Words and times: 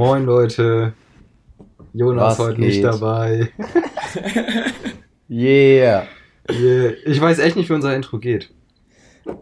Moin 0.00 0.24
Leute. 0.24 0.94
Jonas 1.92 2.38
Was 2.38 2.46
heute 2.46 2.60
nicht 2.62 2.76
geht? 2.76 2.84
dabei. 2.84 3.50
Yeah. 5.28 6.06
Yeah. 6.50 6.92
Ich 7.04 7.20
weiß 7.20 7.38
echt 7.38 7.54
nicht, 7.54 7.68
wie 7.68 7.74
unser 7.74 7.94
Intro 7.94 8.18
geht. 8.18 8.50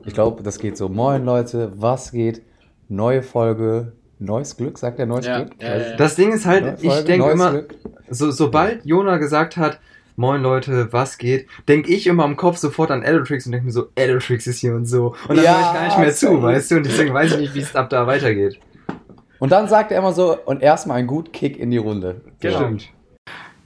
Ich 0.05 0.13
glaube, 0.14 0.43
das 0.43 0.59
geht 0.59 0.77
so. 0.77 0.89
Moin 0.89 1.25
Leute, 1.25 1.71
was 1.77 2.11
geht? 2.11 2.43
Neue 2.89 3.23
Folge, 3.23 3.93
neues 4.18 4.57
Glück, 4.57 4.77
sagt 4.79 4.99
er 4.99 5.07
neues 5.07 5.27
Ja, 5.27 5.45
Glück? 5.45 5.53
ja. 5.63 5.96
Das 5.96 6.17
Ding 6.17 6.32
ist 6.32 6.45
halt, 6.45 6.64
Neue 6.64 6.75
ich 6.82 6.89
Folge, 6.90 7.04
denke 7.04 7.31
immer, 7.31 7.63
so, 8.11 8.31
sobald 8.32 8.85
Jona 8.85 9.17
gesagt 9.18 9.57
hat, 9.57 9.79
Moin 10.17 10.43
Leute, 10.43 10.93
was 10.93 11.17
geht, 11.18 11.46
denke 11.68 11.90
ich 11.95 12.09
immer 12.09 12.25
im 12.25 12.36
Kopf 12.36 12.57
sofort 12.59 12.90
an 12.90 13.04
Edotrix 13.04 13.46
und 13.46 13.53
denke 13.53 13.67
mir 13.67 13.72
so, 13.72 13.86
Edotrix 13.95 14.49
ist 14.49 14.59
hier 14.59 14.75
und 14.75 14.86
so. 14.86 15.14
Und 15.29 15.36
dann 15.36 15.45
Ja, 15.45 15.53
höre 15.54 15.61
ich 15.68 15.72
gar 15.72 15.86
nicht 15.86 15.99
mehr 16.00 16.13
zu, 16.13 16.43
weißt 16.43 16.72
du? 16.72 16.77
Und 16.79 16.86
deswegen 16.86 17.14
weiß 17.14 17.31
ich 17.35 17.39
nicht, 17.39 17.54
wie 17.54 17.61
es 17.61 17.77
ab 17.77 17.89
da 17.89 18.07
weitergeht. 18.09 18.59
Und 19.39 19.53
dann 19.53 19.69
sagt 19.69 19.93
er 19.93 19.99
immer 19.99 20.13
so, 20.13 20.37
und 20.45 20.63
erstmal 20.63 20.99
ein 20.99 21.07
gut 21.07 21.33
Kick 21.33 21.59
in 21.59 21.71
die 21.71 21.77
Runde. 21.77 22.21
Genau. 22.41 22.57
Stimmt. 22.59 22.89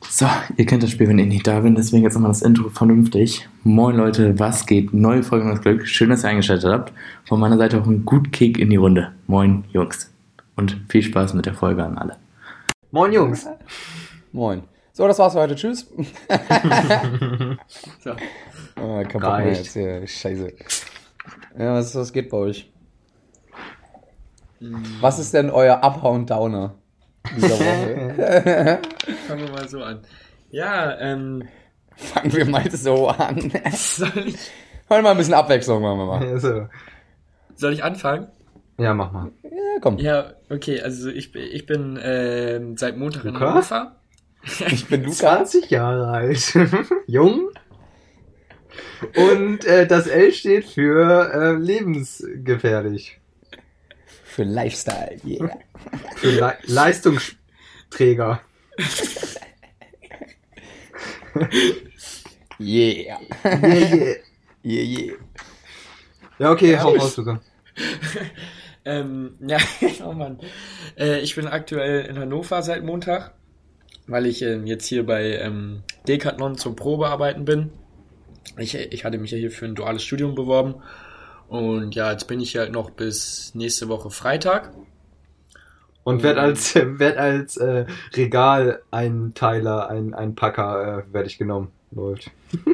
So, 0.09 0.27
ihr 0.57 0.67
kennt 0.67 0.83
das 0.83 0.91
Spiel, 0.91 1.09
wenn 1.09 1.19
ich 1.19 1.29
nicht 1.29 1.47
da 1.47 1.61
bin, 1.61 1.75
deswegen 1.75 2.03
jetzt 2.03 2.15
nochmal 2.15 2.33
das 2.33 2.43
Intro 2.43 2.69
vernünftig. 2.69 3.49
Moin 3.63 3.97
Leute, 3.97 4.39
was 4.39 4.67
geht? 4.67 4.93
Neue 4.93 5.23
Folge 5.23 5.47
Neues 5.47 5.61
Glück. 5.61 5.87
Schön, 5.87 6.11
dass 6.11 6.25
ihr 6.25 6.31
eingeschaltet 6.31 6.71
habt. 6.71 6.93
Von 7.25 7.41
meiner 7.41 7.57
Seite 7.57 7.81
auch 7.81 7.87
ein 7.87 8.05
gut 8.05 8.33
Kick 8.33 8.59
in 8.59 8.69
die 8.69 8.77
Runde. 8.77 9.13
Moin 9.27 9.65
Jungs. 9.73 10.13
Und 10.57 10.79
viel 10.89 11.03
Spaß 11.03 11.35
mit 11.35 11.47
der 11.47 11.55
Folge 11.55 11.85
an 11.85 11.97
alle. 11.97 12.17
Moin 12.91 13.13
Jungs. 13.13 13.47
Moin. 14.33 14.65
So, 14.93 15.07
das 15.07 15.19
war's 15.19 15.33
für 15.33 15.41
heute. 15.41 15.55
Tschüss. 15.55 15.87
So. 18.01 18.11
Mehr 18.77 19.07
Reicht. 19.15 19.65
jetzt 19.65 19.73
hier. 19.75 20.07
Scheiße. 20.07 20.53
Ja, 21.59 21.75
was, 21.75 21.95
was 21.95 22.13
geht 22.13 22.31
bei 22.31 22.37
euch? 22.37 22.72
Was 25.01 25.19
ist 25.19 25.35
denn 25.35 25.51
euer 25.51 25.81
Upper 25.83 26.11
und 26.11 26.31
Downer 26.31 26.75
dieser 27.37 27.51
Woche? 27.59 28.79
Fangen 29.29 29.43
wir 29.47 29.51
mal 29.51 29.69
so 29.69 29.83
an. 29.83 30.01
Ja, 30.51 30.99
ähm, 31.01 31.45
Fangen 31.97 32.33
wir 32.33 32.47
mal 32.47 32.71
so 32.71 33.09
an. 33.09 33.53
soll 33.73 34.11
ich, 34.27 34.51
Heute 34.89 35.03
mal 35.03 35.13
ein 35.13 35.17
bisschen 35.17 35.35
Abwechslung 35.35 35.83
machen 35.83 35.99
wir 35.99 36.07
mal. 36.07 36.25
Ja, 36.27 36.39
so. 36.39 36.69
soll 37.57 37.73
ich 37.73 37.83
anfangen? 37.85 38.29
ja, 38.79 38.95
mach 38.95 39.13
mal. 39.13 39.31
Ja, 39.45 39.51
komm. 39.81 39.99
Ja, 39.99 40.33
okay, 40.51 40.81
also 40.83 41.09
ich, 41.09 41.33
bin- 41.33 41.49
ich 41.51 41.67
bin 41.67 41.99
ähm, 42.03 42.77
seit 42.77 42.97
Montag 42.97 43.25
in 43.25 43.35
Luca? 43.35 43.51
Hannover. 43.53 43.97
Ich 44.67 44.87
bin 44.89 45.03
Lukas. 45.05 45.19
20 45.19 45.71
Jahre 45.71 46.09
alt. 46.09 46.53
Jung. 47.07 47.49
Und 49.17 49.65
äh, 49.65 49.87
das 49.87 50.07
L 50.07 50.33
steht 50.33 50.65
für 50.65 51.33
äh, 51.33 51.53
lebensgefährlich. 51.53 53.21
Für 54.33 54.45
Lifestyle, 54.45 55.19
yeah. 55.25 55.51
Für 56.17 56.31
Le 56.31 56.55
Leistungsträger. 56.65 58.41
Yeah. 62.59 63.19
Yeah, 63.19 63.19
yeah. 63.45 64.15
Yeah, 64.65 64.83
yeah. 64.83 65.13
Ja, 66.39 66.51
okay, 66.53 66.73
Ja, 66.73 66.83
hau 66.85 66.95
ich- 66.95 67.03
raus, 67.03 67.17
Luca. 67.17 67.41
Ähm, 68.85 69.37
ja, 69.47 69.59
oh 70.05 70.13
Mann. 70.13 70.41
Äh, 70.99 71.21
ich 71.21 71.37
bin 71.37 71.47
aktuell 71.47 72.05
in 72.07 72.19
Hannover 72.19 72.63
seit 72.63 72.83
Montag, 72.83 73.33
weil 74.09 74.27
ich 74.27 74.43
ähm, 74.43 74.67
jetzt 74.67 74.87
hier 74.87 75.07
bei 75.07 75.37
ähm, 75.39 75.85
Decathlon 76.09 76.59
zum 76.59 76.75
Probearbeiten 76.75 77.45
bin. 77.45 77.71
Ich, 78.59 78.75
ich 78.75 79.05
hatte 79.05 79.19
mich 79.19 79.31
ja 79.31 79.39
hier 79.39 79.53
für 79.53 79.67
ein 79.67 79.77
duales 79.77 80.03
Studium 80.03 80.35
beworben. 80.35 80.83
Und 81.53 81.95
ja, 81.95 82.11
jetzt 82.11 82.29
bin 82.29 82.41
ich 82.41 82.57
halt 82.57 82.73
noch 82.73 82.89
bis 82.89 83.55
nächste 83.55 83.91
Woche 83.91 84.11
Freitag. 84.11 84.73
Und 86.03 86.23
werd 86.23 86.39
als, 86.39 86.75
werd 86.75 87.19
als 87.19 87.59
äh, 87.59 87.85
Regaleinteiler, 88.15 89.91
ein, 89.91 90.15
ein 90.15 90.35
Packer, 90.35 91.05
äh, 91.07 91.13
werde 91.13 91.27
ich 91.29 91.37
genommen. 91.37 91.71
Läuft. 91.91 92.31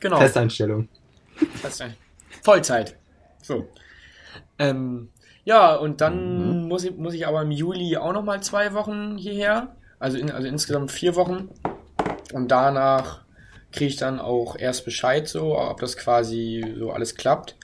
Genau. 0.00 0.18
Festeinstellung. 0.18 0.88
Ein- 1.78 1.94
Vollzeit. 2.42 2.96
So. 3.40 3.68
Ähm, 4.58 5.10
ja, 5.44 5.76
und 5.76 6.00
dann 6.00 6.66
muss, 6.66 6.82
ich, 6.82 6.96
muss 6.96 7.14
ich 7.14 7.24
aber 7.28 7.42
im 7.42 7.52
Juli 7.52 7.96
auch 7.96 8.12
noch 8.12 8.24
mal 8.24 8.42
zwei 8.42 8.74
Wochen 8.74 9.16
hierher. 9.16 9.76
Also, 10.00 10.18
in, 10.18 10.32
also 10.32 10.48
insgesamt 10.48 10.90
vier 10.90 11.14
Wochen. 11.14 11.50
Und 12.32 12.48
danach 12.48 13.20
kriege 13.72 13.88
ich 13.88 13.96
dann 13.96 14.20
auch 14.20 14.56
erst 14.56 14.84
Bescheid, 14.84 15.26
so, 15.26 15.58
ob 15.58 15.80
das 15.80 15.96
quasi 15.96 16.64
so 16.78 16.90
alles 16.90 17.14
klappt. 17.14 17.56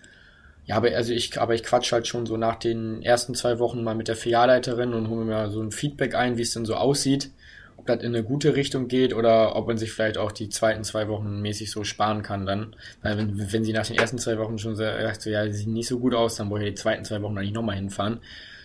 Ja, 0.64 0.76
aber 0.76 0.94
also 0.94 1.14
ich, 1.14 1.40
aber 1.40 1.54
ich 1.54 1.62
quatsch 1.62 1.92
halt 1.92 2.06
schon 2.06 2.26
so 2.26 2.36
nach 2.36 2.56
den 2.56 3.02
ersten 3.02 3.34
zwei 3.34 3.58
Wochen 3.58 3.82
mal 3.82 3.94
mit 3.94 4.08
der 4.08 4.16
Filialleiterin 4.16 4.92
und 4.92 5.08
hole 5.08 5.24
mir 5.24 5.50
so 5.50 5.62
ein 5.62 5.70
Feedback 5.70 6.14
ein, 6.14 6.36
wie 6.36 6.42
es 6.42 6.52
denn 6.52 6.66
so 6.66 6.74
aussieht. 6.74 7.30
Ob 7.78 7.86
das 7.86 8.02
in 8.02 8.14
eine 8.14 8.22
gute 8.22 8.54
Richtung 8.54 8.88
geht 8.88 9.14
oder 9.14 9.56
ob 9.56 9.66
man 9.66 9.78
sich 9.78 9.92
vielleicht 9.92 10.18
auch 10.18 10.30
die 10.30 10.50
zweiten 10.50 10.84
zwei 10.84 11.08
Wochen 11.08 11.40
mäßig 11.40 11.70
so 11.70 11.84
sparen 11.84 12.22
kann 12.22 12.44
dann. 12.44 12.76
Weil 13.02 13.16
wenn, 13.16 13.52
wenn 13.52 13.64
sie 13.64 13.72
nach 13.72 13.86
den 13.86 13.96
ersten 13.96 14.18
zwei 14.18 14.36
Wochen 14.36 14.58
schon 14.58 14.76
sagt, 14.76 15.22
so, 15.22 15.30
ja, 15.30 15.46
sie 15.46 15.52
sieht 15.52 15.68
nicht 15.68 15.88
so 15.88 16.00
gut 16.00 16.14
aus, 16.14 16.36
dann 16.36 16.50
brauche 16.50 16.62
ich 16.62 16.70
die 16.70 16.74
zweiten 16.74 17.04
zwei 17.04 17.22
Wochen 17.22 17.38
eigentlich 17.38 17.52
nochmal 17.52 17.76
hinfahren. 17.76 18.20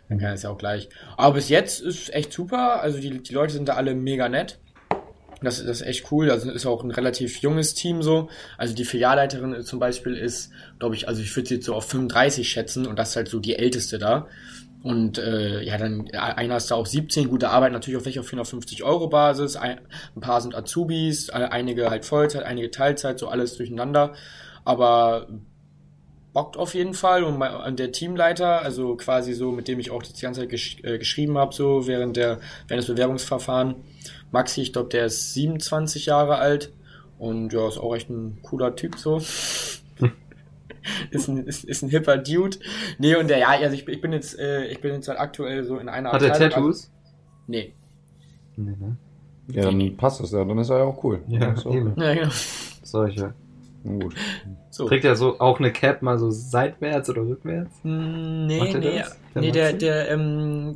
Dann 0.10 0.20
kann 0.20 0.34
es 0.34 0.44
ja 0.44 0.50
auch 0.50 0.58
gleich. 0.58 0.90
Aber 1.16 1.36
bis 1.36 1.48
jetzt 1.48 1.80
ist 1.80 2.14
echt 2.14 2.34
super. 2.34 2.82
Also 2.82 3.00
die, 3.00 3.24
die 3.24 3.34
Leute 3.34 3.54
sind 3.54 3.70
da 3.70 3.76
alle 3.76 3.96
mega 3.96 4.28
nett. 4.28 4.60
Das, 5.44 5.58
das 5.58 5.82
ist 5.82 5.88
echt 5.88 6.12
cool. 6.12 6.32
Also 6.32 6.50
ist 6.50 6.66
auch 6.66 6.84
ein 6.84 6.92
relativ 6.92 7.42
junges 7.42 7.74
Team 7.74 8.02
so. 8.02 8.30
Also 8.58 8.74
die 8.74 8.86
Filialleiterin 8.86 9.64
zum 9.64 9.80
Beispiel 9.80 10.16
ist, 10.16 10.52
glaube 10.80 10.96
ich, 10.96 11.08
also 11.08 11.22
ich 11.22 11.36
würde 11.36 11.50
sie 11.50 11.56
jetzt 11.56 11.66
so 11.66 11.76
auf 11.76 11.88
35 11.88 12.50
schätzen 12.50 12.88
und 12.88 12.98
das 12.98 13.12
ist 13.12 13.16
halt 13.16 13.28
so 13.28 13.40
die 13.40 13.56
älteste 13.56 14.00
da. 14.00 14.28
Und 14.84 15.18
äh, 15.18 15.62
ja, 15.62 15.78
dann 15.78 16.08
äh, 16.08 16.18
einer 16.18 16.58
ist 16.58 16.70
da 16.70 16.76
auch 16.76 16.86
17, 16.86 17.30
gute 17.30 17.50
Arbeit 17.50 17.72
natürlich 17.72 17.98
auf 17.98 18.06
welcher 18.06 18.20
auf 18.20 18.28
450 18.28 18.84
Euro 18.84 19.08
Basis. 19.08 19.56
Ein, 19.56 19.80
ein 20.16 20.22
paar 20.22 20.42
sind 20.42 20.56
Azubis, 20.56 21.30
äh, 21.30 21.34
einige 21.34 21.90
halt 21.90 22.04
Vollzeit, 22.04 22.44
einige 22.44 22.70
Teilzeit, 22.70 23.18
so 23.18 23.30
alles 23.30 23.56
durcheinander. 23.56 24.14
Aber 24.66 25.28
bockt 26.34 26.58
auf 26.58 26.74
jeden 26.74 26.94
Fall 26.96 27.24
und 27.24 27.38
mein, 27.38 27.76
der 27.76 27.92
Teamleiter, 27.92 28.62
also 28.62 28.96
quasi 28.96 29.34
so, 29.34 29.52
mit 29.52 29.68
dem 29.68 29.80
ich 29.80 29.92
auch 29.92 30.02
die 30.04 30.20
ganze 30.20 30.42
Zeit 30.42 30.50
gesch 30.50 30.78
äh, 30.84 30.98
geschrieben 30.98 31.38
habe, 31.38 31.54
so 31.54 31.88
während 31.88 32.18
der 32.18 32.40
während 32.68 32.84
des 32.84 32.88
Bewerbungsverfahren, 32.88 33.76
Maxi, 34.32 34.62
ich 34.62 34.74
glaube, 34.74 34.90
der 34.90 35.06
ist 35.06 35.34
27 35.34 36.08
Jahre 36.08 36.38
alt 36.38 36.74
und 37.20 37.54
ja, 37.54 37.68
ist 37.68 37.78
auch 37.78 37.96
echt 37.96 38.10
ein 38.10 38.40
cooler 38.42 38.76
Typ 38.76 38.98
so. 38.98 39.18
ist, 41.12 41.28
ein, 41.28 41.46
ist, 41.46 41.64
ist 41.64 41.84
ein 41.84 41.90
hipper 41.90 42.18
Dude. 42.18 42.58
Nee, 42.98 43.16
und 43.16 43.30
der, 43.30 43.38
ja, 43.38 43.50
also 43.50 43.76
ich, 43.76 43.88
ich 43.88 44.02
bin 44.02 44.12
jetzt, 44.12 44.38
äh, 44.38 44.66
ich 44.66 44.82
bin 44.82 44.92
jetzt 44.94 45.08
halt 45.08 45.20
aktuell 45.20 45.64
so 45.64 45.78
in 45.78 45.88
einer 45.88 46.12
Hat 46.12 46.24
er 46.24 46.34
Tattoos? 46.34 46.86
Also, 46.86 46.92
nee. 47.48 47.74
Nee, 48.56 48.76
ne? 48.80 48.98
Ja, 49.48 49.64
dann 49.66 49.98
passt 49.98 50.22
das 50.22 50.32
ja. 50.32 50.44
Dann 50.44 50.58
ist 50.58 50.70
er 50.70 50.80
ja 50.80 50.84
auch 50.86 51.04
cool. 51.04 51.22
Ja, 51.28 51.56
so. 51.56 51.72
eben. 51.72 51.94
Ja, 51.98 52.14
genau. 52.14 52.30
Solche. 52.84 53.34
Gut. 53.84 54.16
So. 54.70 54.88
Trägt 54.88 55.06
er 55.06 55.16
so 55.16 55.40
auch 55.40 55.60
eine 55.60 55.72
Cap 55.72 56.02
mal 56.02 56.18
so 56.18 56.32
seitwärts 56.32 57.10
oder 57.10 57.22
rückwärts? 57.22 57.72
Hm, 57.84 58.48
Nee, 58.48 58.74
nee, 58.74 58.98
das? 59.00 59.20
Der 59.34 59.42
nee, 59.42 59.52
der, 59.52 59.74
der 59.74 60.10
ähm, 60.10 60.76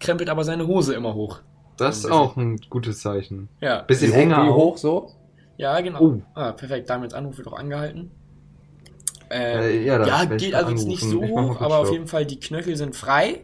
krempelt 0.00 0.28
aber 0.28 0.44
seine 0.44 0.66
Hose 0.66 0.94
immer 0.94 1.14
hoch. 1.14 1.40
Das 1.76 1.98
ist 1.98 2.10
auch 2.10 2.36
ein 2.36 2.56
gutes 2.68 3.00
Zeichen. 3.00 3.48
Ja. 3.60 3.82
Bisschen 3.82 4.12
enger 4.12 4.44
wie 4.46 4.50
hoch 4.50 4.76
so? 4.76 5.10
Ja, 5.56 5.80
genau. 5.80 6.00
Oh. 6.00 6.22
Ah, 6.34 6.52
perfekt. 6.52 6.90
Damit 6.90 7.14
Anruf 7.14 7.38
wird 7.38 7.46
auch 7.48 7.58
angehalten. 7.58 8.10
Äh, 9.30 9.78
Äh, 9.78 9.84
ja, 9.84 10.04
ja, 10.06 10.24
geht 10.24 10.54
also 10.54 10.70
jetzt 10.70 10.86
nicht 10.86 11.02
so 11.02 11.22
hoch, 11.22 11.60
aber 11.60 11.78
auf 11.78 11.92
jeden 11.92 12.06
Fall 12.06 12.24
die 12.26 12.40
Knöchel 12.40 12.76
sind 12.76 12.96
frei. 12.96 13.42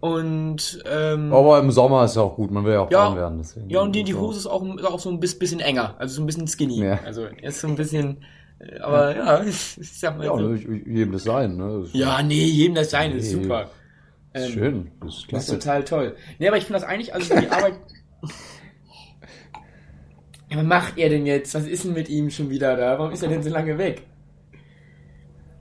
Und 0.00 0.82
ähm, 0.90 1.32
Aber 1.32 1.58
im 1.58 1.70
Sommer 1.70 2.04
ist 2.04 2.16
ja 2.16 2.22
auch 2.22 2.36
gut. 2.36 2.50
Man 2.50 2.64
will 2.64 2.74
ja 2.74 2.80
auch 2.80 2.90
Ja. 2.90 2.98
warm 3.06 3.16
werden. 3.16 3.38
Deswegen 3.38 3.70
ja, 3.70 3.80
und 3.80 3.92
die, 3.92 4.04
die. 4.04 4.14
Hose 4.14 4.38
ist 4.38 4.46
auch, 4.46 4.62
ist 4.76 4.84
auch 4.84 5.00
so 5.00 5.10
ein 5.10 5.20
bis- 5.20 5.38
bisschen 5.38 5.60
enger, 5.60 5.94
also 5.98 6.16
so 6.16 6.22
ein 6.22 6.26
bisschen 6.26 6.46
skinny. 6.48 6.82
Ja. 6.84 6.98
Also 7.04 7.22
er 7.24 7.48
ist 7.48 7.60
so 7.60 7.66
ein 7.68 7.76
bisschen, 7.76 8.18
äh, 8.58 8.78
aber 8.80 9.16
ja, 9.16 9.42
ich 9.44 9.76
sag 9.98 10.18
mal 10.18 10.26
Ja, 10.26 10.36
so. 10.36 10.52
jedem 10.52 11.12
das 11.12 11.24
sein. 11.24 11.56
Ne? 11.56 11.80
Das 11.82 11.92
Ja, 11.94 12.22
nee, 12.22 12.44
jedem 12.44 12.74
das 12.74 12.90
sein, 12.90 13.12
ist 13.12 13.32
Nee. 13.34 13.42
super. 13.42 13.70
Ist 14.34 14.46
Ähm, 14.48 14.52
schön. 14.52 14.90
Das 15.00 15.14
ist 15.16 15.32
Das 15.32 15.48
ist 15.48 15.54
total 15.54 15.84
toll. 15.84 16.16
Nee, 16.38 16.48
aber 16.48 16.58
ich 16.58 16.64
finde 16.64 16.80
das 16.80 16.88
eigentlich, 16.88 17.14
also 17.14 17.34
die 17.34 17.48
Arbeit. 17.48 17.74
Ja, 20.48 20.58
was 20.58 20.64
macht 20.64 20.96
er 20.98 21.08
denn 21.08 21.26
jetzt? 21.26 21.54
Was 21.56 21.66
ist 21.66 21.84
denn 21.84 21.92
mit 21.92 22.08
ihm 22.08 22.30
schon 22.30 22.50
wieder 22.50 22.76
da? 22.76 22.98
Warum 22.98 23.12
ist 23.12 23.20
er 23.22 23.28
denn 23.28 23.42
so 23.42 23.50
lange 23.50 23.78
weg? 23.78 24.02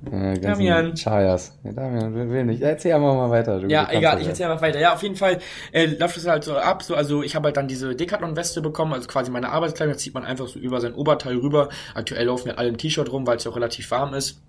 Damian. 0.02 0.94
Chayas. 0.96 1.58
Ja, 1.64 1.72
Damian 1.72 2.14
will, 2.14 2.30
will 2.30 2.46
nicht. 2.46 2.62
Erzähl 2.62 2.94
einfach 2.94 3.14
mal 3.16 3.30
weiter. 3.30 3.60
Du, 3.60 3.68
Ja, 3.68 3.86
du 3.86 3.98
egal, 3.98 4.18
ich 4.20 4.24
ja. 4.26 4.30
erzähle 4.30 4.52
einfach 4.52 4.62
weiter. 4.64 4.80
Ja, 4.80 4.94
auf 4.94 5.02
jeden 5.04 5.16
Fall 5.16 5.40
äh, 5.72 5.86
läuft 5.86 6.18
das 6.18 6.28
halt 6.28 6.44
so 6.44 6.56
ab. 6.58 6.84
So, 6.84 6.96
also 6.96 7.24
ich 7.24 7.36
habe 7.36 7.46
halt 7.46 7.58
dann 7.58 7.68
diese 7.68 7.96
Decathlon-Weste 7.96 8.62
bekommen, 8.62 8.94
also 8.94 9.08
quasi 9.08 9.32
meine 9.32 9.50
Arbeitskleidung, 9.50 9.94
das 9.94 10.02
zieht 10.02 10.14
man 10.14 10.24
einfach 10.26 10.48
so 10.48 10.60
über 10.60 10.80
sein 10.82 10.94
Oberteil 10.94 11.38
rüber. 11.38 11.70
Aktuell 11.94 12.26
laufen 12.28 12.46
wir 12.46 12.60
alle 12.60 12.70
im 12.70 12.78
T-Shirt 12.78 13.12
rum, 13.12 13.26
weil 13.26 13.38
es 13.38 13.44
ja 13.46 13.52
auch 13.52 13.56
relativ 13.56 13.90
warm 13.92 14.14
ist. 14.14 14.42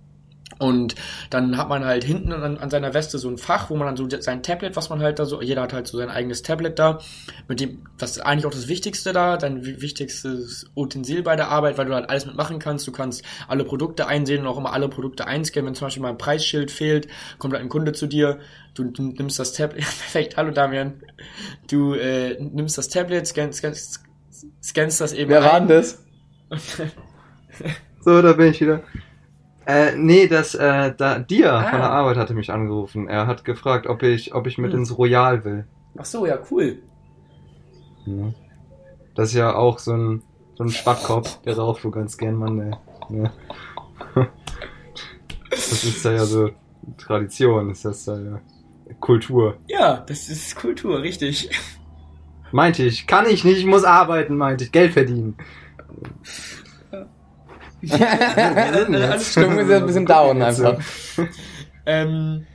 Und 0.58 0.94
dann 1.28 1.58
hat 1.58 1.68
man 1.68 1.84
halt 1.84 2.04
hinten 2.04 2.32
an, 2.32 2.56
an 2.56 2.70
seiner 2.70 2.94
Weste 2.94 3.18
so 3.18 3.28
ein 3.28 3.36
Fach, 3.36 3.68
wo 3.68 3.76
man 3.76 3.86
dann 3.88 3.96
so 3.96 4.08
sein 4.20 4.42
Tablet, 4.42 4.74
was 4.74 4.88
man 4.88 5.02
halt 5.02 5.18
da 5.18 5.26
so, 5.26 5.42
jeder 5.42 5.62
hat 5.62 5.72
halt 5.72 5.86
so 5.86 5.98
sein 5.98 6.08
eigenes 6.08 6.42
Tablet 6.42 6.78
da, 6.78 7.00
mit 7.48 7.60
dem, 7.60 7.84
das 7.98 8.12
ist 8.12 8.20
eigentlich 8.20 8.46
auch 8.46 8.52
das 8.52 8.68
Wichtigste 8.68 9.12
da, 9.12 9.36
dein 9.36 9.66
wi- 9.66 9.82
wichtigstes 9.82 10.70
Utensil 10.74 11.22
bei 11.22 11.36
der 11.36 11.48
Arbeit, 11.48 11.76
weil 11.78 11.86
du 11.86 11.94
halt 11.94 12.08
alles 12.08 12.26
mitmachen 12.26 12.58
kannst. 12.58 12.86
Du 12.86 12.92
kannst 12.92 13.22
alle 13.48 13.64
Produkte 13.64 14.06
einsehen 14.06 14.42
und 14.42 14.46
auch 14.46 14.56
immer 14.56 14.72
alle 14.72 14.88
Produkte 14.88 15.26
einscannen. 15.26 15.66
Wenn 15.66 15.74
zum 15.74 15.86
Beispiel 15.86 16.02
mal 16.02 16.10
ein 16.10 16.18
Preisschild 16.18 16.70
fehlt, 16.70 17.08
kommt 17.38 17.52
halt 17.52 17.62
ein 17.62 17.68
Kunde 17.68 17.92
zu 17.92 18.06
dir, 18.06 18.38
du, 18.74 18.84
du 18.84 19.02
nimmst 19.02 19.38
das 19.38 19.52
Tablet, 19.52 19.80
perfekt, 19.84 20.36
hallo 20.36 20.52
Damian, 20.52 21.02
du 21.70 21.94
äh, 21.94 22.40
nimmst 22.40 22.78
das 22.78 22.88
Tablet, 22.88 23.26
scannst, 23.26 23.58
scannst, 23.58 24.00
scannst 24.62 25.00
das 25.00 25.12
eben 25.12 25.30
Wer 25.30 25.42
war 25.42 25.60
das? 25.60 26.02
So, 28.00 28.22
da 28.22 28.32
bin 28.32 28.50
ich 28.50 28.60
wieder. 28.60 28.82
Äh, 29.66 29.96
nee, 29.96 30.28
das, 30.28 30.54
äh, 30.54 30.94
da, 30.96 31.18
Dia 31.18 31.58
Ah. 31.58 31.70
von 31.70 31.78
der 31.80 31.90
Arbeit 31.90 32.16
hatte 32.16 32.34
mich 32.34 32.50
angerufen. 32.52 33.08
Er 33.08 33.26
hat 33.26 33.44
gefragt, 33.44 33.86
ob 33.88 34.02
ich, 34.02 34.32
ob 34.34 34.46
ich 34.46 34.58
mit 34.58 34.72
Hm. 34.72 34.80
ins 34.80 34.96
Royal 34.96 35.44
will. 35.44 35.66
Ach 35.98 36.04
so, 36.04 36.24
ja, 36.26 36.38
cool. 36.50 36.78
Ja. 38.06 38.32
Das 39.16 39.30
ist 39.30 39.34
ja 39.34 39.54
auch 39.54 39.78
so 39.80 39.92
ein, 39.94 40.22
so 40.56 40.62
ein 40.64 40.70
Schwachkopf, 40.70 41.40
der 41.42 41.56
raucht 41.56 41.84
wohl 41.84 41.90
ganz 41.90 42.16
gern, 42.16 42.36
Mann, 42.36 42.60
ey. 42.60 42.72
Ja. 43.10 43.32
Das 45.50 45.84
ist 45.84 46.04
da 46.04 46.12
ja 46.12 46.24
so 46.24 46.50
Tradition, 46.98 47.70
ist 47.70 47.84
das 47.84 48.04
da 48.04 48.18
ja 48.20 48.40
Kultur. 49.00 49.56
Ja, 49.68 49.96
das 50.06 50.28
ist 50.28 50.54
Kultur, 50.56 51.00
richtig. 51.02 51.50
Meinte 52.52 52.84
ich, 52.84 53.06
kann 53.06 53.26
ich 53.26 53.44
nicht, 53.44 53.58
ich 53.58 53.66
muss 53.66 53.82
arbeiten, 53.84 54.36
meinte 54.36 54.64
ich, 54.64 54.70
Geld 54.72 54.92
verdienen. 54.92 55.36
Alles 57.90 59.30
Stimmung 59.30 59.58
ist 59.58 59.70
ja 59.70 59.76
ein 59.78 59.86
bisschen 59.86 60.06
down 60.06 60.42
einfach. 60.42 60.80
Ähm, 61.86 62.46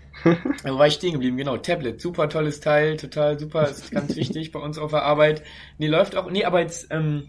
wo 0.63 0.77
war 0.77 0.87
ich 0.87 0.93
stehen 0.93 1.13
geblieben? 1.13 1.37
Genau, 1.37 1.57
Tablet. 1.57 2.01
Super 2.01 2.29
tolles 2.29 2.59
Teil, 2.59 2.97
total 2.97 3.39
super. 3.39 3.67
Ist 3.67 3.91
ganz 3.91 4.15
wichtig 4.15 4.51
bei 4.51 4.59
uns 4.59 4.77
auf 4.77 4.91
der 4.91 5.03
Arbeit. 5.03 5.43
Nee, 5.77 5.87
läuft 5.87 6.15
auch. 6.15 6.29
Nee, 6.29 6.45
aber 6.45 6.59
jetzt, 6.59 6.87
ähm, 6.91 7.27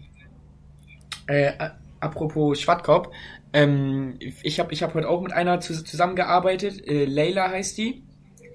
äh, 1.27 1.51
apropos 1.99 2.59
Schwadkopf. 2.59 3.09
Ähm, 3.53 4.17
ich 4.19 4.59
habe 4.59 4.73
ich 4.73 4.83
hab 4.83 4.93
heute 4.93 5.07
auch 5.09 5.21
mit 5.21 5.31
einer 5.31 5.59
zu, 5.59 5.83
zusammengearbeitet. 5.83 6.87
Äh, 6.87 7.05
Leila 7.05 7.49
heißt 7.49 7.77
die. 7.77 8.03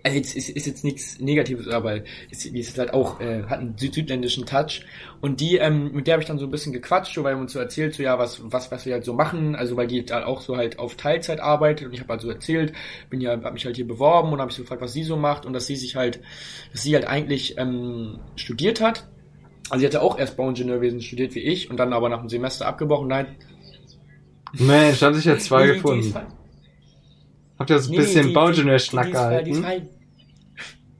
Also 0.03 0.17
jetzt 0.17 0.37
ist, 0.37 0.49
ist 0.49 0.67
jetzt 0.67 0.85
nichts 0.85 1.19
Negatives, 1.19 1.69
aber 1.69 2.01
ist, 2.31 2.47
ist 2.47 2.79
halt 2.79 2.95
auch, 2.95 3.21
äh, 3.21 3.43
hat 3.45 3.59
einen 3.59 3.77
süd 3.77 3.95
südländischen 3.95 4.47
Touch. 4.47 4.85
Und 5.21 5.41
die, 5.41 5.57
ähm, 5.57 5.93
mit 5.93 6.07
der 6.07 6.15
habe 6.15 6.23
ich 6.23 6.29
dann 6.29 6.39
so 6.39 6.47
ein 6.47 6.51
bisschen 6.51 6.73
gequatscht, 6.73 7.15
so, 7.15 7.25
weil 7.25 7.35
wir 7.35 7.41
uns 7.41 7.53
so 7.53 7.59
erzählt, 7.59 7.95
so 7.95 8.03
ja, 8.03 8.19
was, 8.19 8.41
was, 8.45 8.71
was 8.71 8.87
wir 8.87 8.95
halt 8.95 9.05
so 9.05 9.13
machen, 9.13 9.57
also 9.57 9.77
weil 9.77 9.89
die 9.89 10.05
halt 10.11 10.25
auch 10.25 10.41
so 10.41 10.57
halt 10.57 10.79
auf 10.79 10.95
Teilzeit 10.95 11.41
arbeitet 11.41 11.89
und 11.89 11.93
ich 11.95 12.01
habe 12.01 12.11
halt 12.11 12.21
so 12.21 12.31
erzählt, 12.31 12.73
bin 13.11 13.21
ja, 13.21 13.33
habe 13.33 13.53
mich 13.53 13.65
halt 13.65 13.77
hier 13.77 13.89
beworben 13.89 14.33
und 14.33 14.41
habe 14.41 14.51
ich 14.51 14.57
so 14.57 14.63
gefragt, 14.63 14.83
was 14.83 14.93
sie 14.93 15.03
so 15.03 15.17
macht 15.17 15.47
und 15.47 15.53
dass 15.53 15.67
sie 15.67 15.77
sich 15.77 15.97
halt, 15.97 16.21
dass 16.73 16.83
sie 16.83 16.95
halt 16.95 17.07
eigentlich 17.07 17.59
ähm, 17.59 18.21
studiert 18.37 18.81
hat. 18.81 19.09
Also 19.71 19.81
sie 19.81 19.87
hatte 19.87 20.03
auch 20.03 20.19
erst 20.19 20.37
Bauingenieurwesen 20.37 21.03
studiert 21.03 21.35
wie 21.35 21.41
ich 21.41 21.71
und 21.71 21.77
dann 21.77 21.93
aber 21.93 22.09
nach 22.09 22.21
einem 22.21 22.29
Semester 22.29 22.67
abgebrochen. 22.67 23.09
Nein, 23.09 23.27
Mensch, 24.53 25.01
da 25.01 25.07
haben 25.07 25.15
sich 25.15 25.25
ja 25.25 25.39
zwei 25.39 25.67
gefunden. 25.67 26.15
Ist- 27.59 27.61
Habt 27.61 27.71
ihr 27.71 27.79
so 27.79 27.89
ein 27.89 27.91
nee, 27.93 27.97
bisschen 27.99 28.21
ist- 28.21 28.93
die 28.93 28.97
ist 28.97 29.13
gehalten? 29.13 29.67
halt- 29.67 29.83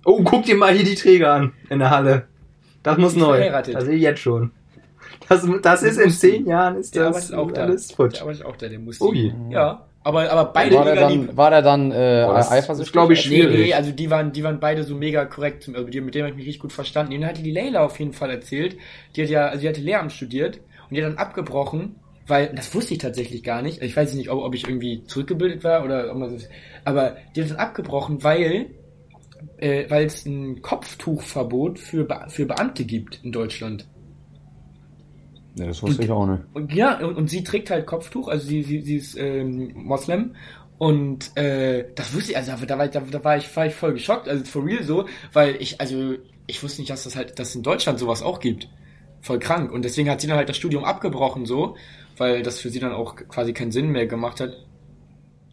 Oh, 0.05 0.23
guck 0.25 0.45
dir 0.45 0.57
mal 0.57 0.73
hier 0.73 0.85
die 0.85 0.95
Träger 0.95 1.33
an 1.35 1.53
in 1.69 1.79
der 1.81 1.91
Halle. 1.91 2.29
Das 2.83 2.97
muss 2.97 3.13
Die 3.13 3.19
ist 3.19 3.27
neu. 3.27 3.37
verheiratet. 3.37 3.75
Das 3.75 3.85
sehe 3.85 3.97
ich 3.97 4.03
jetzt 4.03 4.21
schon. 4.21 4.53
Das, 5.29 5.47
das 5.63 5.83
ist 5.83 5.99
in 5.99 6.11
zehn 6.11 6.47
Jahren 6.47 6.77
ist 6.77 6.95
Der 6.95 7.05
das 7.11 7.31
arbeitet 7.33 7.35
auch 7.35 7.53
da. 7.53 7.63
alles 7.63 7.93
futsch. 7.93 8.15
Der 8.15 8.23
arbeitet 8.23 8.45
auch 8.47 8.57
da, 8.57 8.69
der 8.69 8.79
muss 8.79 9.01
Ui. 9.01 9.35
Ja, 9.51 9.85
aber, 10.05 10.31
aber 10.31 10.47
beide 10.53 10.77
War 10.77 10.85
mega 10.87 11.09
lieb. 11.09 11.27
dann, 11.29 11.37
war 11.37 11.51
der 11.51 11.61
dann 11.63 11.91
äh, 11.93 12.25
Boah, 12.27 12.35
das 12.35 12.47
ist, 12.47 12.53
eifersüchtig? 12.53 12.93
glaub 12.93 13.11
ich, 13.11 13.29
Nee, 13.29 13.37
schwierig. 13.37 13.59
nee, 13.67 13.75
also 13.75 13.91
die 13.91 14.11
waren, 14.11 14.33
die 14.33 14.43
waren 14.45 14.59
beide 14.61 14.85
so 14.85 14.95
mega 14.95 15.27
korrekt. 15.27 15.69
Also 15.75 15.89
die, 15.91 16.01
mit 16.01 16.15
dem 16.15 16.23
habe 16.23 16.31
ich 16.31 16.37
mich 16.37 16.47
richtig 16.47 16.63
gut 16.63 16.73
verstanden. 16.73 17.13
Den 17.13 17.27
hatte 17.27 17.43
die 17.43 17.51
Leila 17.51 17.85
auf 17.85 17.99
jeden 17.99 18.15
Fall 18.15 18.31
erzählt. 18.31 18.79
Die 19.17 19.23
hat 19.23 19.29
ja, 19.29 19.49
also 19.49 19.61
die 19.61 19.69
hatte 19.69 19.81
Lehramt 19.83 20.13
studiert 20.13 20.61
und 20.89 20.97
die 20.97 21.05
hat 21.05 21.11
dann 21.11 21.19
abgebrochen, 21.19 21.97
weil, 22.29 22.55
das 22.55 22.75
wusste 22.75 22.95
ich 22.95 22.99
tatsächlich 23.01 23.43
gar 23.43 23.63
nicht. 23.63 23.83
Ich 23.83 23.97
weiß 23.97 24.15
nicht, 24.15 24.31
ob, 24.31 24.43
ob 24.43 24.55
ich 24.55 24.67
irgendwie 24.69 25.05
zurückgebildet 25.05 25.65
war 25.65 25.85
oder 25.85 26.11
ob 26.13 26.19
man 26.19 26.33
das, 26.35 26.49
aber 26.85 27.17
die 27.35 27.43
hat 27.43 27.51
dann 27.51 27.57
abgebrochen, 27.59 28.23
weil, 28.23 28.75
äh, 29.59 29.91
weil 29.91 30.07
es 30.07 30.27
ein 30.27 30.63
Kopftuchverbot 30.63 31.79
für, 31.81 32.05
Be 32.05 32.27
für 32.29 32.47
Beamte 32.47 32.85
gibt 32.87 33.21
in 33.25 33.33
Deutschland. 33.33 33.89
Nee, 35.55 35.67
das 35.67 35.83
wusste 35.83 36.03
ich 36.03 36.11
auch 36.11 36.27
nicht. 36.27 36.45
Und 36.53 36.73
ja, 36.73 36.99
und, 37.01 37.17
und 37.17 37.29
sie 37.31 37.45
trägt 37.45 37.71
halt 37.71 37.87
Kopftuch, 37.87 38.29
also 38.29 38.47
sie, 38.47 38.63
sie, 38.63 38.81
sie 38.83 38.97
ist 38.97 39.17
ähm, 39.19 39.73
Moslem. 39.75 40.35
Und 40.79 41.37
äh, 41.37 41.93
das 41.95 42.15
wusste 42.15 42.33
ich, 42.33 42.37
also 42.37 42.53
da 42.67 42.79
war, 42.79 42.85
ich- 42.87 42.93
da, 42.93 43.01
da 43.01 43.25
war 43.25 43.37
ich, 43.37 43.55
war 43.57 43.67
ich 43.67 43.75
voll 43.75 43.93
geschockt, 43.95 44.29
also 44.29 44.45
for 44.45 44.65
real 44.65 44.83
so, 44.85 45.07
weil 45.33 45.57
ich, 45.61 45.81
also 45.81 46.15
ich 46.47 46.63
wusste 46.63 46.81
nicht, 46.81 46.91
dass 46.91 47.05
das 47.05 47.17
halt, 47.17 47.39
dass 47.39 47.55
in 47.55 47.63
Deutschland 47.63 47.99
sowas 47.99 48.23
auch 48.23 48.41
gibt. 48.41 48.69
Voll 49.21 49.41
krank. 49.41 49.73
Und 49.73 49.85
deswegen 49.85 50.09
hat 50.11 50.21
sie 50.21 50.29
dann 50.29 50.37
halt 50.37 50.49
das 50.49 50.57
Studium 50.57 50.85
abgebrochen 50.85 51.45
so, 51.47 51.77
weil 52.19 52.43
das 52.43 52.61
für 52.61 52.71
sie 52.71 52.81
dann 52.81 52.93
auch 52.93 53.17
quasi 53.17 53.53
keinen 53.53 53.73
Sinn 53.73 53.89
mehr 53.89 54.07
gemacht 54.07 54.41
hat. 54.41 54.51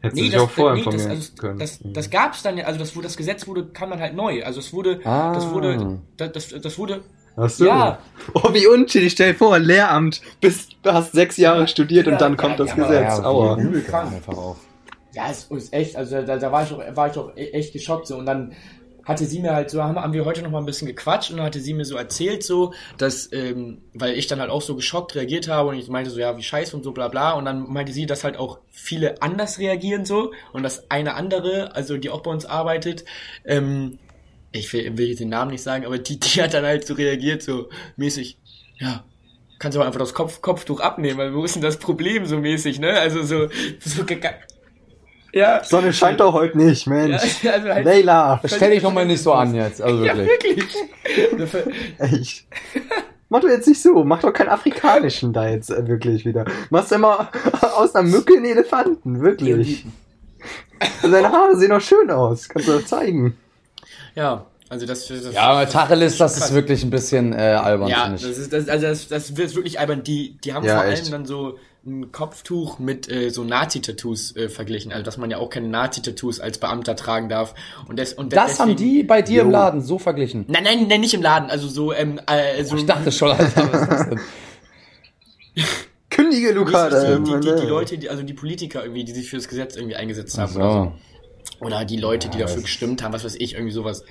Hätte 0.02 0.16
sich 0.18 0.38
auch 0.38 0.50
vorher 0.50 0.76
das, 0.84 0.86
informieren 0.86 1.12
also, 1.18 1.34
können. 1.36 1.60
das, 1.60 1.80
das 1.84 2.10
gab's 2.10 2.44
dann 2.44 2.58
ja, 2.58 2.66
also 2.66 2.80
das, 2.80 2.96
wo 2.96 3.02
das 3.02 3.18
Gesetz 3.18 3.48
wurde, 3.48 3.66
kam 3.68 3.90
dann 3.90 4.00
halt 4.00 4.16
neu. 4.16 4.44
Also 4.44 4.60
es 4.60 4.72
wurde, 4.72 5.00
Ah. 5.04 5.34
das 5.34 5.50
wurde, 5.52 6.00
das, 6.18 6.32
das, 6.32 6.62
das 6.62 6.78
wurde, 6.78 7.02
Ach 7.38 7.50
so. 7.50 7.66
ja. 7.66 7.98
Oh, 8.34 8.54
wie 8.54 8.68
unschädlich. 8.68 9.14
Stell 9.14 9.34
dir 9.34 9.38
vor, 9.38 9.58
Lehramt. 9.58 10.22
Bist, 10.42 10.78
du 10.84 10.94
hast 10.94 11.14
sechs 11.14 11.38
Jahre 11.38 11.68
studiert 11.68 12.06
Ja, 12.08 12.14
und 12.14 12.22
dann 12.22 12.34
ja, 12.34 12.38
kommt 12.38 12.60
das 12.60 12.70
ja, 12.70 12.76
Gesetz. 12.76 13.18
Ja, 13.18 13.24
Aua. 13.26 13.58
übel 13.58 13.82
krank. 13.82 14.14
einfach. 14.14 14.56
Ja, 15.14 15.32
es 15.32 15.46
ist 15.46 15.74
echt, 15.74 15.96
also 15.96 16.22
da, 16.22 16.38
da 16.38 16.52
war 16.52 16.64
ich 16.64 16.72
auch, 16.74 16.82
war 16.96 17.10
ich 17.10 17.18
auch 17.18 17.36
e- 17.36 17.52
echt 17.52 17.74
geschockt 17.74 18.06
so 18.08 18.18
und 18.18 18.26
dann 18.26 18.54
hatte 19.06 19.25
sie 19.25 19.40
mir 19.40 19.54
halt 19.54 19.69
so, 19.69 19.84
haben, 19.84 19.98
haben 19.98 20.13
wir 20.13 20.25
heute 20.25 20.42
noch 20.42 20.52
mal 20.52 20.60
ein 20.60 20.66
bisschen 20.66 20.88
gequatscht 20.88 21.30
und 21.31 21.38
dann 21.38 21.46
hatte 21.46 21.60
sie 21.60 21.74
mir 21.74 21.86
so 21.86 21.96
erzählt 21.96 22.44
so, 22.44 22.74
dass, 22.98 23.31
ähm, 23.31 23.84
weil 23.94 24.16
ich 24.16 24.28
dann 24.28 24.40
halt 24.40 24.50
auch 24.50 24.62
so 24.62 24.75
geschockt 24.75 25.16
reagiert 25.16 25.48
habe 25.48 25.69
und 25.69 25.75
ich 25.75 25.88
meinte 25.88 26.10
so, 26.10 26.19
ja, 26.19 26.36
wie 26.36 26.44
scheiße 26.44 26.75
und 26.75 26.84
so 26.84 26.92
bla 26.92 27.07
bla 27.07 27.34
und 27.34 27.46
dann 27.46 27.72
meinte 27.72 27.94
sie, 27.94 28.07
dass 28.07 28.24
halt 28.24 28.38
auch 28.38 28.60
viele 28.72 29.22
anders 29.22 29.60
reagieren 29.60 30.06
so 30.06 30.34
und 30.52 30.63
dass 30.63 30.90
eine 30.90 31.13
andere, 31.13 31.75
also 31.75 31.98
die 31.98 32.10
auch 32.10 32.22
bei 32.22 32.31
uns 32.31 32.46
arbeitet, 32.46 33.06
ähm, 33.46 34.00
ich 34.52 34.72
will, 34.74 34.98
will 34.98 35.10
jetzt 35.10 35.19
den 35.19 35.30
Namen 35.30 35.52
nicht 35.52 35.63
sagen, 35.63 35.86
aber 35.86 36.00
die, 36.00 36.19
die 36.19 36.42
hat 36.42 36.54
dann 36.54 36.66
halt 36.66 36.88
so 36.88 36.96
reagiert, 36.96 37.44
so 37.44 37.69
mäßig, 37.98 38.40
ja, 38.80 39.04
kannst 39.60 39.78
du 39.78 39.81
einfach 39.81 40.00
das 40.00 40.13
Kopf, 40.13 40.42
Kopftuch 40.42 40.80
abnehmen, 40.80 41.18
weil 41.18 41.34
wo 41.34 41.44
ist 41.44 41.56
denn 41.56 41.62
das 41.62 41.78
Problem 41.78 42.25
so 42.25 42.38
mäßig, 42.40 42.80
ne? 42.80 42.94
Also 42.94 43.24
so, 43.24 43.50
so 43.80 44.04
ja. 45.36 45.64
Sonne 45.64 45.94
scheint 45.94 46.20
doch 46.20 46.34
heute 46.34 46.58
nicht, 46.58 46.88
Mensch. 46.88 47.44
Ja, 47.44 47.52
also 47.54 47.68
halt, 47.70 47.86
Leila. 47.86 48.42
Stell 48.46 48.72
dich 48.72 48.82
doch 48.82 48.94
mal 48.94 49.06
nicht 49.06 49.22
so 49.22 49.34
an 49.34 49.54
jetzt, 49.54 49.82
also 49.82 50.04
ja, 50.04 50.16
wirklich. 50.18 50.58
wirklich. 50.58 51.66
Echt. 52.00 52.48
Mach 53.30 53.42
doch 53.42 53.50
jetzt 53.50 53.68
nicht 53.68 53.81
so. 53.81 54.04
Mach 54.04 54.21
doch 54.21 54.31
keinen 54.31 54.50
afrikanischen 54.50 55.33
da 55.33 55.48
jetzt 55.50 55.69
äh, 55.69 55.88
wirklich 55.88 56.26
wieder. 56.26 56.45
Machst 56.69 56.92
immer 56.92 57.30
aus 57.76 57.94
einer 57.95 58.07
Mücke 58.07 58.36
einen 58.36 58.45
Elefanten. 58.45 59.21
Wirklich. 59.21 59.86
Seine 61.02 61.31
Haare 61.31 61.57
sehen 61.57 61.71
doch 61.71 61.81
schön 61.81 62.09
aus. 62.12 62.48
Kannst 62.48 62.68
du 62.68 62.74
doch 62.74 62.86
zeigen. 62.86 63.36
Ja, 64.16 64.45
also 64.69 64.86
das, 64.86 65.07
das 65.07 65.33
Ja, 65.33 65.42
aber 65.42 65.68
Tacheles, 65.68 66.18
das 66.18 66.38
ist 66.38 66.54
wirklich 66.54 66.83
ein 66.83 66.90
bisschen 66.90 67.33
äh, 67.33 67.38
albern, 67.38 67.88
Ja, 67.90 68.04
finde 68.06 68.28
das 68.28 68.38
ist, 68.38 68.54
das, 68.54 68.68
also 68.69 68.88
das, 68.88 69.07
das 69.09 69.38
wird 69.38 69.56
wirklich 69.56 69.80
albern. 69.80 70.04
Die, 70.04 70.38
die 70.44 70.54
haben 70.54 70.66
Ja, 70.66 70.78
vor 70.78 70.86
echt. 70.86 71.04
allem 71.04 71.12
dann 71.12 71.26
so 71.26 71.57
ein 71.87 72.11
Kopftuch 72.11 72.80
mit 72.80 73.09
äh, 73.11 73.30
so 73.30 73.44
Nazi-Tattoos 73.44 74.35
äh, 74.35 74.49
verglichen. 74.49 74.92
Also, 74.92 75.04
dass 75.04 75.18
man 75.18 75.30
ja 75.30 75.37
auch 75.37 75.49
keine 75.51 75.68
Nazi-Tattoos 75.68 76.39
als 76.39 76.57
Beamter 76.57 76.95
tragen 76.95 77.30
darf. 77.30 77.54
Und, 77.87 77.99
des, 77.99 78.13
und 78.13 78.33
Das 78.33 78.59
haben 78.59 78.69
deswegen- 78.75 78.92
die 78.97 79.04
bei 79.04 79.21
dir 79.21 79.42
im 79.42 79.47
Jo. 79.47 79.54
Laden 79.54 79.81
so 79.81 79.99
verglichen. 79.99 80.45
Nein, 80.47 80.63
nein, 80.63 80.87
nein, 80.87 81.01
nicht 81.01 81.13
im 81.13 81.21
Laden. 81.21 81.49
Also 81.49 81.68
so, 81.68 81.94
ähm, 81.94 82.19
äh, 82.27 82.63
so 82.63 82.75
Ich 82.75 82.85
dachte 82.87 83.11
schon, 83.11 83.31
Alter, 83.31 83.71
was 83.71 83.81
ist 83.81 83.89
das 83.92 84.09
denn? 84.09 84.19
Kündige, 86.09 86.54
Luca. 86.54 86.89
die, 86.89 87.23
die, 87.23 87.23
die, 87.23 87.39
die, 87.39 87.39
die 87.42 87.61
ne? 87.63 87.68
Leute, 87.69 87.97
die, 87.97 88.09
also 88.09 88.23
die 88.23 88.33
Politiker 88.33 88.81
irgendwie, 88.83 89.04
die 89.04 89.11
sich 89.11 89.30
für 89.30 89.35
das 89.35 89.47
Gesetz 89.47 89.75
irgendwie 89.75 89.95
eingesetzt 89.95 90.37
haben. 90.37 90.54
So. 90.54 90.59
Oder, 90.59 90.94
so. 91.59 91.65
oder 91.65 91.85
die 91.85 91.97
Leute, 91.97 92.30
die 92.30 92.37
Ja, 92.37 92.44
dafür 92.45 92.57
das- 92.57 92.63
gestimmt 92.65 93.04
haben, 93.04 93.13
was 93.13 93.23
weiß 93.25 93.35
ich, 93.35 93.54
irgendwie 93.54 93.73
sowas. 93.73 94.04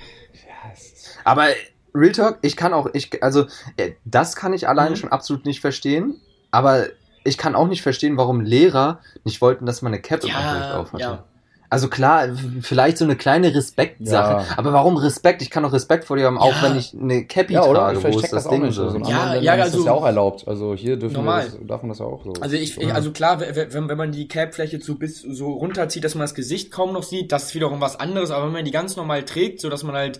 Aber 1.23 1.47
Real 1.93 2.11
Talk, 2.11 2.39
ich 2.41 2.55
kann 2.55 2.73
auch, 2.73 2.87
ich, 2.93 3.23
also, 3.23 3.47
äh, 3.77 3.91
das 4.05 4.35
kann 4.35 4.53
ich 4.53 4.67
alleine 4.67 4.91
Mhm. 4.91 4.95
schon 4.97 5.09
absolut 5.11 5.45
nicht 5.45 5.61
verstehen. 5.61 6.21
Aber 6.51 6.87
ich 7.25 7.37
kann 7.37 7.55
auch 7.55 7.67
nicht 7.67 7.81
verstehen, 7.81 8.15
warum 8.17 8.39
Lehrer 8.41 8.99
nicht 9.25 9.41
wollten, 9.41 9.65
dass 9.65 9.81
man 9.81 9.91
eine 9.93 10.01
Cap 10.01 10.23
im 10.23 10.29
Unterricht 10.29 10.69
Ja, 10.69 10.77
auf 10.79 10.93
hatte. 10.93 11.01
ja. 11.01 11.23
Also 11.67 11.89
klar, 11.89 12.27
vielleicht 12.61 12.97
so 12.99 13.05
eine 13.05 13.15
kleine 13.15 13.53
Respektsache. 13.53 14.43
Ja. 14.43 14.45
Aber 14.55 14.71
warum 14.71 14.97
Respekt? 14.97 15.41
Ich 15.41 15.49
kann 15.49 15.65
auch 15.65 15.73
Respekt 15.73 16.05
vor 16.05 16.15
dir 16.15 16.27
haben, 16.27 16.37
auch 16.37 16.55
Ja. 16.61 16.69
wenn 16.69 16.77
ich 16.77 16.93
eine 16.93 17.25
Cappy 17.25 17.53
Ja, 17.53 17.63
oder? 17.65 17.79
trage, 17.79 17.97
Ich 17.97 18.03
wo 18.03 18.07
ist 18.09 18.21
das 18.21 18.29
das 18.31 18.45
auch 18.47 18.51
Ding 18.51 18.61
nicht. 18.61 18.75
so. 18.75 18.83
Also 18.83 18.97
in 18.97 19.03
Ja, 19.03 19.09
ja, 19.09 19.33
Ländern 19.33 19.59
ist 19.59 19.65
das 19.65 19.73
also- 19.73 19.85
ja 19.87 19.91
auch 19.91 20.05
erlaubt. 20.05 20.47
Also 20.47 20.75
hier 20.75 20.95
dürfen 20.95 21.15
wir 21.15 21.23
Normal. 21.23 21.45
das, 21.45 21.57
darf 21.67 21.81
man 21.81 21.89
das 21.89 21.99
ja 21.99 22.05
auch 22.05 22.23
so. 22.23 22.33
Also 22.39 22.55
ich, 22.55 22.77
Ja. 22.77 22.93
also 22.93 23.11
klar, 23.11 23.39
wenn, 23.39 23.73
wenn 23.73 23.89
wenn 23.89 23.97
man 23.97 24.11
die 24.11 24.27
Capfläche 24.27 24.79
so 24.79 24.93
bis 24.95 25.21
so 25.21 25.53
runterzieht, 25.53 26.03
dass 26.03 26.13
man 26.13 26.21
das 26.21 26.35
Gesicht 26.35 26.71
kaum 26.71 26.93
noch 26.93 27.03
sieht, 27.03 27.31
das 27.31 27.45
ist 27.45 27.55
wiederum 27.55 27.81
was 27.81 27.99
anderes. 27.99 28.29
Aber 28.29 28.45
wenn 28.45 28.53
man 28.53 28.63
die 28.63 28.71
ganz 28.71 28.95
normal 28.95 29.23
trägt, 29.23 29.59
so 29.59 29.69
dass 29.69 29.83
man 29.83 29.95
halt 29.95 30.19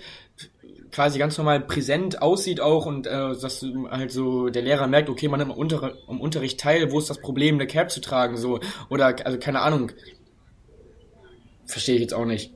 quasi 0.96 1.20
ganz 1.20 1.38
normal 1.38 1.60
präsent 1.60 2.22
aussieht 2.22 2.62
auch 2.62 2.86
und 2.86 3.06
äh, 3.06 3.12
dass 3.12 3.66
halt 3.92 4.14
so 4.14 4.48
der 4.50 4.62
Lehrer 4.62 4.88
merkt, 4.88 5.10
okay, 5.10 5.28
man 5.28 5.40
nimmt 5.40 5.52
am, 5.52 5.58
Unter 5.58 5.94
am 6.08 6.22
Unterricht 6.22 6.58
teil, 6.58 6.90
wo 6.90 7.00
ist 7.00 7.10
das 7.10 7.20
Problem, 7.20 7.56
eine 7.56 7.68
Cap 7.68 7.92
zu 7.92 8.00
tragen, 8.00 8.38
so 8.38 8.62
oder 8.90 9.14
also 9.26 9.38
keine 9.38 9.60
Ahnung. 9.60 9.92
Verstehe 11.66 11.96
ich 11.96 12.02
jetzt 12.02 12.14
auch 12.14 12.26
nicht. 12.26 12.54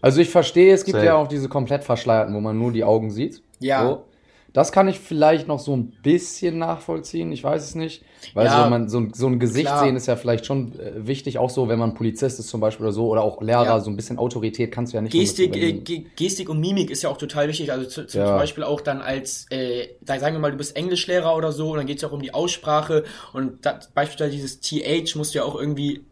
Also 0.00 0.20
ich 0.20 0.30
verstehe, 0.30 0.74
es 0.74 0.84
gibt 0.84 0.96
Safe. 0.96 1.06
ja 1.06 1.14
auch 1.14 1.28
diese 1.28 1.48
komplett 1.48 1.84
verschleierten, 1.84 2.34
wo 2.34 2.40
man 2.40 2.58
nur 2.58 2.72
die 2.72 2.82
Augen 2.82 3.12
sieht. 3.12 3.40
Ja. 3.60 3.86
So. 3.86 4.04
Das 4.52 4.72
kann 4.72 4.88
ich 4.88 4.98
vielleicht 4.98 5.46
noch 5.48 5.58
so 5.60 5.76
ein 5.76 5.92
bisschen 6.02 6.58
nachvollziehen, 6.58 7.30
ich 7.32 7.44
weiß 7.44 7.62
es 7.62 7.74
nicht. 7.74 8.02
Weil 8.34 8.46
Ja, 8.46 8.64
so, 8.64 8.70
man, 8.70 8.88
so, 8.88 8.98
ein- 8.98 9.12
so 9.14 9.26
ein 9.28 9.38
Gesicht 9.38 9.66
klar. 9.66 9.84
sehen 9.84 9.96
ist 9.96 10.06
ja 10.06 10.16
vielleicht 10.16 10.44
schon 10.44 10.78
äh, 10.78 11.06
wichtig, 11.06 11.38
auch 11.38 11.48
so, 11.50 11.68
wenn 11.68 11.78
man 11.78 11.94
Polizist 11.94 12.38
ist 12.38 12.48
zum 12.48 12.60
Beispiel 12.60 12.84
oder 12.86 12.92
so, 12.92 13.08
oder 13.08 13.22
auch 13.22 13.40
Lehrer, 13.40 13.64
Ja. 13.64 13.80
so 13.80 13.90
ein 13.90 13.96
bisschen 13.96 14.18
Autorität 14.18 14.72
kannst 14.72 14.92
du 14.92 14.96
ja 14.96 15.02
nicht 15.02 15.12
Gestik, 15.12 15.56
äh, 15.56 15.72
Ge- 15.72 16.04
Gestik 16.16 16.48
und 16.48 16.60
Mimik 16.60 16.90
ist 16.90 17.02
ja 17.02 17.08
auch 17.10 17.16
total 17.16 17.48
wichtig. 17.48 17.72
Also 17.72 17.86
zu, 17.88 18.06
zum 18.06 18.20
Ja. 18.20 18.36
Beispiel 18.36 18.64
auch 18.64 18.80
dann 18.80 19.00
als, 19.00 19.46
äh, 19.50 19.88
da 20.02 20.18
sagen 20.18 20.34
wir 20.36 20.40
mal, 20.40 20.50
du 20.50 20.58
bist 20.58 20.76
Englischlehrer 20.76 21.34
oder 21.36 21.52
so, 21.52 21.70
und 21.70 21.78
dann 21.78 21.86
geht 21.86 21.96
es 21.96 22.02
ja 22.02 22.08
auch 22.08 22.12
um 22.12 22.22
die 22.22 22.34
Aussprache. 22.34 23.04
Und 23.32 23.64
da, 23.64 23.80
beispielsweise 23.94 24.32
dieses 24.32 24.60
TH 24.60 25.16
musst 25.16 25.34
du 25.34 25.38
ja 25.38 25.44
auch 25.44 25.58
irgendwie 25.58 26.04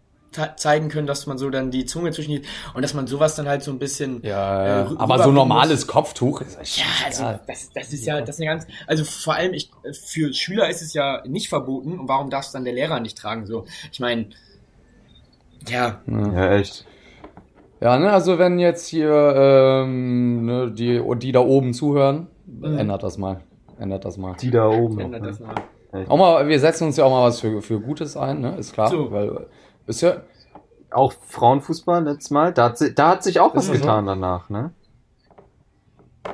zeigen 0.56 0.88
können, 0.88 1.06
dass 1.06 1.26
man 1.26 1.38
so 1.38 1.48
dann 1.50 1.70
die 1.70 1.86
Zunge 1.86 2.10
zwischen 2.12 2.30
die 2.32 2.42
und 2.74 2.82
dass 2.82 2.94
man 2.94 3.06
sowas 3.06 3.34
dann 3.34 3.48
halt 3.48 3.62
so 3.62 3.70
ein 3.70 3.78
bisschen 3.78 4.20
Ja, 4.22 4.82
äh, 4.82 4.86
aber 4.98 5.22
so 5.22 5.32
normales 5.32 5.80
muss. 5.80 5.86
Kopftuch 5.86 6.42
ist 6.42 6.76
Ja, 6.78 6.84
also 7.06 7.24
das, 7.46 7.70
das 7.74 7.92
ist 7.92 8.04
ja 8.04 8.20
das 8.20 8.30
ist 8.36 8.40
eine 8.40 8.50
ganz 8.50 8.66
also 8.86 9.04
vor 9.04 9.34
allem 9.34 9.54
ich 9.54 9.70
für 10.04 10.32
Schüler 10.34 10.68
ist 10.68 10.82
es 10.82 10.92
ja 10.92 11.22
nicht 11.26 11.48
verboten 11.48 11.98
und 11.98 12.08
warum 12.08 12.28
darf 12.30 12.44
es 12.46 12.52
dann 12.52 12.64
der 12.64 12.74
Lehrer 12.74 13.00
nicht 13.00 13.16
tragen 13.16 13.46
so 13.46 13.64
ich 13.90 14.00
meine 14.00 14.26
ja 15.68 16.00
Ja, 16.06 16.52
echt. 16.52 16.84
Ja, 17.80 17.96
ne, 17.98 18.10
also 18.10 18.38
wenn 18.38 18.58
jetzt 18.58 18.88
hier 18.88 19.12
ähm, 19.36 20.46
ne, 20.46 20.70
die, 20.72 21.00
die 21.18 21.32
da 21.32 21.40
oben 21.40 21.72
zuhören, 21.74 22.26
Mhm. 22.46 22.78
ändert 22.78 23.02
das 23.02 23.18
mal. 23.18 23.42
Ändert 23.78 24.04
das 24.06 24.16
mal. 24.16 24.34
Die 24.40 24.50
da 24.50 24.66
oben. 24.68 24.98
ändert 24.98 25.20
noch, 25.22 25.28
das 25.28 25.38
ne? 25.40 25.46
mal. 25.92 26.06
Auch 26.08 26.16
mal, 26.16 26.48
wir 26.48 26.58
setzen 26.58 26.86
uns 26.88 26.96
ja 26.96 27.04
auch 27.04 27.10
mal 27.10 27.22
was 27.28 27.40
für, 27.40 27.60
für 27.62 27.78
Gutes 27.78 28.16
ein, 28.16 28.40
ne? 28.40 28.56
Ist 28.58 28.72
klar. 28.72 28.88
So. 28.88 29.10
Weil 29.12 29.46
ist 29.88 30.00
ja. 30.02 30.18
Auch 30.90 31.12
Frauenfußball 31.12 32.02
letztes 32.04 32.30
Mal, 32.30 32.52
da 32.54 32.64
hat, 32.70 32.98
da 32.98 33.08
hat 33.10 33.22
sich 33.22 33.40
auch 33.40 33.54
was 33.54 33.66
das 33.66 33.76
so? 33.76 33.82
getan 33.82 34.06
danach, 34.06 34.48
ne? 34.48 34.70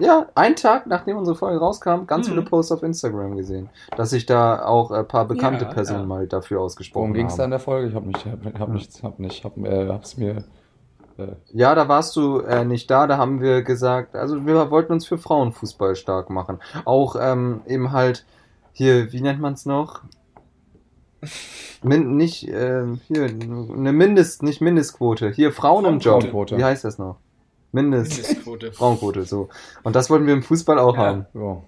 Ja, 0.00 0.26
einen 0.34 0.56
Tag 0.56 0.86
nachdem 0.88 1.16
unsere 1.16 1.36
Folge 1.36 1.58
rauskam, 1.60 2.06
ganz 2.06 2.26
Mhm. 2.26 2.32
viele 2.32 2.42
Posts 2.44 2.72
auf 2.72 2.82
Instagram 2.82 3.36
gesehen, 3.36 3.68
dass 3.96 4.10
sich 4.10 4.26
da 4.26 4.64
auch 4.64 4.90
ein 4.90 5.06
paar 5.06 5.24
bekannte 5.26 5.64
Ja, 5.66 5.70
Personen 5.70 6.00
ja. 6.00 6.06
mal 6.06 6.26
dafür 6.26 6.60
ausgesprochen 6.60 7.02
Worum 7.02 7.14
ging 7.14 7.26
es 7.26 7.36
da 7.36 7.42
haben. 7.42 7.46
in 7.46 7.50
der 7.52 7.60
Folge? 7.60 7.88
Ich 7.88 7.94
hab 7.94 8.04
nicht, 8.04 8.26
hab, 8.26 8.58
hab 8.58 8.68
nichts, 8.70 9.02
hab 9.04 9.18
nicht, 9.20 9.44
hab, 9.44 9.56
äh, 9.58 9.88
hab's 9.88 10.16
mir. 10.16 10.44
Äh, 11.16 11.26
Ja, 11.52 11.74
da 11.76 11.86
warst 11.88 12.16
du 12.16 12.40
äh, 12.40 12.64
nicht 12.64 12.90
da, 12.90 13.06
da 13.06 13.18
haben 13.18 13.40
wir 13.40 13.62
gesagt, 13.62 14.16
also 14.16 14.44
wir 14.46 14.70
wollten 14.72 14.92
uns 14.92 15.06
für 15.06 15.18
Frauenfußball 15.18 15.94
stark 15.94 16.28
machen. 16.28 16.58
Auch 16.84 17.14
ähm, 17.20 17.62
eben 17.66 17.92
halt 17.92 18.24
hier, 18.72 19.12
wie 19.12 19.20
nennt 19.20 19.40
man 19.40 19.52
es 19.52 19.64
noch? 19.64 20.02
Min 21.82 22.16
nicht, 22.16 22.48
ähm, 22.48 23.00
hier, 23.08 23.24
eine 23.24 23.92
Mindest, 23.92 24.42
nicht 24.42 24.60
Mindestquote. 24.60 25.30
Hier, 25.30 25.52
Frauen 25.52 25.84
im 25.84 25.98
Job. 25.98 26.22
Frauenquote. 26.22 26.56
Wie 26.58 26.64
heißt 26.64 26.84
das 26.84 26.98
noch? 26.98 27.16
Mindest. 27.72 28.16
Mindestquote. 28.18 28.72
Frauenquote, 28.72 29.24
so. 29.24 29.48
Und 29.82 29.94
das 29.96 30.08
wollten 30.10 30.26
wir 30.26 30.34
im 30.34 30.42
Fußball 30.42 30.78
auch 30.78 30.94
Ja. 30.96 31.00
haben. 31.02 31.26
ja. 31.34 31.62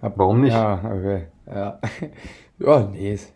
Warum 0.00 0.40
nicht? 0.42 0.52
Ja, 0.52 0.74
okay. 0.84 1.26
Ja. 1.46 1.80
ja, 2.58 2.80
nee. 2.92 3.14
ist- 3.14 3.32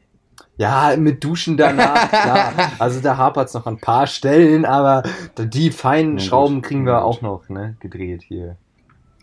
Ja, 0.57 0.95
mit 0.97 1.23
Duschen 1.25 1.57
danach, 1.57 2.09
klar. 2.11 2.53
Also 2.79 3.01
da 3.01 3.17
hapert's 3.17 3.55
noch 3.55 3.67
an 3.67 3.75
ein 3.75 3.81
paar 3.81 4.07
Stellen, 4.07 4.65
aber 4.65 5.03
die 5.39 5.71
feinen 5.71 6.13
gut, 6.13 6.23
Schrauben 6.23 6.63
kriegen 6.63 6.85
wir 6.87 6.93
na 6.93 7.03
auch 7.03 7.21
gut. 7.21 7.23
noch, 7.23 7.49
ne, 7.49 7.77
gedreht 7.81 8.23
hier. 8.23 8.57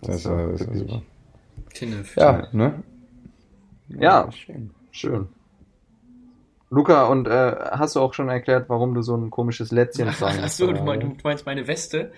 Das, 0.02 0.10
äh, 0.10 0.16
ist 0.16 0.26
ja 0.26 0.38
wirklich. 0.68 0.80
super. 0.80 1.02
Tinnef. 1.74 2.16
Ja, 2.18 2.48
ne? 2.52 2.84
Ja. 3.90 4.32
schön. 4.32 4.72
Schön. 4.92 5.28
Luca, 6.70 7.06
und 7.06 7.28
äh, 7.28 7.56
hast 7.72 7.96
du 7.96 8.02
auch 8.02 8.14
schon 8.14 8.28
erklärt, 8.30 8.68
warum 8.68 8.94
du 8.94 9.02
so 9.02 9.16
ein 9.16 9.30
komisches 9.30 9.72
Lätzchen 9.72 10.10
tragen 10.12 10.40
Ach 10.44 10.50
so, 10.50 10.72
du 10.72 10.82
meinst, 10.84 11.04
du 11.06 11.16
meinst 11.24 11.46
meine 11.46 11.66
Weste? 11.68 12.12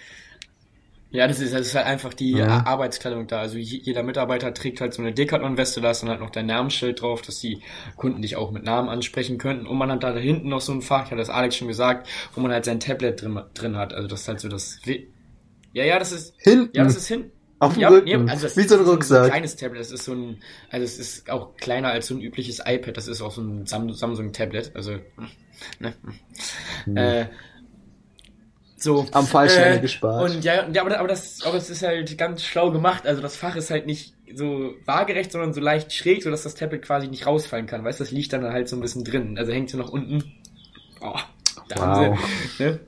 Ja, 1.12 1.28
das 1.28 1.40
ist, 1.40 1.54
das 1.54 1.62
ist 1.62 1.76
halt 1.76 1.86
einfach 1.88 2.14
die 2.14 2.36
Mhm. 2.36 2.42
Ar- 2.42 2.68
Arbeitskleidung 2.68 3.26
da. 3.28 3.40
Also 3.40 3.58
je- 3.58 3.80
jeder 3.84 4.04
Mitarbeiter 4.04 4.54
trägt 4.54 4.80
halt 4.82 4.94
so 4.94 5.02
eine 5.02 5.12
Decathlon-Weste, 5.14 5.82
da 5.82 5.92
ist 5.92 6.02
dann 6.02 6.10
halt 6.10 6.20
noch 6.20 6.30
dein 6.30 6.46
Namensschild 6.48 7.02
drauf, 7.02 7.22
dass 7.24 7.40
die 7.40 7.62
Kunden 7.96 8.22
dich 8.22 8.36
auch 8.36 8.52
mit 8.52 8.64
Namen 8.64 8.90
ansprechen 8.90 9.38
könnten. 9.40 9.66
Und 9.68 9.78
man 9.78 9.92
hat 9.92 10.04
da 10.04 10.16
hinten 10.16 10.50
noch 10.50 10.62
so 10.62 10.72
ein 10.72 10.82
Fach, 10.82 11.06
ich 11.06 11.12
hatte 11.12 11.18
das 11.18 11.30
Alex 11.32 11.56
schon 11.56 11.68
gesagt, 11.68 12.08
wo 12.34 12.42
man 12.42 12.52
halt 12.52 12.66
sein 12.66 12.80
Tablet 12.80 13.22
drin, 13.22 13.40
drin 13.56 13.76
hat. 13.78 13.94
Also 13.94 14.08
das 14.08 14.22
ist 14.22 14.28
halt 14.28 14.40
so 14.40 14.50
das... 14.50 14.80
Ja, 15.74 15.84
ja, 15.84 15.98
das 16.00 16.12
ist... 16.12 16.34
Hinten, 16.38 16.76
Ja, 16.76 16.84
das 16.84 16.96
ist 16.96 17.08
hin. 17.08 17.32
Auf 17.60 17.76
dem 17.76 17.84
Ja, 17.84 17.90
Rücken, 17.90 18.28
nee, 18.28 18.30
also 18.30 18.44
das 18.44 18.58
wie 18.58 18.64
so 18.68 18.76
ein 18.76 18.82
ist 18.86 19.12
ein 19.12 19.22
Rucksack. 19.22 19.22
kleines 19.22 19.56
Tablet, 19.56 19.82
das 19.82 19.92
ist 19.92 20.06
so 20.06 20.14
ein, 20.14 20.42
also 20.70 20.84
es 20.86 21.00
ist 21.00 21.30
auch 21.30 21.56
kleiner 21.58 21.90
als 21.90 22.08
so 22.08 22.16
ein 22.16 22.22
übliches 22.22 22.60
iPad, 22.66 22.98
das 22.98 23.08
ist 23.08 23.22
auch 23.22 23.32
so 23.32 23.42
ein 23.42 23.66
Sam 23.66 23.94
Samsung 23.94 24.34
Tablet, 24.34 24.76
also, 24.76 25.00
ne, 25.80 25.96
äh, 26.96 27.26
so. 28.76 29.06
Hm. 29.06 29.14
Am 29.14 29.28
falschen 29.28 29.62
äh, 29.62 29.66
Ende 29.66 29.82
gespart. 29.82 30.22
Und 30.22 30.44
ja, 30.44 30.68
ja 30.70 30.82
aber, 30.82 30.98
aber 31.00 31.08
das, 31.08 31.42
aber 31.44 31.58
es 31.58 31.70
ist 31.70 31.84
halt 31.84 32.18
ganz 32.18 32.44
schlau 32.44 32.72
gemacht, 32.72 33.06
also 33.08 33.22
das 33.22 33.36
Fach 33.38 33.56
ist 33.56 33.72
halt 33.72 33.86
nicht 33.86 34.16
so 34.36 34.74
waagerecht, 34.86 35.32
sondern 35.32 35.54
so 35.54 35.62
leicht 35.62 35.94
schräg, 35.94 36.24
so 36.24 36.30
dass 36.32 36.44
das 36.44 36.56
Tablet 36.56 36.84
quasi 36.84 37.08
nicht 37.08 37.26
rausfallen 37.26 37.68
kann, 37.68 37.84
weißt 37.84 38.00
du, 38.00 38.04
das 38.04 38.12
liegt 38.12 38.34
dann 38.34 38.44
halt 38.46 38.70
so 38.70 38.76
ein 38.76 38.82
bisschen 38.82 39.04
drin, 39.04 39.38
also 39.38 39.52
hängt 39.52 39.70
so 39.70 39.78
nach 39.78 39.90
unten. 39.90 40.24
Oh, 41.02 41.18
da 41.70 41.78
Wow. 41.78 41.82
haben 41.82 41.94
sie, 41.96 42.18
ne? 42.60 42.80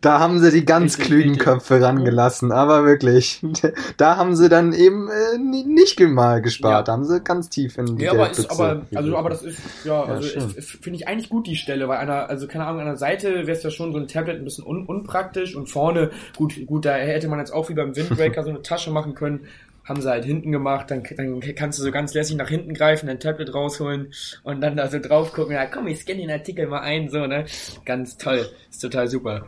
Da 0.00 0.20
haben 0.20 0.38
sie 0.38 0.52
die 0.52 0.64
ganz 0.64 0.92
Richtig, 0.94 1.06
klügen 1.06 1.28
richtig. 1.30 1.44
Köpfe 1.44 1.80
rangelassen, 1.82 2.52
aber 2.52 2.84
wirklich. 2.84 3.42
Da 3.96 4.16
haben 4.16 4.36
sie 4.36 4.48
dann 4.48 4.72
eben 4.72 5.08
äh, 5.08 5.38
ni- 5.38 5.64
nicht 5.64 5.98
mal 5.98 6.40
gespart, 6.40 6.72
Ja. 6.72 6.82
da 6.82 6.92
haben 6.92 7.04
sie 7.04 7.20
ganz 7.20 7.48
tief 7.48 7.76
in 7.78 7.96
die 7.96 8.04
Ja, 8.04 8.12
aber 8.12 8.30
ist, 8.30 8.48
aber, 8.48 8.86
also, 8.94 9.16
aber 9.16 9.30
das 9.30 9.42
ist, 9.42 9.58
ja, 9.84 10.04
Ja, 10.06 10.14
also, 10.14 10.28
finde 10.60 10.98
ich 10.98 11.08
eigentlich 11.08 11.28
gut, 11.28 11.48
die 11.48 11.56
Stelle, 11.56 11.88
weil 11.88 11.98
einer, 11.98 12.28
also, 12.30 12.46
keine 12.46 12.66
Ahnung, 12.66 12.80
an 12.82 12.86
der 12.86 12.96
Seite 12.96 13.46
wäre 13.48 13.50
es 13.56 13.64
ja 13.64 13.70
schon 13.70 13.92
so 13.92 13.98
ein 13.98 14.06
Tablet 14.06 14.36
ein 14.38 14.44
bisschen 14.44 14.64
un, 14.64 14.86
unpraktisch 14.86 15.56
und 15.56 15.68
vorne, 15.68 16.10
gut, 16.36 16.54
gut, 16.66 16.84
da 16.84 16.94
hätte 16.94 17.26
man 17.26 17.40
jetzt 17.40 17.50
auch 17.52 17.68
wie 17.68 17.74
beim 17.74 17.96
Windbreaker 17.96 18.42
so 18.44 18.50
eine 18.50 18.62
Tasche 18.62 18.92
machen 18.92 19.16
können, 19.16 19.46
haben 19.84 20.00
sie 20.00 20.08
halt 20.10 20.24
hinten 20.24 20.52
gemacht, 20.52 20.92
dann, 20.92 21.02
dann 21.16 21.40
kannst 21.56 21.78
du 21.80 21.82
so 21.82 21.90
ganz 21.90 22.14
lässig 22.14 22.36
nach 22.36 22.48
hinten 22.48 22.72
greifen, 22.74 23.08
dein 23.08 23.18
Tablet 23.18 23.52
rausholen 23.52 24.12
und 24.44 24.60
dann 24.60 24.76
da 24.76 24.86
so 24.88 25.00
drauf 25.00 25.32
gucken, 25.32 25.54
ja, 25.54 25.66
komm, 25.66 25.88
ich 25.88 25.98
scanne 25.98 26.20
den 26.20 26.30
Artikel 26.30 26.68
mal 26.68 26.80
ein, 26.82 27.08
so, 27.08 27.26
ne, 27.26 27.46
ganz 27.84 28.16
toll, 28.16 28.46
ist 28.70 28.80
total 28.80 29.08
super. 29.08 29.46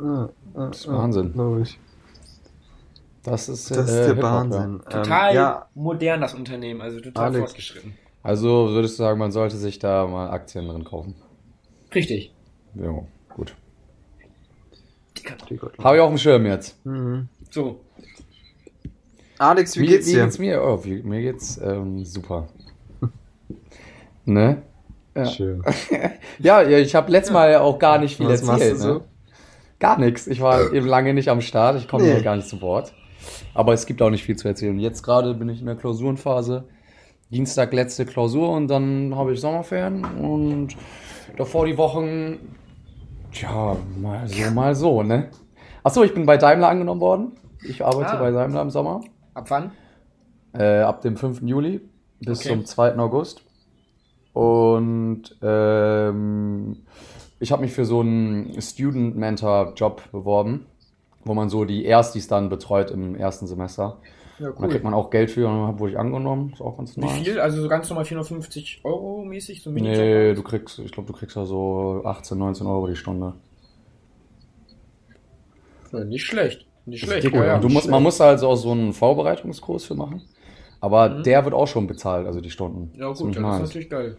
Ah, 0.00 0.28
ah, 0.54 0.66
Das 0.68 0.80
ist 0.80 0.88
ah, 0.88 0.92
Wahnsinn. 0.98 1.32
glaub 1.32 1.58
ich. 1.58 1.78
Das 3.22 3.48
ist, 3.48 3.70
Das 3.70 3.88
ist 3.90 3.94
äh, 3.94 4.14
der 4.14 4.22
Wahnsinn. 4.22 4.62
Ähm, 4.62 4.82
Total 4.88 5.34
ja, 5.34 5.66
modern, 5.74 6.20
das 6.22 6.32
Unternehmen, 6.34 6.80
also 6.80 7.00
total 7.00 7.26
Alex. 7.26 7.38
fortgeschritten. 7.38 7.94
Also 8.22 8.70
würdest 8.70 8.98
du 8.98 9.02
sagen, 9.02 9.18
man 9.18 9.32
sollte 9.32 9.56
sich 9.56 9.78
da 9.78 10.06
mal 10.06 10.30
Aktien 10.30 10.68
drin 10.68 10.84
kaufen? 10.84 11.14
Richtig. 11.94 12.34
Ja, 12.74 12.94
gut. 13.34 13.54
Habe 15.82 15.96
ich 15.96 16.02
auf 16.02 16.08
dem 16.08 16.18
Schirm 16.18 16.46
jetzt. 16.46 16.84
Mhm. 16.86 17.28
So, 17.50 17.80
Alex, 19.38 19.76
wie, 19.78 19.86
geht's 19.86 20.06
wie 20.06 20.12
dir? 20.12 20.24
geht's 20.24 20.38
mir? 20.38 20.62
Oh, 20.62 20.84
wie, 20.84 21.02
mir 21.02 21.22
geht's 21.22 21.58
ähm, 21.62 22.04
super. 22.04 22.48
ne? 24.26 24.62
Ja. 25.14 25.24
Schön. 25.26 25.62
Ja, 26.38 26.62
ja, 26.62 26.78
ich 26.78 26.94
habe 26.94 27.10
letztes 27.12 27.32
Mal 27.34 27.56
auch 27.56 27.78
gar 27.78 27.98
nicht 27.98 28.16
viel 28.16 28.26
Was 28.28 28.42
machst 28.42 28.62
erzählt. 28.62 28.78
du 28.78 29.00
so? 29.00 29.04
Gar 29.80 29.98
nichts. 29.98 30.26
Ich 30.28 30.40
war 30.40 30.72
eben 30.72 30.86
lange 30.86 31.12
nicht 31.14 31.28
am 31.28 31.40
Start. 31.40 31.76
Ich 31.78 31.88
komme 31.88 32.04
Nee. 32.04 32.12
hier 32.12 32.22
gar 32.22 32.36
nicht 32.36 32.46
zu 32.48 32.60
Wort. 32.62 32.92
Aber 33.54 33.72
es 33.72 33.86
gibt 33.86 34.00
auch 34.02 34.10
nicht 34.10 34.22
viel 34.22 34.36
zu 34.36 34.46
erzählen. 34.46 34.78
Jetzt 34.78 35.02
gerade 35.02 35.34
bin 35.34 35.48
ich 35.48 35.60
in 35.60 35.66
der 35.66 35.74
Klausurenphase. 35.76 36.64
Dienstag 37.30 37.72
letzte 37.72 38.06
Klausur 38.06 38.50
und 38.50 38.68
dann 38.68 39.14
habe 39.16 39.32
ich 39.32 39.40
Sommerferien 39.40 40.04
und 40.04 40.76
davor 41.36 41.64
die 41.66 41.78
Wochen, 41.78 42.38
tja, 43.32 43.76
mal 44.00 44.26
so, 44.26 44.50
mal 44.50 44.74
so, 44.74 45.02
ne? 45.02 45.28
Achso, 45.84 46.02
ich 46.02 46.12
bin 46.12 46.26
bei 46.26 46.36
Daimler 46.36 46.68
angenommen 46.68 47.00
worden. 47.00 47.32
Ich 47.66 47.84
arbeite 47.84 48.12
Ah. 48.12 48.20
bei 48.20 48.30
Daimler 48.32 48.62
im 48.62 48.70
Sommer. 48.70 49.00
ab 49.34 49.48
wann? 49.50 49.70
Äh, 50.52 50.80
ab 50.80 51.02
dem 51.02 51.16
5. 51.16 51.42
Juli 51.42 51.80
bis 52.20 52.40
Okay. 52.40 52.48
zum 52.48 52.64
2. 52.66 52.96
August. 52.98 53.42
Und 54.32 55.22
ähm, 55.42 56.78
ich 57.40 57.50
habe 57.52 57.62
mich 57.62 57.72
für 57.72 57.84
so 57.84 58.00
einen 58.00 58.60
Student 58.60 59.16
Mentor 59.16 59.72
Job 59.74 60.02
beworben, 60.12 60.66
wo 61.24 61.34
man 61.34 61.48
so 61.48 61.64
die 61.64 61.84
Erstis 61.84 62.28
dann 62.28 62.48
betreut 62.48 62.90
im 62.90 63.14
ersten 63.16 63.46
Semester. 63.46 63.98
Ja, 64.38 64.50
Und 64.50 64.62
Da 64.62 64.68
kriegt 64.68 64.84
man 64.84 64.94
auch 64.94 65.10
Geld 65.10 65.30
für 65.30 65.46
und 65.48 65.54
dann 65.66 65.78
wurde 65.78 65.92
ich 65.92 65.98
angenommen. 65.98 66.52
Ist 66.54 66.62
auch 66.62 66.76
ganz 66.78 66.96
Wie 66.96 67.00
nice. 67.00 67.12
viel? 67.18 67.40
Also 67.40 67.60
so 67.60 67.68
ganz 67.68 67.88
normal 67.90 68.04
450 68.06 68.80
Euro 68.84 69.24
mäßig? 69.24 69.62
So? 69.62 69.70
Nee, 69.70 70.32
du 70.34 70.42
kriegst, 70.42 70.78
ich 70.78 70.92
glaube, 70.92 71.08
du 71.08 71.12
kriegst 71.18 71.36
ja 71.36 71.44
so 71.44 72.02
18, 72.04 72.38
19 72.38 72.66
Euro 72.66 72.86
die 72.86 72.96
Stunde. 72.96 73.34
Ja, 75.92 76.04
nicht 76.04 76.24
schlecht. 76.24 76.66
Nicht 76.86 77.02
Das 77.02 77.10
schlecht. 77.10 77.34
cool. 77.34 77.44
ja, 77.44 77.58
du 77.58 77.68
musst, 77.68 77.88
man 77.90 78.02
muss 78.02 78.20
also 78.20 78.48
auch 78.48 78.56
so 78.56 78.70
einen 78.72 78.92
Vorbereitungskurs 78.92 79.84
für 79.84 79.94
machen. 79.94 80.22
Aber 80.80 81.08
Mhm. 81.10 81.22
der 81.24 81.44
wird 81.44 81.54
auch 81.54 81.66
schon 81.66 81.86
bezahlt, 81.86 82.26
also 82.26 82.40
die 82.40 82.50
Stunden. 82.50 82.90
Ja, 82.98 83.08
gut, 83.12 83.36
dann 83.36 83.44
ist 83.52 83.60
natürlich 83.60 83.90
geil. 83.90 84.16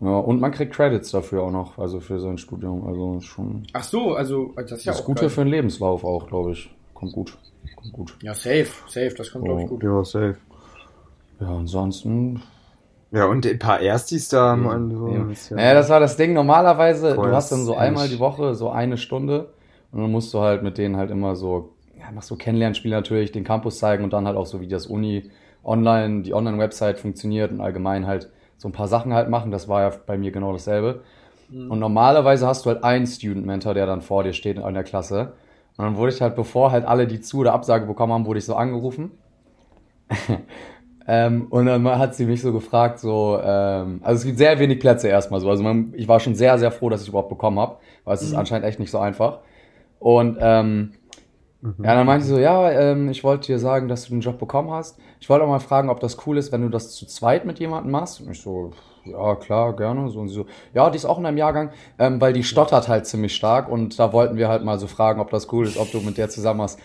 Ja, 0.00 0.18
und 0.18 0.40
man 0.40 0.50
kriegt 0.50 0.74
Credits 0.74 1.10
dafür 1.12 1.42
auch 1.44 1.50
noch, 1.52 1.78
also 1.78 2.00
für 2.00 2.18
sein 2.18 2.36
Studium. 2.38 2.86
Also 2.86 3.20
schon. 3.20 3.64
Ach 3.72 3.84
so, 3.84 4.14
also 4.14 4.52
das 4.56 4.72
ist 4.72 4.84
ja 4.84 4.92
Das 4.92 4.96
ist 4.98 5.02
auch 5.02 5.06
gut 5.06 5.20
geil. 5.20 5.28
für 5.30 5.42
den 5.44 5.48
Lebenslauf 5.48 6.04
auch, 6.04 6.26
glaube 6.26 6.52
ich. 6.52 6.74
Kommt 6.94 7.12
gut. 7.12 7.38
Kommt 7.76 7.92
gut. 7.92 8.16
Ja, 8.22 8.34
safe, 8.34 8.66
safe, 8.88 9.14
das 9.16 9.30
kommt, 9.30 9.44
glaube 9.44 9.62
ich, 9.62 9.68
gut. 9.68 9.82
Ja, 9.82 10.04
safe. 10.04 10.36
Ja, 11.40 11.48
ansonsten. 11.48 12.42
Ja, 13.12 13.26
und 13.26 13.46
ein 13.46 13.58
paar 13.58 13.80
Erstis 13.80 14.28
da. 14.28 14.54
Und 14.54 14.90
so. 14.90 15.08
eben. 15.08 15.30
Ist 15.30 15.50
ja- 15.50 15.56
Naja, 15.56 15.74
das 15.74 15.88
war 15.88 16.00
das 16.00 16.16
Ding. 16.16 16.32
Normalerweise, 16.32 17.14
Voll, 17.14 17.28
du 17.30 17.34
hast 17.36 17.52
dann 17.52 17.64
so 17.64 17.72
das 17.72 17.80
einmal 17.82 18.08
die 18.08 18.18
Woche 18.18 18.54
so 18.56 18.70
eine 18.70 18.96
Stunde 18.96 19.52
und 19.92 20.00
dann 20.00 20.10
musst 20.10 20.34
du 20.34 20.40
halt 20.40 20.62
mit 20.64 20.76
denen 20.78 20.96
halt 20.96 21.10
immer 21.12 21.36
so, 21.36 21.70
ja, 21.98 22.10
machst 22.12 22.28
so 22.28 22.36
Kennenlernspiele 22.36 22.96
natürlich, 22.96 23.30
den 23.30 23.44
Campus 23.44 23.78
zeigen 23.78 24.02
und 24.02 24.12
dann 24.12 24.26
halt 24.26 24.36
auch 24.36 24.46
so, 24.46 24.60
wie 24.60 24.66
das 24.66 24.86
Uni 24.86 25.30
online, 25.62 26.22
die 26.22 26.34
Online-Website 26.34 26.98
funktioniert 26.98 27.52
und 27.52 27.60
allgemein 27.60 28.06
halt 28.08 28.30
so 28.56 28.68
ein 28.68 28.72
paar 28.72 28.88
Sachen 28.88 29.12
halt 29.12 29.28
machen. 29.28 29.50
Das 29.50 29.68
war 29.68 29.82
ja 29.82 29.92
bei 30.06 30.16
mir 30.16 30.30
genau 30.30 30.52
dasselbe. 30.52 31.02
Und 31.50 31.78
normalerweise 31.78 32.46
hast 32.46 32.64
du 32.64 32.70
halt 32.70 32.82
einen 32.82 33.06
Student-Mentor, 33.06 33.74
der 33.74 33.86
dann 33.86 34.00
vor 34.00 34.24
dir 34.24 34.32
steht 34.32 34.56
in 34.56 34.62
einer 34.62 34.82
Klasse. 34.82 35.34
Und 35.76 35.84
dann 35.84 35.96
wurde 35.96 36.12
ich 36.12 36.20
halt, 36.20 36.36
bevor 36.36 36.72
halt 36.72 36.84
alle 36.84 37.06
die 37.06 37.20
Zu- 37.20 37.38
oder 37.38 37.52
Absage 37.52 37.86
bekommen 37.86 38.12
haben, 38.12 38.26
wurde 38.26 38.38
ich 38.38 38.44
so 38.44 38.54
angerufen. 38.54 39.12
ähm, 41.06 41.46
und 41.50 41.66
dann 41.66 41.86
hat 41.98 42.14
sie 42.14 42.26
mich 42.26 42.40
so 42.40 42.52
gefragt, 42.52 42.98
so, 42.98 43.38
ähm, 43.42 44.00
also 44.02 44.18
es 44.18 44.24
gibt 44.24 44.38
sehr 44.38 44.58
wenig 44.58 44.80
Plätze 44.80 45.08
erstmal 45.08 45.40
so. 45.40 45.50
Also 45.50 45.62
man, 45.62 45.92
ich 45.96 46.08
war 46.08 46.18
schon 46.18 46.34
sehr, 46.34 46.58
sehr 46.58 46.70
froh, 46.70 46.88
dass 46.88 47.02
ich 47.02 47.08
überhaupt 47.08 47.28
bekommen 47.28 47.58
habe, 47.58 47.76
weil 48.04 48.14
es 48.14 48.22
ist 48.22 48.34
anscheinend 48.34 48.66
echt 48.66 48.78
nicht 48.78 48.90
so 48.90 48.98
einfach. 48.98 49.40
Und 49.98 50.38
ähm, 50.40 50.92
ja, 51.82 51.94
dann 51.94 52.06
meinte 52.06 52.26
sie 52.26 52.34
so, 52.34 52.38
ja, 52.38 52.70
ähm, 52.70 53.08
ich 53.08 53.24
wollte 53.24 53.46
dir 53.46 53.58
sagen, 53.58 53.88
dass 53.88 54.04
du 54.04 54.10
den 54.10 54.20
Job 54.20 54.38
bekommen 54.38 54.70
hast. 54.70 54.98
Ich 55.18 55.30
wollte 55.30 55.44
auch 55.44 55.48
mal 55.48 55.60
fragen, 55.60 55.88
ob 55.88 55.98
das 56.00 56.18
cool 56.26 56.36
ist, 56.36 56.52
wenn 56.52 56.60
du 56.60 56.68
das 56.68 56.94
zu 56.94 57.06
zweit 57.06 57.46
mit 57.46 57.58
jemandem 57.58 57.90
machst. 57.90 58.20
Und 58.20 58.30
ich 58.30 58.42
so, 58.42 58.72
ja, 59.04 59.34
klar, 59.36 59.74
gerne. 59.74 60.10
So, 60.10 60.20
und 60.20 60.28
sie 60.28 60.34
so, 60.34 60.46
ja, 60.74 60.90
die 60.90 60.96
ist 60.96 61.06
auch 61.06 61.18
in 61.18 61.24
einem 61.24 61.38
Jahrgang, 61.38 61.70
ähm, 61.98 62.20
weil 62.20 62.34
die 62.34 62.44
stottert 62.44 62.88
halt 62.88 63.06
ziemlich 63.06 63.34
stark 63.34 63.70
und 63.70 63.98
da 63.98 64.12
wollten 64.12 64.36
wir 64.36 64.48
halt 64.48 64.62
mal 64.62 64.78
so 64.78 64.86
fragen, 64.86 65.20
ob 65.20 65.30
das 65.30 65.50
cool 65.52 65.66
ist, 65.66 65.78
ob 65.78 65.90
du 65.90 66.00
mit 66.00 66.18
der 66.18 66.28
zusammen 66.28 66.60
hast. 66.60 66.78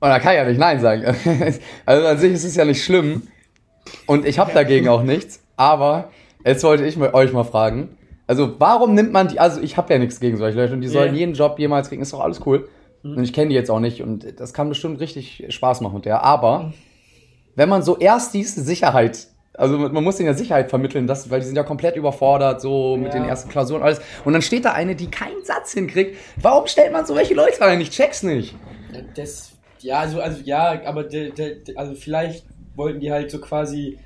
Und 0.00 0.08
da 0.08 0.18
kann 0.18 0.32
ich 0.32 0.38
ja 0.38 0.44
nicht 0.44 0.58
Nein 0.58 0.80
sagen. 0.80 1.04
also 1.86 2.06
an 2.06 2.18
sich 2.18 2.32
ist 2.32 2.44
es 2.44 2.56
ja 2.56 2.64
nicht 2.64 2.84
schlimm 2.84 3.22
und 4.06 4.26
ich 4.26 4.38
habe 4.38 4.52
dagegen 4.52 4.88
auch 4.88 5.02
nichts, 5.02 5.40
aber 5.56 6.10
jetzt 6.44 6.64
wollte 6.64 6.84
ich 6.84 6.98
euch 6.98 7.32
mal 7.32 7.44
fragen, 7.44 7.96
also 8.26 8.54
warum 8.58 8.94
nimmt 8.94 9.12
man 9.12 9.28
die, 9.28 9.38
also 9.38 9.60
ich 9.60 9.76
habe 9.76 9.92
ja 9.92 9.98
nichts 10.00 10.18
gegen 10.18 10.36
solche 10.36 10.58
Leute 10.58 10.72
und 10.72 10.80
die 10.80 10.88
sollen 10.88 11.14
Ja. 11.14 11.20
jeden 11.20 11.34
Job 11.34 11.58
jemals 11.58 11.88
kriegen, 11.88 12.02
ist 12.02 12.12
doch 12.12 12.20
alles 12.20 12.44
cool. 12.44 12.68
Und 13.14 13.22
ich 13.24 13.32
kenne 13.32 13.48
die 13.50 13.54
jetzt 13.54 13.70
auch 13.70 13.80
nicht 13.80 14.02
und 14.02 14.40
das 14.40 14.52
kann 14.54 14.68
bestimmt 14.68 15.00
richtig 15.00 15.44
Spaß 15.48 15.80
machen 15.82 15.94
mit 15.96 16.04
der. 16.04 16.22
Aber 16.24 16.72
wenn 17.54 17.68
man 17.68 17.82
so 17.82 17.96
erst 17.98 18.34
diese 18.34 18.62
Sicherheit, 18.62 19.28
also 19.54 19.78
man 19.78 20.02
muss 20.04 20.16
denen 20.16 20.26
ja 20.28 20.34
Sicherheit 20.34 20.68
vermitteln, 20.70 21.06
dass, 21.06 21.30
weil 21.30 21.40
die 21.40 21.46
sind 21.46 21.56
ja 21.56 21.62
komplett 21.62 21.96
überfordert, 21.96 22.60
so 22.60 22.96
mit 22.96 23.14
Ja. 23.14 23.20
den 23.20 23.28
ersten 23.28 23.48
Klausuren 23.48 23.80
und 23.80 23.86
alles. 23.86 24.00
Und 24.24 24.32
dann 24.32 24.42
steht 24.42 24.64
da 24.64 24.72
eine, 24.72 24.94
die 24.96 25.10
keinen 25.10 25.44
Satz 25.44 25.72
hinkriegt. 25.72 26.16
Warum 26.36 26.66
stellt 26.66 26.92
man 26.92 27.06
solche 27.06 27.34
Leute 27.34 27.60
rein? 27.60 27.80
Ich 27.80 27.90
check's 27.90 28.22
nicht. 28.22 28.54
Das, 29.14 29.52
ja, 29.80 30.00
also, 30.00 30.20
also 30.20 30.40
ja, 30.44 30.82
aber 30.84 31.04
de, 31.04 31.30
de, 31.32 31.76
also 31.76 31.94
vielleicht 31.94 32.44
wollten 32.74 33.00
die 33.00 33.10
halt 33.10 33.30
so 33.30 33.40
quasi 33.40 33.98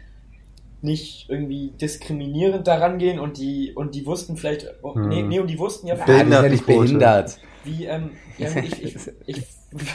nicht 0.83 1.27
irgendwie 1.29 1.73
diskriminierend 1.81 2.67
daran 2.67 2.99
gehen 2.99 3.19
und 3.19 3.39
die 3.39 3.73
und 3.75 3.95
die 3.95 4.07
wussten 4.07 4.37
vielleicht 4.37 4.67
oh, 4.83 4.95
Hm. 4.95 5.09
nee, 5.09 5.23
nee 5.23 5.39
und 5.41 5.49
die 5.49 5.59
wussten 5.59 5.87
ja 5.87 5.95
ist 5.95 6.07
ja 6.09 6.43
nicht 6.49 6.67
behindert. 6.67 7.39
wie 7.65 7.85
ähm, 7.85 8.11
ja, 8.39 8.49
ich, 8.57 8.83
ich, 8.83 8.97
ich 9.27 9.43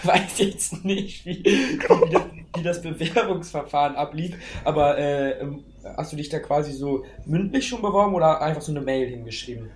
weiß 0.04 0.38
jetzt 0.40 0.86
nicht 0.86 1.26
wie, 1.26 1.44
wie, 1.44 2.12
das, 2.12 2.24
wie 2.56 2.64
das 2.64 2.82
Bewerbungsverfahren 2.82 3.96
ablief, 3.96 4.36
aber 4.64 4.98
äh, 4.98 5.40
ähm, 5.42 5.64
hast 5.98 6.12
du 6.14 6.18
dich 6.18 6.30
da 6.30 6.40
quasi 6.40 6.72
so 6.74 7.04
mündlich 7.26 7.68
schon 7.68 7.82
beworben 7.82 8.14
oder 8.14 8.42
einfach 8.42 8.62
so 8.62 8.72
eine 8.72 8.82
Mail 8.82 9.10
hingeschrieben? 9.10 9.72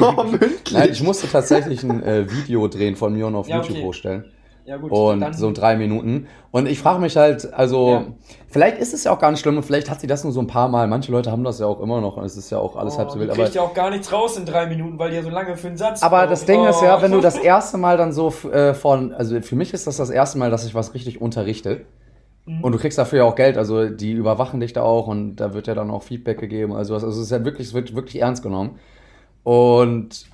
oh, 0.00 0.24
mündlich. 0.30 0.50
Nein, 0.72 0.90
ich 0.92 1.02
musste 1.02 1.28
tatsächlich 1.28 1.82
ein 1.82 2.02
äh, 2.02 2.30
Video 2.30 2.68
drehen 2.68 2.96
von 2.96 3.12
mir 3.14 3.26
und 3.26 3.34
auf 3.34 3.48
Ja, 3.48 3.56
YouTube 3.56 3.78
okay. 3.78 3.86
hochstellen. 3.86 4.24
Ja 4.68 4.76
gut, 4.76 4.92
Und 4.92 5.20
dann 5.20 5.32
so 5.32 5.50
drei 5.50 5.76
Minuten. 5.76 6.26
Und 6.50 6.66
ich 6.68 6.78
frage 6.78 7.00
mich 7.00 7.16
halt, 7.16 7.54
also, 7.54 7.88
Ja. 7.88 8.04
vielleicht 8.50 8.76
ist 8.78 8.92
es 8.92 9.04
ja 9.04 9.12
auch 9.12 9.18
gar 9.18 9.30
nicht 9.30 9.40
schlimm 9.40 9.56
und 9.56 9.62
vielleicht 9.62 9.88
hat 9.90 10.00
sie 10.02 10.06
das 10.06 10.24
nur 10.24 10.32
so 10.34 10.40
ein 10.40 10.46
paar 10.46 10.68
Mal. 10.68 10.86
Manche 10.88 11.10
Leute 11.10 11.32
haben 11.32 11.42
das 11.42 11.58
ja 11.58 11.66
auch 11.66 11.80
immer 11.80 12.02
noch 12.02 12.18
und 12.18 12.24
es 12.24 12.36
ist 12.36 12.50
ja 12.50 12.58
auch 12.58 12.76
alles 12.76 12.98
halb 12.98 13.10
so 13.10 13.16
oh, 13.16 13.20
wild. 13.20 13.30
du 13.30 13.32
Aber, 13.32 13.42
kriegst 13.44 13.54
ja 13.54 13.62
auch 13.62 13.72
gar 13.72 13.88
nichts 13.88 14.12
raus 14.12 14.36
in 14.36 14.44
drei 14.44 14.66
Minuten, 14.66 14.98
weil 14.98 15.08
die 15.08 15.16
ja 15.16 15.22
so 15.22 15.30
lange 15.30 15.56
für 15.56 15.68
einen 15.68 15.78
Satz 15.78 16.02
aber 16.02 16.18
brauchen. 16.18 16.30
das 16.30 16.44
Ding 16.44 16.64
ist 16.66 16.82
ja, 16.82 16.98
Oh. 16.98 17.02
wenn 17.02 17.12
du 17.12 17.20
das 17.22 17.36
erste 17.38 17.78
Mal 17.78 17.96
dann 17.96 18.12
so 18.12 18.28
äh, 18.52 18.74
von, 18.74 19.14
also 19.14 19.40
für 19.40 19.56
mich 19.56 19.72
ist 19.72 19.86
das 19.86 19.96
das 19.96 20.10
erste 20.10 20.36
Mal, 20.38 20.50
dass 20.50 20.66
ich 20.66 20.74
was 20.74 20.92
richtig 20.92 21.20
unterrichte. 21.22 21.86
Mhm. 22.44 22.62
Und 22.62 22.72
du 22.72 22.78
kriegst 22.78 22.98
dafür 22.98 23.20
ja 23.20 23.24
auch 23.24 23.36
Geld, 23.36 23.56
also 23.56 23.88
die 23.88 24.12
überwachen 24.12 24.60
dich 24.60 24.74
da 24.74 24.82
auch 24.82 25.06
und 25.06 25.36
da 25.36 25.54
wird 25.54 25.66
ja 25.66 25.74
dann 25.74 25.90
auch 25.90 26.02
Feedback 26.02 26.38
gegeben. 26.38 26.74
Also, 26.74 26.92
also 26.92 27.08
es 27.08 27.16
ist 27.16 27.30
ja 27.30 27.42
wirklich, 27.42 27.68
es 27.68 27.74
wird 27.74 27.94
wirklich 27.94 28.20
ernst 28.20 28.42
genommen. 28.42 28.78
Und 29.44 30.26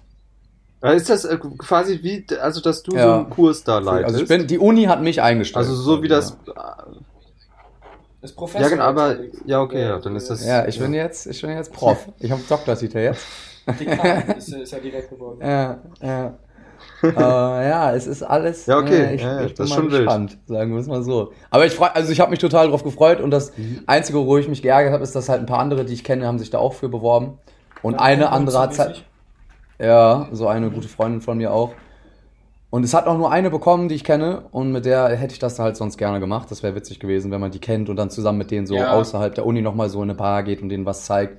Ist 0.93 1.09
das 1.11 1.25
äh, 1.25 1.39
quasi 1.59 2.01
wie, 2.03 2.27
also 2.41 2.61
dass 2.61 2.83
du 2.83 2.95
Ja. 2.95 3.05
so 3.05 3.13
einen 3.15 3.31
Kurs 3.31 3.65
da 3.65 3.79
leitest? 3.79 4.07
also 4.15 4.23
ich 4.23 4.29
bin, 4.29 4.47
die 4.47 4.59
Uni 4.59 4.85
hat 4.85 5.03
mich 5.03 5.23
eingestellt. 5.23 5.65
also 5.67 5.75
so 5.75 6.03
wie 6.03 6.09
das. 6.09 6.37
Das 8.21 8.33
Professor. 8.33 8.63
Ja, 8.63 8.69
genau, 8.69 8.85
aber 8.85 9.17
ja, 9.45 9.61
okay, 9.61 9.83
ja, 9.83 9.99
dann 9.99 10.17
ist 10.17 10.31
das. 10.31 10.47
Ja, 10.47 10.67
ich 10.67 10.79
bin 10.79 10.95
jetzt, 10.95 11.27
ich 11.27 11.41
bin 11.43 11.51
jetzt 11.51 11.73
Prof. 11.73 12.09
Ich 12.19 12.31
habe 12.31 12.41
Doktortitel 12.49 12.99
jetzt. 12.99 13.27
Dekan 13.79 14.37
ist, 14.37 14.49
ist 14.49 14.73
ja 14.73 14.79
direkt 14.79 15.11
geworden. 15.11 15.39
Ja, 15.43 15.79
ja. 16.03 16.35
äh, 17.03 17.69
ja, 17.69 17.95
es 17.95 18.07
ist 18.07 18.23
alles. 18.23 18.67
Ja, 18.67 18.79
okay, 18.79 19.03
äh, 19.05 19.15
ich, 19.15 19.23
ja, 19.23 19.41
ja, 19.41 19.47
ich 19.47 19.55
bin 19.55 19.57
das 19.57 19.67
ist 19.67 19.71
mal 19.71 19.77
schon 19.77 19.91
wild. 19.91 20.05
gespannt, 20.05 20.39
sagen 20.47 20.73
wir 20.73 20.81
es 20.81 20.87
mal 20.87 21.03
so. 21.03 21.33
Aber 21.51 21.67
ich 21.67 21.73
freu, 21.75 21.87
also 21.93 22.13
ich 22.13 22.21
habe 22.21 22.31
mich 22.31 22.39
total 22.41 22.69
drauf 22.69 22.83
gefreut 22.83 23.21
und 23.21 23.31
das 23.31 23.53
Einzige, 23.87 24.25
wo 24.27 24.37
ich 24.39 24.49
mich 24.49 24.63
geärgert 24.63 24.93
habe, 24.93 25.03
ist, 25.03 25.15
dass 25.15 25.29
halt 25.29 25.41
ein 25.41 25.47
paar 25.47 25.59
andere, 25.61 25.85
die 25.85 25.93
ich 25.95 26.05
kenne, 26.05 26.27
haben 26.27 26.39
sich 26.39 26.51
da 26.51 26.59
auch 26.59 26.75
für 26.75 26.89
beworben. 26.89 27.39
Und 27.83 27.97
eine 27.97 28.31
andere 28.33 28.59
hat 28.59 28.79
halt, 28.79 29.05
ja, 29.79 30.29
so 30.33 30.49
eine 30.49 30.71
gute 30.71 30.89
Freundin 30.89 31.21
von 31.21 31.39
mir 31.39 31.53
auch. 31.53 31.75
Und 32.71 32.85
es 32.85 32.93
hat 32.93 33.07
auch 33.07 33.17
nur 33.17 33.31
eine 33.31 33.51
bekommen, 33.51 33.89
die 33.89 33.95
ich 33.95 34.05
kenne. 34.05 34.49
Und 34.51 34.73
mit 34.73 34.85
der 34.85 35.09
hätte 35.17 35.33
ich 35.33 35.39
das 35.39 35.59
halt 35.61 35.77
sonst 35.77 35.97
gerne 35.97 36.19
gemacht. 36.21 36.51
Das 36.51 36.63
wäre 36.63 36.75
witzig 36.75 36.99
gewesen, 36.99 37.31
wenn 37.31 37.41
man 37.41 37.53
die 37.53 37.61
kennt 37.61 37.89
und 37.89 37.97
dann 37.97 38.11
zusammen 38.11 38.39
mit 38.39 38.51
denen 38.51 38.67
so 38.67 38.77
Ja. 38.77 38.93
außerhalb 38.93 39.35
der 39.35 39.47
Uni 39.47 39.63
nochmal 39.63 39.89
so 39.91 39.99
in 40.03 40.11
eine 40.11 40.19
Bar 40.19 40.43
geht 40.43 40.61
und 40.61 40.71
denen 40.71 40.85
was 40.85 41.05
zeigt. 41.05 41.39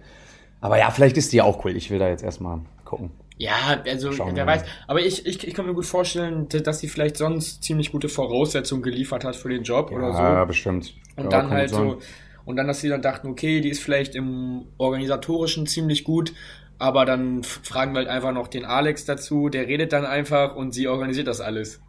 Aber 0.61 0.77
ja, 0.79 0.89
vielleicht 0.91 1.17
ist 1.17 1.33
die 1.33 1.41
auch 1.41 1.63
cool. 1.65 1.75
Ich 1.75 1.91
will 1.91 1.99
da 1.99 2.07
jetzt 2.07 2.23
erstmal 2.23 2.61
gucken. 2.85 3.11
Ja, 3.37 3.83
also 3.85 4.13
Schauen 4.13 4.33
wer 4.35 4.45
mal. 4.45 4.53
weiß. 4.55 4.63
Aber 4.87 5.01
ich, 5.01 5.25
ich, 5.25 5.45
ich 5.45 5.53
kann 5.53 5.65
mir 5.65 5.73
gut 5.73 5.85
vorstellen, 5.85 6.47
dass 6.47 6.79
sie 6.79 6.87
vielleicht 6.87 7.17
sonst 7.17 7.63
ziemlich 7.63 7.91
gute 7.91 8.07
Voraussetzungen 8.07 8.81
geliefert 8.81 9.25
hat 9.25 9.35
für 9.35 9.49
den 9.49 9.63
Job 9.63 9.91
oder 9.91 10.13
so. 10.13 10.45
bestimmt. 10.45 10.93
Und 11.17 11.25
Ja, 11.25 11.29
dann 11.31 11.49
halt 11.51 11.69
so, 11.69 11.99
und 12.45 12.55
dann, 12.55 12.67
dass 12.67 12.79
sie 12.79 12.87
dann 12.87 13.01
dachten, 13.01 13.27
okay, 13.27 13.59
die 13.59 13.69
ist 13.69 13.81
vielleicht 13.81 14.15
im 14.15 14.67
Organisatorischen 14.77 15.67
ziemlich 15.67 16.05
gut, 16.05 16.33
aber 16.79 17.05
dann 17.05 17.43
fragen 17.43 17.93
wir 17.93 17.99
halt 17.99 18.07
einfach 18.09 18.31
noch 18.33 18.47
den 18.47 18.65
Alex 18.65 19.05
dazu, 19.05 19.49
der 19.49 19.67
redet 19.67 19.93
dann 19.93 20.05
einfach 20.05 20.55
und 20.55 20.73
sie 20.73 20.87
organisiert 20.87 21.27
das 21.27 21.41
alles. 21.41 21.81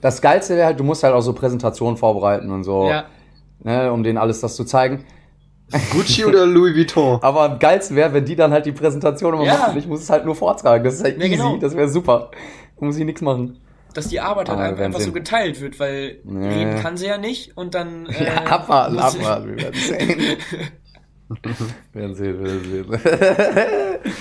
Das 0.00 0.20
Geilste 0.22 0.56
wäre 0.56 0.66
halt, 0.66 0.80
du 0.80 0.84
musst 0.84 1.02
halt 1.02 1.14
auch 1.14 1.20
so 1.20 1.32
Präsentationen 1.32 1.96
vorbereiten 1.96 2.50
und 2.50 2.64
so, 2.64 2.88
Ja, 2.88 3.04
ne, 3.62 3.92
um 3.92 4.02
denen 4.02 4.18
alles 4.18 4.40
das 4.40 4.56
zu 4.56 4.64
zeigen. 4.64 5.04
Gucci 5.92 6.24
oder 6.26 6.44
Louis 6.44 6.76
Vuitton? 6.76 7.18
Aber 7.22 7.42
am 7.42 7.58
geilsten 7.58 7.96
wäre, 7.96 8.12
wenn 8.12 8.24
die 8.26 8.36
dann 8.36 8.52
halt 8.52 8.66
die 8.66 8.72
Präsentation 8.72 9.32
immer 9.34 9.44
Ja. 9.44 9.54
machen. 9.58 9.78
Ich 9.78 9.86
muss 9.86 10.02
es 10.02 10.10
halt 10.10 10.24
nur 10.26 10.34
vortragen. 10.36 10.84
Das 10.84 10.94
ist 10.94 11.02
halt 11.04 11.16
Ja, 11.18 11.24
easy. 11.24 11.36
genau. 11.36 11.56
Das 11.56 11.74
wäre 11.74 11.88
super. 11.88 12.30
Da 12.78 12.84
muss 12.86 12.96
ich 12.98 13.04
nichts 13.06 13.22
machen. 13.22 13.58
dass 13.94 14.08
die 14.08 14.20
Arbeit 14.20 14.48
halt 14.48 14.58
einfach, 14.58 14.84
einfach 14.84 15.00
so 15.00 15.12
geteilt 15.12 15.60
wird, 15.60 15.78
weil 15.80 16.18
Nee. 16.24 16.46
reden 16.48 16.76
kann 16.82 16.96
sie 16.96 17.06
ja 17.06 17.16
nicht 17.18 17.56
und 17.56 17.74
dann. 17.74 18.06
Äh, 18.10 18.24
Ja, 18.24 18.34
abwarten, 18.44 18.98
abwarten. 18.98 19.48
Wir 19.56 19.62
werden 19.64 19.74
sehen. 19.80 20.20
werden 21.92 22.14
sehen, 22.14 22.42
werden 22.44 22.64
sehen. 22.64 23.00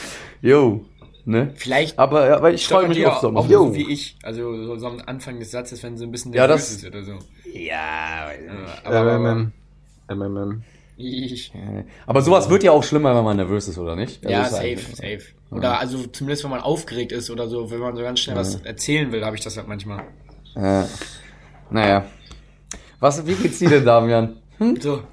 Jo, 0.41 0.83
ne? 1.25 1.51
Vielleicht 1.55 1.99
Aber, 1.99 2.35
aber 2.35 2.51
ich 2.51 2.67
freue 2.67 2.87
mich 2.87 3.05
auf 3.05 3.17
auch, 3.17 3.21
Sommer. 3.21 3.39
auch 3.41 3.47
so 3.47 3.75
wie 3.75 3.91
ich. 3.91 4.17
Also 4.23 4.55
so, 4.65 4.77
so 4.77 4.87
am 4.87 5.01
Anfang 5.05 5.39
des 5.39 5.51
Satzes, 5.51 5.83
wenn 5.83 5.97
sie 5.97 6.05
ein 6.05 6.11
bisschen 6.11 6.33
Ja, 6.33 6.47
nervös 6.47 6.67
das- 6.69 6.77
ist 6.77 6.85
oder 6.87 7.03
so. 7.03 7.13
Ja, 7.53 8.29
Aber, 8.83 8.97
aber, 9.01 9.19
MMM. 9.19 9.51
MMM. 10.09 10.63
ich, 10.97 11.53
aber 12.07 12.21
sowas 12.21 12.49
wird 12.49 12.63
ja 12.63 12.71
auch 12.71 12.83
schlimmer, 12.83 13.15
wenn 13.15 13.23
man 13.23 13.37
nervös 13.37 13.67
ist, 13.67 13.77
oder 13.77 13.95
nicht? 13.95 14.23
ja, 14.27 14.41
Also 14.43 14.55
ist 14.57 14.61
safe, 14.61 15.03
halt- 15.03 15.21
safe. 15.21 15.33
Oder 15.51 15.79
also 15.79 16.07
zumindest, 16.07 16.43
wenn 16.43 16.51
man 16.51 16.61
aufgeregt 16.61 17.11
ist 17.11 17.29
oder 17.29 17.47
so, 17.47 17.69
wenn 17.69 17.79
man 17.79 17.95
so 17.95 18.01
ganz 18.01 18.19
schnell 18.21 18.35
was 18.37 18.55
erzählen 18.61 19.11
will, 19.11 19.23
habe 19.25 19.35
ich 19.35 19.43
das 19.43 19.57
halt 19.57 19.67
manchmal. 19.67 20.03
Ja. 20.55 20.87
Naja. 21.69 22.05
Was, 22.99 23.25
wie 23.27 23.33
geht's 23.35 23.59
dir 23.59 23.69
denn, 23.69 23.85
Damian? 23.85 24.37
Hm? 24.57 24.79
So, 24.81 25.03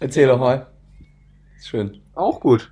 Erzähl 0.00 0.26
doch 0.28 0.38
mal. 0.38 0.66
Schön. 1.62 2.00
Auch 2.14 2.40
gut. 2.40 2.70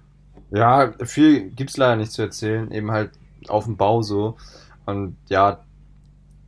Ja, 0.51 0.93
viel 1.05 1.51
gibt's 1.51 1.77
leider 1.77 1.97
nicht 1.97 2.13
zu 2.13 2.23
erzählen. 2.23 2.71
Eben 2.73 2.91
halt 2.91 3.11
auf 3.49 3.65
dem 3.65 3.77
Bau 3.77 4.03
so. 4.03 4.37
Und 4.87 5.17
ja, 5.29 5.61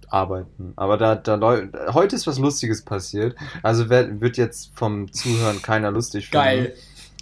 arbeiten. 0.08 0.72
Aber 0.76 0.96
da, 0.98 1.14
da 1.14 1.38
heute 1.92 2.16
ist 2.16 2.26
was 2.26 2.38
Lustiges 2.38 2.82
passiert. 2.82 3.36
Also 3.62 3.88
wird 3.88 4.36
jetzt 4.36 4.72
vom 4.74 5.12
Zuhören 5.12 5.62
keiner 5.62 5.90
lustig 5.90 6.28
finden. 6.28 6.44
geil. 6.44 6.74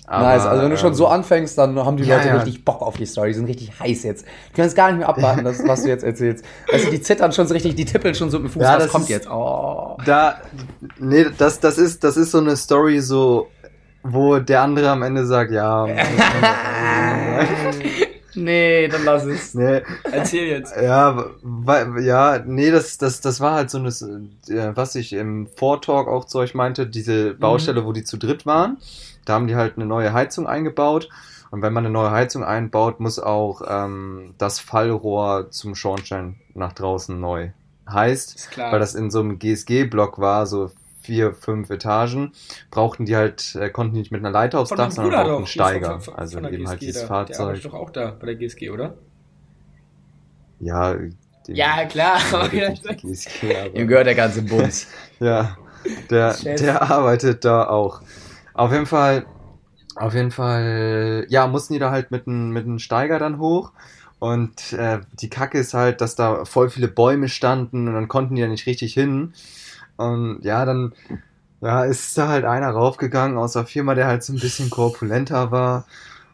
Aber, 0.06 0.24
nice, 0.24 0.44
also 0.44 0.62
wenn 0.64 0.70
du 0.72 0.76
schon 0.76 0.88
ähm, 0.88 0.94
so 0.94 1.06
anfängst, 1.06 1.56
dann 1.56 1.78
haben 1.78 1.96
die 1.96 2.02
ja, 2.02 2.16
Leute 2.16 2.28
ja. 2.28 2.36
richtig 2.38 2.64
Bock 2.64 2.82
auf 2.82 2.96
die 2.96 3.06
Story, 3.06 3.28
die 3.28 3.34
sind 3.34 3.44
richtig 3.46 3.78
heiß 3.78 4.02
jetzt. 4.02 4.24
Die 4.48 4.54
können 4.54 4.66
es 4.66 4.74
gar 4.74 4.88
nicht 4.90 4.98
mehr 4.98 5.08
abwarten, 5.08 5.44
das, 5.44 5.62
was 5.64 5.84
du 5.84 5.88
jetzt 5.88 6.02
erzählst. 6.02 6.44
Also 6.72 6.90
die 6.90 7.00
zittern 7.00 7.30
schon 7.30 7.46
so 7.46 7.54
richtig, 7.54 7.76
die 7.76 7.84
tippeln 7.84 8.16
schon 8.16 8.28
so 8.28 8.40
mit 8.40 8.48
dem 8.48 8.54
Fuß, 8.54 8.62
Ja, 8.62 8.74
was 8.74 8.82
das 8.84 8.92
kommt 8.92 9.04
ist- 9.04 9.10
jetzt? 9.10 9.30
Oh. 9.30 9.96
Da, 10.04 10.40
nee, 10.98 11.26
das, 11.38 11.60
das 11.60 11.78
ist, 11.78 12.02
das 12.02 12.16
ist 12.16 12.32
so 12.32 12.38
eine 12.38 12.56
Story 12.56 12.98
so, 13.00 13.50
wo 14.02 14.38
der 14.38 14.62
andere 14.62 14.90
am 14.90 15.02
Ende 15.02 15.26
sagt, 15.26 15.50
ja. 15.52 15.86
nee, 18.34 18.88
dann 18.88 19.04
lass 19.04 19.24
es. 19.24 19.54
nee, 19.54 19.82
Erzähl 20.10 20.48
jetzt. 20.48 20.74
ja, 20.76 21.26
weil, 21.42 22.02
ja, 22.02 22.42
nee, 22.44 22.70
das, 22.70 22.98
das, 22.98 23.20
das 23.20 23.40
war 23.40 23.54
halt 23.54 23.70
so 23.70 23.78
eine, 23.78 23.88
äh, 23.88 24.74
was 24.74 24.94
ich 24.94 25.12
im 25.12 25.48
Vortalk 25.56 26.08
auch 26.08 26.24
zu 26.24 26.38
euch 26.38 26.54
meinte, 26.54 26.86
diese 26.86 27.34
Baustelle, 27.34 27.84
wo 27.84 27.92
die 27.92 28.04
zu 28.04 28.16
dritt 28.16 28.46
waren. 28.46 28.78
da 29.24 29.34
haben 29.34 29.48
die 29.48 29.56
halt 29.56 29.76
eine 29.76 29.86
neue 29.86 30.12
Heizung 30.12 30.46
eingebaut. 30.46 31.08
Und 31.50 31.62
wenn 31.62 31.72
man 31.72 31.84
eine 31.84 31.92
neue 31.92 32.12
Heizung 32.12 32.44
einbaut, 32.44 33.00
muss 33.00 33.18
auch 33.18 33.62
ähm, 33.68 34.34
das 34.38 34.60
Fallrohr 34.60 35.50
zum 35.50 35.74
Schornstein 35.74 36.36
nach 36.54 36.72
draußen 36.72 37.18
neu. 37.18 37.50
Heißt, 37.90 38.56
weil 38.56 38.78
das 38.78 38.94
in 38.94 39.10
so 39.10 39.18
einem 39.18 39.40
GSG-Block 39.40 40.20
war, 40.20 40.46
so 40.46 40.70
vier, 41.00 41.34
fünf 41.34 41.70
Etagen, 41.70 42.32
brauchten 42.70 43.06
die 43.06 43.16
halt, 43.16 43.54
äh, 43.56 43.70
konnten 43.70 43.94
die 43.94 44.00
nicht 44.00 44.12
mit 44.12 44.20
einer 44.20 44.30
Leiter 44.30 44.60
aufs 44.60 44.68
von 44.68 44.78
Dach, 44.78 44.90
sondern 44.90 45.12
Bruder 45.12 45.24
brauchten 45.24 45.36
einen 45.38 45.46
Steiger. 45.46 45.90
von- 45.92 46.00
von- 46.00 46.14
also 46.14 46.34
von 46.36 46.42
der 46.44 46.52
eben 46.52 46.68
halt 46.68 46.80
dieses 46.80 47.02
da. 47.08 47.24
Der 47.24 47.40
arbeitet 47.40 47.62
Fahrzeug. 47.62 47.72
doch 47.72 47.78
auch 47.78 47.90
da 47.90 48.10
bei 48.18 48.26
der 48.26 48.34
GSG, 48.36 48.70
oder? 48.70 48.94
Ja, 50.60 50.96
Ja, 51.48 51.84
klar. 51.86 52.18
GSG, 52.50 53.70
Ihm 53.74 53.88
gehört 53.88 54.06
der 54.06 54.14
ganze 54.14 54.42
Bums. 54.42 54.86
Ja, 55.20 55.58
der, 56.10 56.34
der 56.42 56.80
arbeitet 56.90 57.44
da 57.44 57.68
auch. 57.68 58.00
Auf 58.54 58.72
jeden 58.72 58.86
Fall, 58.86 59.26
auf 59.96 60.14
jeden 60.14 60.30
Fall, 60.30 61.26
ja, 61.28 61.46
mussten 61.46 61.74
die 61.74 61.78
da 61.78 61.90
halt 61.90 62.10
mit 62.10 62.26
einem 62.26 62.50
mit 62.52 62.64
einem 62.64 62.78
Steiger 62.78 63.18
dann 63.18 63.38
hoch. 63.38 63.72
Und 64.18 64.72
äh, 64.72 65.00
die 65.20 65.28
Kacke 65.28 65.58
ist 65.58 65.74
halt, 65.74 66.00
dass 66.00 66.14
da 66.14 66.44
voll 66.46 66.70
viele 66.70 66.88
Bäume 66.88 67.28
standen 67.28 67.86
und 67.88 67.94
dann 67.94 68.08
konnten 68.08 68.34
die 68.34 68.40
ja 68.42 68.48
nicht 68.48 68.66
richtig 68.66 68.94
hin. 68.94 69.34
Und 70.00 70.40
ja, 70.42 70.64
dann 70.64 70.94
ja, 71.60 71.84
ist 71.84 72.16
da 72.16 72.28
halt 72.28 72.46
einer 72.46 72.70
raufgegangen 72.70 73.36
aus 73.36 73.52
der 73.52 73.66
Firma, 73.66 73.94
der 73.94 74.06
halt 74.06 74.22
so 74.22 74.32
ein 74.32 74.38
bisschen 74.38 74.70
korpulenter 74.70 75.50
war. 75.50 75.84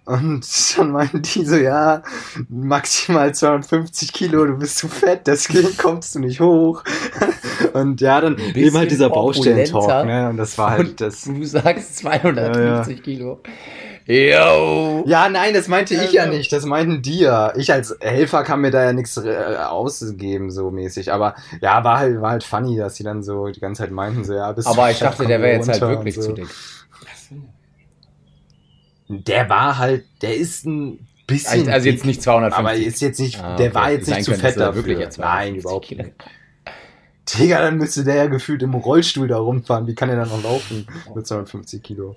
Und 0.04 0.46
dann 0.78 0.92
meinten 0.92 1.22
die 1.22 1.44
so, 1.44 1.56
ja, 1.56 2.02
maximal 2.48 3.34
250 3.34 4.12
Kilo, 4.12 4.46
du 4.46 4.56
bist 4.56 4.78
zu 4.78 4.86
fett, 4.86 5.26
deswegen 5.26 5.76
kommst 5.76 6.14
du 6.14 6.20
nicht 6.20 6.40
hoch. 6.40 6.84
Und 7.72 8.00
ja, 8.00 8.20
dann 8.20 8.38
eben 8.38 8.76
halt 8.76 8.92
dieser. 8.92 9.10
Baustellentalk, 9.10 10.06
ne? 10.06 10.28
Und 10.28 10.36
das 10.36 10.56
war 10.58 10.70
halt 10.70 11.00
das. 11.00 11.24
Du 11.24 11.44
sagst 11.44 11.98
250 11.98 13.02
Kilo. 13.02 13.40
Yo! 14.08 15.02
Ja, 15.06 15.28
nein, 15.28 15.52
das 15.52 15.66
meinte 15.66 15.94
ich 15.94 16.12
ja 16.12 16.26
nicht, 16.26 16.52
das 16.52 16.64
meinten 16.64 17.02
die 17.02 17.18
ja. 17.20 17.52
Ich 17.56 17.72
als 17.72 17.96
Helfer 18.00 18.44
kann 18.44 18.60
mir 18.60 18.70
da 18.70 18.84
ja 18.84 18.92
nichts 18.92 19.16
äh, 19.16 19.56
ausgeben, 19.68 20.50
so 20.52 20.70
mäßig. 20.70 21.12
Aber 21.12 21.34
ja, 21.60 21.82
war 21.82 21.98
halt, 21.98 22.20
war 22.20 22.30
halt 22.30 22.44
funny, 22.44 22.76
dass 22.76 22.94
die 22.94 23.02
dann 23.02 23.24
so 23.24 23.48
die 23.48 23.58
ganze 23.58 23.82
Zeit 23.82 23.90
meinten, 23.90 24.24
so, 24.24 24.32
ja, 24.34 24.52
bist 24.52 24.68
du 24.68 24.72
Aber 24.72 24.90
ich 24.92 25.00
dachte, 25.00 25.26
der 25.26 25.40
wäre 25.42 25.56
jetzt 25.56 25.68
halt 25.68 25.80
wirklich 25.80 26.14
so. 26.14 26.22
zu 26.22 26.32
dick. 26.34 26.46
Der 29.08 29.48
war 29.48 29.78
halt, 29.78 30.04
der 30.22 30.36
ist 30.36 30.66
ein 30.66 31.06
bisschen. 31.26 31.60
Also, 31.60 31.70
also 31.72 31.88
jetzt 31.88 32.04
nicht 32.04 32.22
250. 32.22 32.58
Aber 32.58 32.74
ist 32.74 33.00
jetzt 33.00 33.20
nicht, 33.20 33.40
Ah, 33.42 33.56
der 33.56 33.66
okay. 33.66 33.74
war 33.74 33.90
jetzt 33.92 34.06
Sein 34.06 34.16
nicht 34.16 34.24
zu 34.24 34.34
fett 34.34 34.56
er 34.56 34.66
dafür. 34.66 34.74
wirklich 34.84 34.98
jetzt 34.98 35.18
Nein, 35.18 35.60
250 35.60 35.64
überhaupt 35.64 35.86
Kilo. 35.86 36.02
nicht. 36.04 36.14
Digga, 37.38 37.60
dann 37.60 37.76
müsste 37.76 38.04
der 38.04 38.14
ja 38.14 38.26
gefühlt 38.26 38.62
im 38.62 38.74
Rollstuhl 38.74 39.26
da 39.26 39.38
rumfahren. 39.38 39.86
Wie 39.88 39.94
kann 39.96 40.08
der 40.08 40.18
dann 40.18 40.28
noch 40.28 40.42
laufen 40.44 40.86
mit 41.14 41.26
250 41.26 41.82
Kilo? 41.82 42.16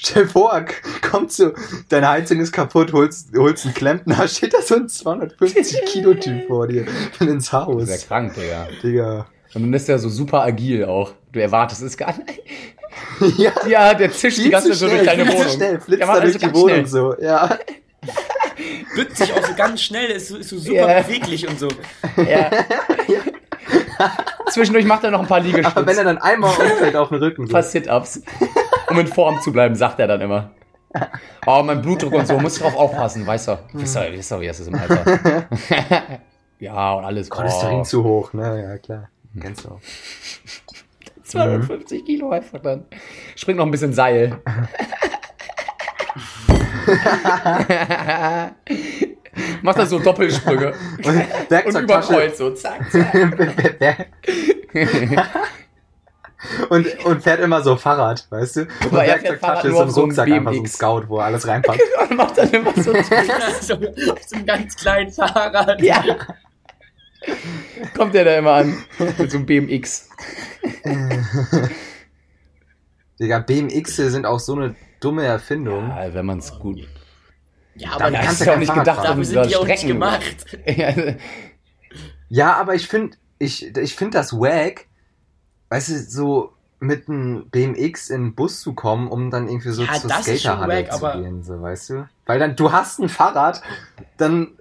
Stell 0.00 0.22
dir 0.24 0.28
vor, 0.30 0.60
k- 0.60 0.74
kommt 1.10 1.32
so, 1.32 1.52
deine 1.88 2.08
Heizung 2.08 2.38
ist 2.38 2.52
kaputt, 2.52 2.92
holst, 2.92 3.30
holst 3.36 3.64
einen 3.64 3.74
Klempner, 3.74 4.28
steht 4.28 4.54
da 4.54 4.62
so 4.62 4.76
ein 4.76 4.88
250 4.88 5.84
Kilo 5.86 6.14
Typ 6.14 6.46
vor 6.46 6.68
dir 6.68 6.86
und 7.18 7.28
ins 7.28 7.46
Das 7.46 7.52
Haus. 7.52 7.82
ist 7.82 8.02
ja 8.02 8.06
krank, 8.08 8.34
Digga. 8.34 8.68
Digga. 8.82 9.26
Und 9.54 9.62
dann 9.62 9.72
ist 9.74 9.88
der 9.88 9.98
so 9.98 10.08
super 10.08 10.42
agil 10.42 10.84
auch. 10.84 11.12
Du 11.32 11.40
erwartest 11.40 11.82
es 11.82 11.96
gar 11.96 12.16
nicht. 12.16 12.40
Ja, 13.36 13.52
Ja, 13.66 13.94
der 13.94 14.10
zischt 14.12 14.38
die 14.38 14.50
ganze 14.50 14.68
Zeit 14.70 14.78
so 14.78 14.86
durch 14.86 15.02
schnell, 15.02 15.06
deine 15.16 15.24
viel 15.26 15.32
zu 15.32 15.38
Wohnung. 15.40 15.52
schnell, 15.56 15.80
flitzt 15.80 16.00
Der 16.00 16.06
da 16.06 16.12
durch 16.20 16.22
alles 16.22 16.38
die 16.38 16.54
Wohnung 16.54 16.68
schnell. 16.68 16.86
so, 16.86 17.14
ja. 17.20 17.58
Bückt 18.96 19.16
sich 19.16 19.32
auch 19.32 19.44
so 19.46 19.54
ganz 19.56 19.82
schnell, 19.82 20.10
ist 20.10 20.28
so, 20.28 20.36
ist 20.36 20.48
so 20.50 20.58
super 20.58 20.92
Ja. 20.96 21.02
beweglich 21.02 21.46
und 21.48 21.58
so. 21.58 21.68
Ja. 22.28 22.50
Zwischendurch 24.50 24.84
macht 24.86 25.04
er 25.04 25.10
noch 25.10 25.20
ein 25.20 25.26
paar 25.26 25.40
Liegestütze. 25.40 25.76
Aber 25.76 25.86
wenn 25.86 25.98
er 25.98 26.04
dann 26.04 26.18
einmal 26.18 26.50
umfällt 26.50 26.96
auf 26.96 27.08
den 27.10 27.18
Rücken, 27.18 27.46
so. 27.46 27.52
paar 27.52 27.62
Sit-Ups, 27.62 28.22
um 28.90 28.98
in 28.98 29.06
Form 29.06 29.40
zu 29.40 29.52
bleiben, 29.52 29.74
sagt 29.74 29.98
er 30.00 30.06
dann 30.06 30.20
immer. 30.20 30.50
Oh, 31.46 31.62
mein 31.62 31.82
Blutdruck 31.82 32.12
und 32.14 32.26
so, 32.26 32.38
muss 32.38 32.56
ich 32.56 32.62
drauf 32.62 32.76
aufpassen, 32.76 33.26
weißt 33.26 33.48
du. 33.48 33.58
Wisst 33.74 33.96
ihr, 33.96 34.12
wisst 34.12 34.32
ihr, 34.32 34.40
wie 34.40 34.46
das 34.46 34.60
ist 34.60 34.68
im 34.68 34.74
Alter. 34.74 35.04
ja, 36.60 36.92
und 36.94 37.04
alles. 37.04 37.28
Cholesterin 37.28 37.80
Oh, 37.80 37.82
zu 37.82 38.02
hoch, 38.04 38.32
ne, 38.32 38.62
ja 38.62 38.78
klar. 38.78 39.08
Kennst 39.40 39.64
du 39.64 39.68
auch. 39.70 39.80
250 41.24 42.04
Kilo 42.06 42.30
einfach 42.30 42.58
dann. 42.60 42.86
Springt 43.36 43.58
noch 43.58 43.66
ein 43.66 43.70
bisschen 43.70 43.92
Seil. 43.92 44.40
Macht 49.62 49.78
er 49.78 49.86
so 49.86 49.98
Doppelsprünge. 49.98 50.72
Und 50.98 51.06
Und 51.06 51.14
über 51.14 51.24
Werkzeugtasche. 51.50 52.12
Kreuz 52.12 52.38
so, 52.38 52.50
zack, 52.50 52.90
zack. 52.90 54.08
und, 56.68 57.04
und 57.04 57.22
fährt 57.22 57.40
immer 57.40 57.62
so 57.62 57.76
Fahrrad, 57.76 58.26
weißt 58.30 58.56
du? 58.56 58.60
Und 58.62 58.70
Aber 58.92 59.04
er 59.04 59.14
Werkzeugtasche 59.14 59.68
ist 59.68 59.74
im 59.74 59.80
auf 59.80 59.90
so 59.90 60.00
Rucksack 60.02 60.30
einfach 60.30 60.52
so 60.52 60.60
ein. 60.60 60.66
Scout, 60.66 61.04
wo 61.08 61.18
er 61.18 61.24
alles 61.24 61.46
reinpackt. 61.46 61.80
Und 62.10 62.16
macht 62.16 62.38
dann 62.38 62.50
immer 62.50 62.72
so 62.74 62.92
so, 63.60 63.74
auf 63.74 64.22
so 64.26 64.36
einem 64.36 64.46
ganz 64.46 64.76
kleinen 64.76 65.10
Fahrrad. 65.10 65.80
Ja. 65.82 66.04
Kommt 67.96 68.14
der 68.14 68.24
da 68.24 68.36
immer 68.38 68.52
an 68.52 68.84
mit 69.18 69.30
so 69.30 69.38
einem 69.38 69.46
BMX. 69.46 70.08
Digga, 73.20 73.40
BMX 73.40 73.96
sind 73.96 74.26
auch 74.26 74.38
so 74.40 74.54
eine 74.54 74.76
dumme 75.00 75.24
Erfindung. 75.24 75.88
Ja, 75.88 76.14
wenn 76.14 76.26
man 76.26 76.38
es 76.38 76.56
gut. 76.58 76.78
Ja, 77.74 77.90
Da 77.98 78.06
aber 78.06 78.10
Ja, 78.12 78.20
kannst 78.20 78.32
es 78.32 78.38
du 78.38 78.44
ist 78.44 78.46
ja 78.46 78.54
auch 78.54 78.58
nicht 78.58 78.68
Fahrrad 78.68 78.84
gedacht, 78.84 79.04
dafür 79.04 79.24
sind 79.24 79.46
die 79.50 79.56
auch 79.56 79.66
nicht 79.66 79.86
gemacht. 79.86 80.46
Ja, 80.66 80.94
Ja, 82.28 82.52
aber 82.54 82.74
ich 82.74 82.86
finde, 82.88 83.16
ich, 83.38 83.76
ich 83.76 83.94
finde 83.96 84.18
das 84.18 84.32
wack, 84.32 84.86
weißt 85.70 85.88
du, 85.90 85.98
so 85.98 86.52
mit 86.80 87.08
einem 87.08 87.48
BMX 87.50 88.08
in 88.10 88.22
den 88.26 88.34
Bus 88.34 88.60
zu 88.60 88.72
kommen, 88.72 89.08
um 89.08 89.30
dann 89.30 89.48
irgendwie 89.48 89.70
so 89.70 89.82
Ja, 89.82 89.94
zur 89.94 90.08
das 90.10 90.22
Skaterhalle 90.24 90.74
wack, 90.84 90.92
zu 90.92 91.04
aber- 91.06 91.20
gehen, 91.20 91.42
so, 91.42 91.60
weißt 91.60 91.90
du? 91.90 92.08
Weil 92.26 92.38
dann, 92.38 92.54
du 92.54 92.70
hast 92.70 93.00
ein 93.00 93.08
Fahrrad, 93.08 93.62
dann 94.16 94.52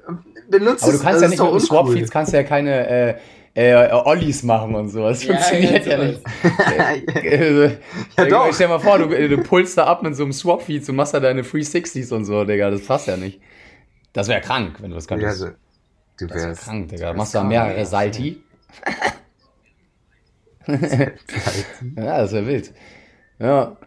benutzt 0.49 0.83
aber 0.83 0.93
du 0.93 0.97
es, 0.97 1.03
kannst 1.03 1.21
das 1.21 1.35
ja 1.35 1.43
nicht 1.43 1.53
mit. 1.53 1.61
Swapfeeds 1.61 2.09
kannst 2.11 2.33
ja 2.33 2.41
keine 2.43 2.87
äh, 2.87 3.15
äh, 3.53 3.91
Ollies 3.91 4.41
machen 4.43 4.73
und 4.73 4.89
so. 4.89 5.03
Das 5.07 5.23
Ja, 5.23 5.33
funktioniert 5.35 5.85
ja, 5.85 5.97
ja, 5.99 6.03
nicht. 6.05 6.21
ja, 7.17 8.23
ja, 8.23 8.25
doch. 8.29 8.53
Stell 8.53 8.67
dir 8.67 8.73
mal 8.73 8.79
vor, 8.79 8.97
du, 8.99 9.07
du 9.09 9.37
pulst 9.43 9.77
da 9.77 9.85
ab 9.85 10.01
mit 10.03 10.15
so 10.15 10.23
einem 10.23 10.33
Swapfeed 10.33 10.87
und 10.89 10.95
machst 10.95 11.13
da 11.13 11.19
deine 11.19 11.41
360s 11.43 12.11
und 12.13 12.25
so, 12.25 12.43
Digga. 12.45 12.71
Das 12.71 12.81
passt 12.85 13.07
ja 13.07 13.17
nicht. 13.17 13.39
Das 14.13 14.27
wäre 14.27 14.41
krank, 14.41 14.77
wenn 14.79 14.89
du 14.89 14.95
das 14.95 15.05
Ja, 15.05 15.09
könntest. 15.09 15.41
also, 15.43 15.53
du 16.17 16.25
das 16.27 16.37
wäre 16.37 16.47
wärst 16.49 16.61
krank, 16.63 16.87
Digga. 16.89 17.05
wärst 17.07 17.17
Machst 17.17 17.33
du 17.33 17.37
da 17.37 17.41
krank, 17.41 17.49
mehrere 17.51 17.77
ja. 17.77 17.85
Salti. 17.85 18.41
Ja, 21.95 22.17
das 22.19 22.31
wäre 22.33 22.45
wild. 22.47 22.73
Ja. 23.39 23.77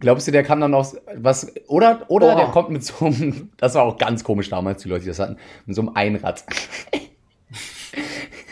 Glaubst 0.00 0.26
du, 0.26 0.32
der 0.32 0.42
kann 0.44 0.60
dann 0.60 0.72
auch 0.74 0.94
was, 1.16 1.52
oder, 1.68 2.02
oder 2.08 2.34
Oh. 2.34 2.38
der 2.38 2.46
kommt 2.46 2.70
mit 2.70 2.82
so 2.84 3.04
einem, 3.04 3.50
das 3.58 3.74
war 3.74 3.82
auch 3.82 3.98
ganz 3.98 4.24
komisch 4.24 4.48
damals, 4.48 4.82
die 4.82 4.88
Leute, 4.88 5.02
die 5.02 5.08
das 5.08 5.18
hatten, 5.18 5.36
mit 5.66 5.76
so 5.76 5.82
einem 5.82 5.90
Einrad. 5.94 6.44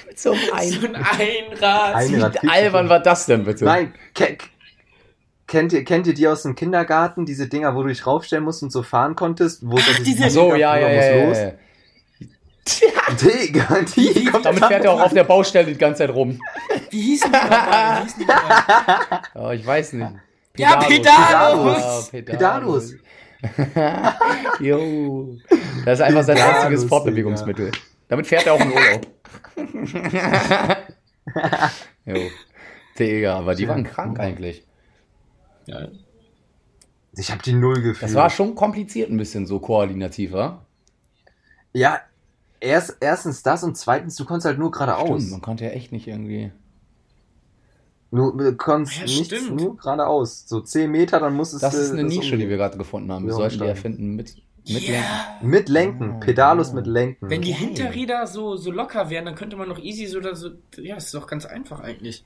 mit 0.07 0.19
so 0.19 0.33
einem 0.33 0.41
So 0.41 0.53
Einrad. 0.53 1.21
ein 1.21 1.53
Einrad. 1.53 1.95
Einrad. 1.95 2.43
Wie 2.43 2.49
albern 2.49 2.89
war 2.89 3.01
das 3.01 3.27
denn 3.27 3.45
bitte? 3.45 3.65
Nein, 3.65 3.95
ke 4.15 4.37
kennt 5.47 5.73
ihr, 5.73 5.85
kennt 5.85 6.07
ihr 6.07 6.15
die 6.15 6.29
aus 6.29 6.43
dem 6.43 6.55
Kindergarten, 6.55 7.25
diese 7.25 7.49
Dinger, 7.49 7.75
wo 7.75 7.83
du 7.83 7.89
dich 7.89 8.07
raufstellen 8.07 8.45
musst 8.45 8.63
und 8.63 8.71
so 8.71 8.83
fahren 8.83 9.15
konntest? 9.17 9.67
Wo 9.67 9.79
Ach, 9.79 9.99
diese- 10.05 10.29
so, 10.29 10.55
ja, 10.55 10.77
ja, 10.79 10.89
ja, 10.91 11.05
ja, 11.05 11.33
ja. 11.33 11.53
Digga, 13.21 13.83
die 13.97 14.25
kommt 14.25 14.45
Damit 14.45 14.65
fährt 14.65 14.85
er 14.85 14.93
auch 14.93 15.01
auf 15.01 15.13
der 15.13 15.25
Baustelle 15.25 15.73
die 15.73 15.79
ganze 15.79 15.99
Zeit 15.99 16.15
rum. 16.15 16.41
Wie 16.91 17.01
hießen 17.01 17.33
die 17.33 17.39
nochmal? 17.39 18.07
Die 18.19 18.25
nochmal? 18.25 19.23
Oh, 19.35 19.51
ich 19.51 19.67
weiß 19.67 19.93
nicht. 19.95 20.13
Ja, 20.57 20.77
Pedalus. 20.77 22.13
Ja, 22.13 22.23
Pedalus. 22.23 22.95
Jo. 24.61 25.37
Das 25.85 26.01
ist 26.01 26.05
einfach 26.05 26.25
sein 26.25 26.37
Pedalus, 26.37 26.57
einziges 26.57 26.85
Fortbewegungsmittel. 26.85 27.71
Damit 28.09 28.27
fährt 28.27 28.47
er 28.47 28.55
auch 28.55 28.61
in 28.61 28.73
Urlaub. 28.73 29.07
jo. 32.05 32.17
Digga, 32.99 33.37
aber 33.37 33.55
die 33.55 33.69
waren 33.69 33.85
krank 33.85 34.19
eigentlich. 34.19 34.67
Ja. 35.67 35.89
Ich 37.13 37.31
hab 37.31 37.43
die 37.43 37.53
null 37.53 37.83
gefühlt. 37.83 38.03
Das 38.03 38.15
war 38.15 38.31
schon 38.31 38.55
kompliziert 38.55 39.11
ein 39.11 39.17
bisschen 39.17 39.47
so 39.47 39.61
koordinativer. 39.61 40.67
Ja, 41.73 42.01
erst, 42.61 42.97
erstens 43.01 43.43
das 43.43 43.63
und 43.65 43.77
zweitens, 43.77 44.17
du 44.17 44.25
konntest 44.25 44.47
halt 44.47 44.59
nur 44.59 44.71
geradeaus. 44.71 45.19
Stimmt, 45.21 45.31
man 45.33 45.41
konnte 45.43 45.65
ja 45.65 45.71
echt 45.71 45.93
nicht 45.93 46.07
irgendwie. 46.07 46.53
Du 48.11 48.31
du 48.33 48.57
konntest 48.57 48.97
Ja, 49.01 49.07
stimmt. 49.25 49.57
nur 49.61 49.77
geradeaus. 49.77 50.45
So 50.49 50.61
10 50.61 50.91
Meter, 50.91 51.21
dann 51.21 51.35
musstest 51.35 51.63
Das 51.63 51.75
du. 51.75 51.81
ist 51.81 51.93
eine 51.93 52.05
das 52.05 52.13
Nische, 52.15 52.35
um- 52.35 52.41
die 52.41 52.49
wir 52.49 52.57
gerade 52.57 52.79
gefunden 52.79 53.13
haben. 53.13 53.25
Wir 53.25 53.33
Ja, 53.33 53.37
sollten 53.37 53.59
die 53.59 53.67
erfinden 53.67 54.17
mit, 54.17 54.35
mit 54.67 54.83
Ja. 54.83 54.95
Lenken. 55.41 55.49
Mit 55.51 55.69
Lenken. 55.69 56.21
Pedalus 56.21 56.73
mit 56.73 56.87
Lenken. 56.87 57.29
Wenn 57.29 57.43
die 57.43 57.53
Hinterräder 57.53 58.27
so, 58.27 58.57
so 58.57 58.71
locker 58.71 59.11
wären, 59.11 59.27
dann 59.27 59.35
könnte 59.35 59.57
man 59.57 59.69
noch 59.69 59.79
easy 59.79 60.07
so 60.07 60.19
oder 60.19 60.35
so. 60.35 60.51
Ja, 60.79 60.97
ist 60.97 61.13
doch 61.13 61.27
ganz 61.27 61.45
einfach 61.45 61.81
eigentlich. 61.81 62.25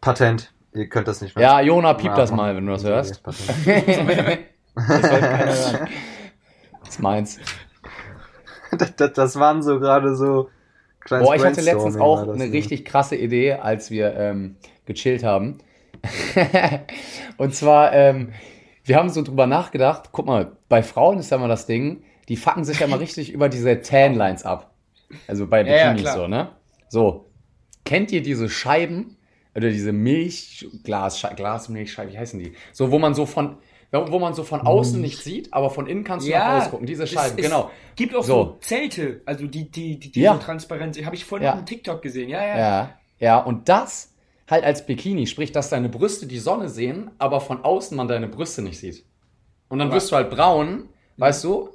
Patent. 0.00 0.52
Ihr 0.74 0.88
könnt 0.88 1.08
das 1.08 1.20
nicht 1.22 1.34
mehr. 1.34 1.44
Ja, 1.44 1.60
Jona, 1.60 1.94
piep 1.94 2.14
das 2.14 2.30
mal, 2.30 2.54
wenn 2.54 2.66
du 2.66 2.72
das 2.72 2.84
hörst. 2.84 3.22
Patent. 3.22 3.48
Das. 4.88 5.74
Das 6.88 6.94
ist 6.94 7.02
meins. 7.02 7.38
das, 8.78 8.96
das, 8.96 9.12
das 9.12 9.36
waren 9.36 9.62
so 9.62 9.78
gerade 9.78 10.16
so. 10.16 10.48
Boah, 11.08 11.34
ich 11.36 11.44
hatte 11.44 11.60
letztens 11.60 11.96
auch 11.96 12.26
das, 12.26 12.34
eine 12.34 12.46
ja. 12.46 12.50
richtig 12.50 12.84
krasse 12.84 13.16
Idee, 13.16 13.54
als 13.54 13.90
wir 13.90 14.14
ähm, 14.14 14.56
gechillt 14.84 15.22
haben. 15.22 15.58
und 17.38 17.54
zwar, 17.54 17.92
ähm, 17.92 18.32
wir 18.84 18.96
haben 18.96 19.08
so 19.08 19.22
drüber 19.22 19.46
nachgedacht, 19.46 20.10
guck 20.12 20.26
mal, 20.26 20.52
bei 20.68 20.82
Frauen 20.82 21.18
ist 21.18 21.30
ja 21.30 21.38
mal 21.38 21.48
das 21.48 21.66
Ding, 21.66 22.02
die 22.28 22.36
fucken 22.36 22.64
sich 22.64 22.80
ja 22.80 22.86
mal 22.86 22.98
richtig 22.98 23.32
über 23.32 23.48
diese 23.48 23.80
Tan-Lines 23.80 24.44
ab. 24.44 24.74
Also 25.26 25.46
bei 25.46 25.62
Ja, 25.62 25.76
ja, 25.76 25.92
Bikinis 25.92 26.02
klar. 26.02 26.16
so, 26.16 26.28
ne? 26.28 26.48
So. 26.88 27.30
Kennt 27.84 28.12
ihr 28.12 28.22
diese 28.22 28.50
Scheiben 28.50 29.16
oder 29.54 29.70
diese 29.70 29.92
Milch, 29.92 30.66
Glas, 30.84 31.26
Glasmilchscheiben, 31.36 32.12
wie 32.12 32.18
heißen 32.18 32.38
die? 32.38 32.52
So, 32.72 32.90
wo 32.90 32.98
man 32.98 33.14
so 33.14 33.24
von, 33.24 33.56
wo 33.92 34.18
man 34.18 34.34
so 34.34 34.42
von 34.44 34.60
außen 34.60 35.00
nicht 35.00 35.18
sieht, 35.18 35.52
aber 35.54 35.70
von 35.70 35.86
innen 35.86 36.04
kannst 36.04 36.26
du 36.26 36.30
nach 36.30 36.62
rausgucken. 36.62 36.86
Diese 36.86 37.06
Scheiben, 37.06 37.38
ist- 37.38 37.44
genau. 37.44 37.70
Gibt 37.96 38.14
auch 38.14 38.22
So. 38.24 38.44
so, 38.44 38.56
Zelte, 38.60 39.22
also 39.24 39.46
die, 39.46 39.70
die, 39.70 39.98
die, 39.98 40.12
die 40.12 40.20
Ja. 40.20 40.34
so 40.34 40.40
transparent. 40.40 41.02
Habe 41.04 41.16
ich 41.16 41.24
vorhin 41.24 41.46
Ja. 41.46 41.52
auf 41.52 41.58
dem 41.60 41.66
TikTok 41.66 42.02
gesehen. 42.02 42.28
Ja, 42.28 42.44
ja. 42.44 42.58
Ja, 42.58 42.90
ja, 43.18 43.38
und 43.38 43.68
das 43.68 44.12
halt 44.50 44.64
als 44.64 44.84
Bikini, 44.86 45.26
sprich, 45.26 45.52
dass 45.52 45.70
deine 45.70 45.88
Brüste 45.88 46.26
die 46.26 46.38
Sonne 46.38 46.68
sehen, 46.68 47.10
aber 47.18 47.40
von 47.40 47.64
außen 47.64 47.96
man 47.96 48.08
deine 48.08 48.28
Brüste 48.28 48.62
nicht 48.62 48.78
sieht. 48.78 49.04
Und 49.68 49.78
dann 49.78 49.88
Aber- 49.88 49.96
wirst 49.96 50.10
du 50.12 50.16
halt 50.16 50.30
braun, 50.30 50.88
weißt 51.16 51.44
du? 51.44 51.70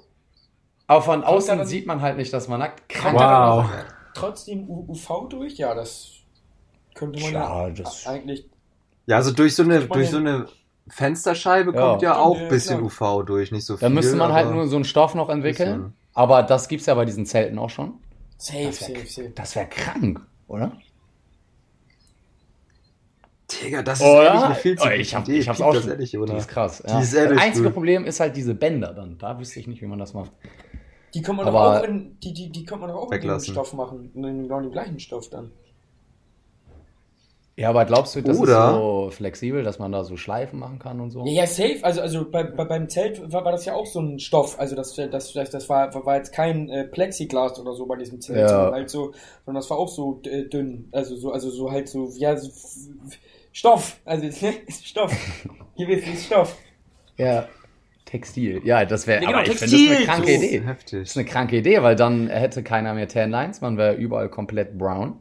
Aber 0.87 1.01
von 1.01 1.23
außen 1.23 1.57
dann- 1.57 1.67
sieht 1.67 1.87
man 1.87 2.01
halt 2.01 2.17
nicht, 2.17 2.31
dass 2.33 2.47
man 2.47 2.59
nackt 2.59 2.79
Kommt 2.89 2.89
krank 3.01 3.17
da 3.17 3.57
Wow. 3.57 3.65
trotzdem 4.13 4.69
UV 4.69 5.27
durch? 5.29 5.57
Ja, 5.57 5.73
das 5.73 6.11
könnte 6.93 7.19
man 7.21 7.33
Ja, 7.33 7.67
ja, 7.67 7.73
das- 7.73 8.05
eigentlich. 8.05 8.49
Ja, 9.07 9.15
also 9.17 9.31
durch 9.31 9.55
so 9.55 9.63
eine, 9.63 9.81
durch 9.87 10.09
so 10.09 10.17
eine 10.17 10.45
Fensterscheibe 10.87 11.71
Ja. 11.73 11.79
kommt 11.81 12.01
ja 12.01 12.17
auch 12.17 12.35
Ja, 12.37 12.43
ein 12.43 12.49
bisschen 12.49 12.77
klar. 12.87 13.19
UV 13.19 13.23
durch, 13.25 13.51
nicht 13.51 13.65
so 13.65 13.77
viel. 13.77 13.87
Da 13.87 13.89
müsste 13.93 14.15
man 14.15 14.33
halt 14.33 14.51
nur 14.51 14.67
so 14.67 14.75
einen 14.75 14.85
Stoff 14.85 15.15
noch 15.15 15.29
entwickeln. 15.29 15.77
Bisschen. 15.77 15.93
Aber 16.13 16.43
das 16.43 16.67
gibt's 16.67 16.85
ja 16.85 16.93
bei 16.95 17.05
diesen 17.05 17.25
Zelten 17.25 17.57
auch 17.57 17.69
schon. 17.69 17.93
Safe, 18.37 18.65
Das 18.65 18.81
wär- 18.89 18.95
safe, 18.97 19.07
safe. 19.07 19.29
Das 19.35 19.55
wäre 19.55 19.67
krank, 19.67 20.21
oder? 20.47 20.73
Digga, 23.63 23.83
das 23.83 23.99
ist 23.99 24.05
Oder? 24.05 24.45
eine 24.45 24.55
viel 24.55 24.77
zu 24.77 24.87
Oh, 24.87 24.91
ich, 24.91 25.13
hab, 25.13 25.27
Idee. 25.27 25.37
ich 25.39 25.47
hab's 25.49 25.61
auch 25.61 25.73
das 25.73 25.83
schon. 25.83 25.91
ehrlich, 25.91 26.11
Die 26.11 26.17
oder? 26.17 26.35
ist 26.37 26.47
krass. 26.47 26.81
Die 26.85 26.89
Ja. 26.91 26.99
ist 27.01 27.13
ehrlich 27.13 27.37
das 27.37 27.45
einzige 27.45 27.65
gut. 27.65 27.73
Problem 27.73 28.05
ist 28.05 28.19
halt 28.19 28.35
diese 28.35 28.55
Bänder 28.55 28.93
dann. 28.93 29.17
Da 29.17 29.37
wüsste 29.39 29.59
ich 29.59 29.67
nicht, 29.67 29.81
wie 29.81 29.85
man 29.85 29.99
das 29.99 30.13
macht. 30.13 30.31
Die 31.13 31.21
kann 31.21 31.35
man 31.35 31.45
doch 31.45 31.53
auch 31.53 31.83
in, 31.83 32.17
die, 32.21 32.33
die, 32.33 32.49
die 32.51 32.65
kann 32.65 32.79
man 32.79 32.89
auch 32.89 33.03
in 33.05 33.09
dem 33.11 33.15
Weglassen. 33.21 33.53
Stoff 33.53 33.73
machen. 33.73 34.11
In 34.15 34.23
dem, 34.23 34.43
genau 34.43 34.61
dem 34.61 34.71
gleichen 34.71 34.99
Stoff 34.99 35.29
dann. 35.29 35.51
Ja, 37.55 37.69
aber 37.69 37.85
glaubst 37.85 38.15
du, 38.15 38.21
das 38.21 38.39
Oder- 38.39 38.69
ist 38.69 38.73
so 38.75 39.09
flexibel, 39.11 39.61
dass 39.61 39.77
man 39.77 39.91
da 39.91 40.03
so 40.03 40.17
Schleifen 40.17 40.57
machen 40.57 40.79
kann 40.79 40.99
und 40.99 41.11
so? 41.11 41.23
Ja, 41.25 41.43
ja, 41.43 41.47
safe. 41.47 41.77
Also, 41.83 42.01
also 42.01 42.29
bei, 42.29 42.43
bei, 42.43 42.65
beim 42.65 42.89
Zelt 42.89 43.31
war, 43.31 43.45
war 43.45 43.51
das 43.51 43.65
ja 43.65 43.75
auch 43.75 43.85
so 43.85 43.99
ein 43.99 44.17
Stoff. 44.19 44.59
Also 44.59 44.75
das, 44.75 44.95
das, 44.95 45.33
das, 45.33 45.49
das 45.51 45.69
war, 45.69 45.93
war 46.05 46.15
jetzt 46.17 46.33
kein 46.33 46.67
äh, 46.69 46.83
Plexiglas 46.85 47.59
oder 47.59 47.73
so 47.73 47.85
bei 47.85 47.95
diesem 47.97 48.21
Zelt, 48.21 48.39
Ja. 48.39 48.47
sondern 48.49 48.73
halt 48.73 48.89
so, 48.89 49.13
sondern 49.45 49.61
das 49.61 49.69
war 49.69 49.77
auch 49.77 49.87
so 49.89 50.19
äh, 50.25 50.45
dünn. 50.49 50.87
Also 50.91 51.15
so, 51.15 51.31
also 51.31 51.51
so 51.51 51.71
halt 51.71 51.89
so, 51.89 52.09
ja, 52.17 52.35
so 52.37 52.49
Stoff. 53.51 53.97
Also? 54.03 54.25
Ist 54.25 54.43
Stoff. 54.87 55.13
Hier 55.75 55.87
wird 55.87 56.03
es 56.11 56.25
Stoff. 56.25 56.55
Ja. 57.17 57.47
Textil. 58.05 58.61
Ja, 58.63 58.83
das 58.85 59.07
wäre, 59.07 59.21
Ja, 59.23 59.27
genau, 59.27 59.39
aber 59.41 59.47
ich 59.47 59.57
finde 59.57 59.75
das 59.75 59.97
eine 59.97 60.05
kranke 60.05 60.27
so. 60.27 60.43
Idee. 60.43 60.57
Das 60.59 60.67
Heftig. 60.67 61.01
ist 61.03 61.17
eine 61.17 61.25
kranke 61.25 61.57
Idee, 61.57 61.81
weil 61.83 61.95
dann 61.95 62.29
hätte 62.29 62.63
keiner 62.63 62.93
mehr 62.93 63.07
Tan 63.07 63.29
Lines, 63.31 63.61
man 63.61 63.77
wäre 63.77 63.93
überall 63.95 64.29
komplett 64.29 64.77
brown. 64.77 65.17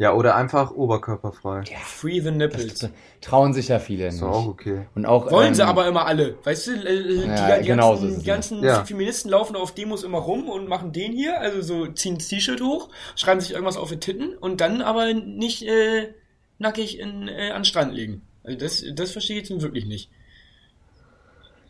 Ja, 0.00 0.14
oder 0.14 0.34
einfach 0.34 0.70
oberkörperfrei. 0.70 1.64
Free 1.84 2.20
the 2.20 2.30
nipples. 2.30 2.78
Das 2.78 2.90
trauen 3.20 3.52
sich 3.52 3.68
ja 3.68 3.78
viele 3.78 4.06
Ist 4.06 4.14
nicht. 4.14 4.22
auch 4.24 4.46
okay. 4.46 4.86
Und 4.94 5.04
auch, 5.04 5.30
Wollen 5.30 5.48
ähm, 5.48 5.54
sie 5.54 5.62
aber 5.66 5.86
immer 5.86 6.06
alle. 6.06 6.38
Weißt 6.42 6.68
du, 6.68 6.72
äh, 6.72 7.02
die, 7.02 7.26
Ja, 7.28 7.58
die 7.58 7.66
genau 7.66 7.96
so 7.96 8.00
ganzen, 8.04 8.16
es. 8.16 8.18
die 8.22 8.26
ganzen 8.26 8.64
Ja. 8.64 8.84
Feministen 8.86 9.30
laufen 9.30 9.56
auf 9.56 9.72
Demos 9.74 10.02
immer 10.02 10.16
rum 10.16 10.48
und 10.48 10.68
machen 10.70 10.92
den 10.92 11.12
hier, 11.12 11.38
also 11.38 11.60
so 11.60 11.86
ziehen 11.88 12.14
das 12.16 12.28
T-Shirt 12.28 12.62
hoch, 12.62 12.88
schreiben 13.14 13.42
sich 13.42 13.50
irgendwas 13.52 13.76
auf 13.76 13.90
die 13.90 14.00
Titten 14.00 14.38
und 14.38 14.62
dann 14.62 14.80
aber 14.80 15.12
nicht 15.12 15.64
äh, 15.68 16.14
nackig 16.58 16.98
in, 16.98 17.28
äh, 17.28 17.50
an 17.50 17.60
den 17.60 17.64
Strand 17.66 17.92
liegen. 17.92 18.22
Also 18.42 18.56
das, 18.58 18.82
das 18.94 19.10
verstehe 19.10 19.36
ich 19.36 19.42
jetzt 19.42 19.50
nun 19.50 19.60
wirklich 19.60 19.84
nicht. 19.84 20.08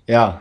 Ja, 0.07 0.41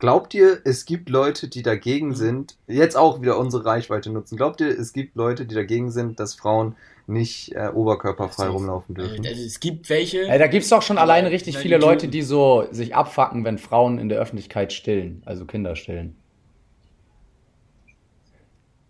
Glaubt 0.00 0.32
ihr, 0.32 0.60
es 0.64 0.86
gibt 0.86 1.10
Leute, 1.10 1.46
die 1.48 1.62
dagegen 1.62 2.14
sind, 2.14 2.56
jetzt 2.66 2.96
auch 2.96 3.20
wieder 3.20 3.38
unsere 3.38 3.66
Reichweite 3.66 4.10
nutzen, 4.10 4.38
glaubt 4.38 4.62
ihr, 4.62 4.68
es 4.68 4.94
gibt 4.94 5.14
Leute, 5.14 5.44
die 5.44 5.54
dagegen 5.54 5.90
sind, 5.90 6.18
dass 6.18 6.34
Frauen 6.34 6.74
nicht 7.06 7.54
äh, 7.54 7.68
oberkörperfrei 7.68 8.48
rumlaufen 8.48 8.94
dürfen? 8.94 9.26
Also 9.26 9.42
es 9.42 9.60
gibt 9.60 9.90
welche. 9.90 10.22
Ey, 10.22 10.38
da 10.38 10.46
gibt's 10.46 10.70
doch 10.70 10.80
schon 10.80 10.96
alleine 10.96 11.30
richtig 11.30 11.58
viele 11.58 11.76
Idioten. 11.76 11.92
Leute, 11.92 12.08
die 12.08 12.22
so 12.22 12.66
sich 12.70 12.94
abfacken, 12.94 13.44
wenn 13.44 13.58
Frauen 13.58 13.98
in 13.98 14.08
der 14.08 14.18
Öffentlichkeit 14.18 14.72
stillen, 14.72 15.22
also 15.26 15.44
Kinder 15.44 15.76
stillen. 15.76 16.16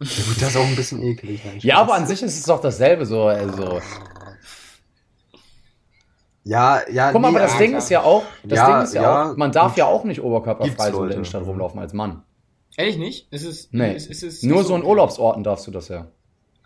Ja, 0.00 0.06
gut, 0.06 0.40
das 0.40 0.50
ist 0.50 0.56
auch 0.56 0.66
ein 0.66 0.76
bisschen 0.76 1.02
eklig. 1.02 1.40
Nein, 1.44 1.58
Ja, 1.60 1.78
aber 1.78 1.94
an 1.94 2.06
sich 2.06 2.22
ist 2.22 2.38
es 2.38 2.44
doch 2.44 2.60
dasselbe 2.60 3.04
so, 3.04 3.24
also. 3.24 3.80
Ja, 6.42 6.80
ja, 6.90 7.12
Guck 7.12 7.20
mal, 7.20 7.30
nee, 7.30 7.36
aber 7.36 7.44
das 7.44 7.54
ah, 7.54 7.58
Ding 7.58 7.70
klar. 7.70 7.78
ist 7.78 7.90
ja 7.90 8.02
auch, 8.02 8.22
das 8.44 8.56
Ja, 8.58 8.66
Ding 8.66 8.84
ist 8.84 8.94
ja, 8.94 9.02
ja, 9.02 9.30
auch, 9.30 9.36
man 9.36 9.52
darf 9.52 9.76
ja 9.76 9.86
auch 9.86 10.04
nicht 10.04 10.22
oberkörperfrei 10.22 10.90
so 10.90 11.02
in 11.02 11.08
der. 11.08 11.16
Innenstadt 11.16 11.44
rumlaufen 11.44 11.78
als 11.78 11.92
Mann. 11.92 12.22
Ehrlich 12.76 12.96
nicht? 12.96 13.28
Es 13.30 13.44
ist, 13.44 13.74
Nee, 13.74 13.94
es, 13.94 14.08
es 14.08 14.22
ist 14.22 14.42
nur 14.44 14.60
ist 14.60 14.68
so 14.68 14.76
in. 14.76 14.84
Urlaubsorten 14.84 15.44
darfst 15.44 15.66
du 15.66 15.70
das 15.70 15.88
ja. 15.88 16.06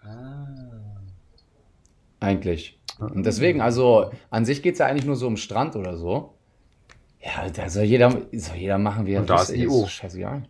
Ah. 0.02 0.46
Eigentlich. 2.20 2.78
Und 3.00 3.26
deswegen, 3.26 3.60
also 3.60 4.10
an 4.30 4.44
sich 4.44 4.62
geht's 4.62 4.78
ja 4.78 4.86
eigentlich 4.86 5.06
nur 5.06 5.16
so 5.16 5.26
um 5.26 5.36
Strand 5.36 5.74
oder 5.74 5.96
so. 5.96 6.34
Ja, 7.20 7.48
da 7.48 7.68
soll 7.68 7.84
jeder, 7.84 8.10
soll 8.32 8.56
jeder 8.56 8.78
machen, 8.78 9.06
wie 9.06 9.14
er 9.14 9.22
Und 9.22 9.30
da 9.30 9.36
ist 9.36 9.48
lustig 9.48 9.62
IO. 9.62 9.86
Scheißegal. 9.86 10.44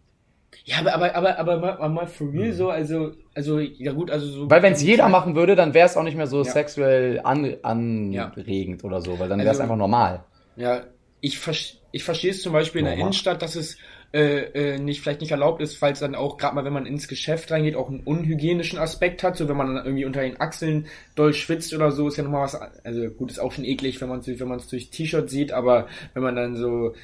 Ja, 0.67 0.79
aber, 0.79 0.95
aber, 0.95 1.15
aber, 1.15 1.39
aber 1.39 1.79
mal, 1.79 1.89
mal 1.91 2.07
for 2.07 2.33
real 2.33 2.53
so, 2.53 2.71
also, 2.71 3.13
also, 3.35 3.59
ja 3.61 3.93
gut, 3.93 4.11
also 4.11 4.27
so. 4.27 4.51
Weil 4.51 4.63
wenn 4.63 4.73
es 4.73 4.83
jeder 4.83 5.09
machen 5.11 5.35
würde, 5.37 5.57
dann 5.57 5.75
wäre 5.75 5.87
es 5.87 5.97
auch 5.97 6.03
nicht 6.03 6.17
mehr 6.17 6.27
so 6.27 6.39
Ja. 6.39 6.45
sexuell 6.51 7.21
an, 7.23 7.57
anregend 7.63 8.83
oder 8.85 9.01
so, 9.01 9.19
weil 9.19 9.29
dann 9.29 9.39
wäre 9.41 9.49
es 9.51 9.57
Also- 9.61 9.63
einfach 9.65 9.77
normal. 9.77 10.25
Ja, 10.57 10.85
ich, 11.21 11.39
ver- 11.39 11.53
ich 11.93 12.05
verstehe 12.05 12.31
es 12.31 12.43
zum 12.43 12.53
Beispiel 12.53 12.79
in 12.81 12.85
der 12.87 12.95
Normal. 12.95 13.09
Innenstadt, 13.09 13.43
dass 13.43 13.57
es 13.57 13.77
äh, 14.15 14.75
äh, 14.75 14.79
nicht 14.79 15.01
vielleicht 15.01 15.21
nicht 15.23 15.33
erlaubt 15.33 15.61
ist, 15.61 15.77
falls 15.77 15.99
dann 15.99 16.15
auch 16.15 16.37
gerade 16.39 16.55
mal, 16.55 16.65
wenn 16.65 16.73
man 16.73 16.87
ins 16.87 17.09
Geschäft 17.09 17.51
reingeht, 17.51 17.75
auch 17.75 17.89
einen 17.89 18.01
unhygienischen 18.05 18.79
Aspekt 18.79 19.25
hat, 19.25 19.37
so 19.37 19.49
wenn 19.49 19.57
man 19.57 19.75
dann 19.75 19.85
irgendwie 19.85 20.05
unter 20.05 20.21
den 20.23 20.41
Achseln 20.41 20.87
doll 21.17 21.35
schwitzt 21.35 21.75
oder 21.75 21.91
so, 21.91 22.07
ist 22.07 22.17
ja 22.17 22.23
nochmal 22.23 22.45
was, 22.45 22.55
also 22.55 23.09
gut, 23.11 23.33
ist 23.33 23.41
auch 23.41 23.51
schon 23.51 23.65
eklig, 23.65 24.01
wenn 24.01 24.09
man 24.09 24.21
es 24.21 24.29
wenn 24.39 24.47
man 24.49 24.59
es 24.61 24.69
durch 24.69 24.91
T-Shirt 24.91 25.29
sieht, 25.29 25.53
aber 25.53 25.89
wenn 26.15 26.23
man 26.23 26.37
dann 26.37 26.55
so 26.57 26.95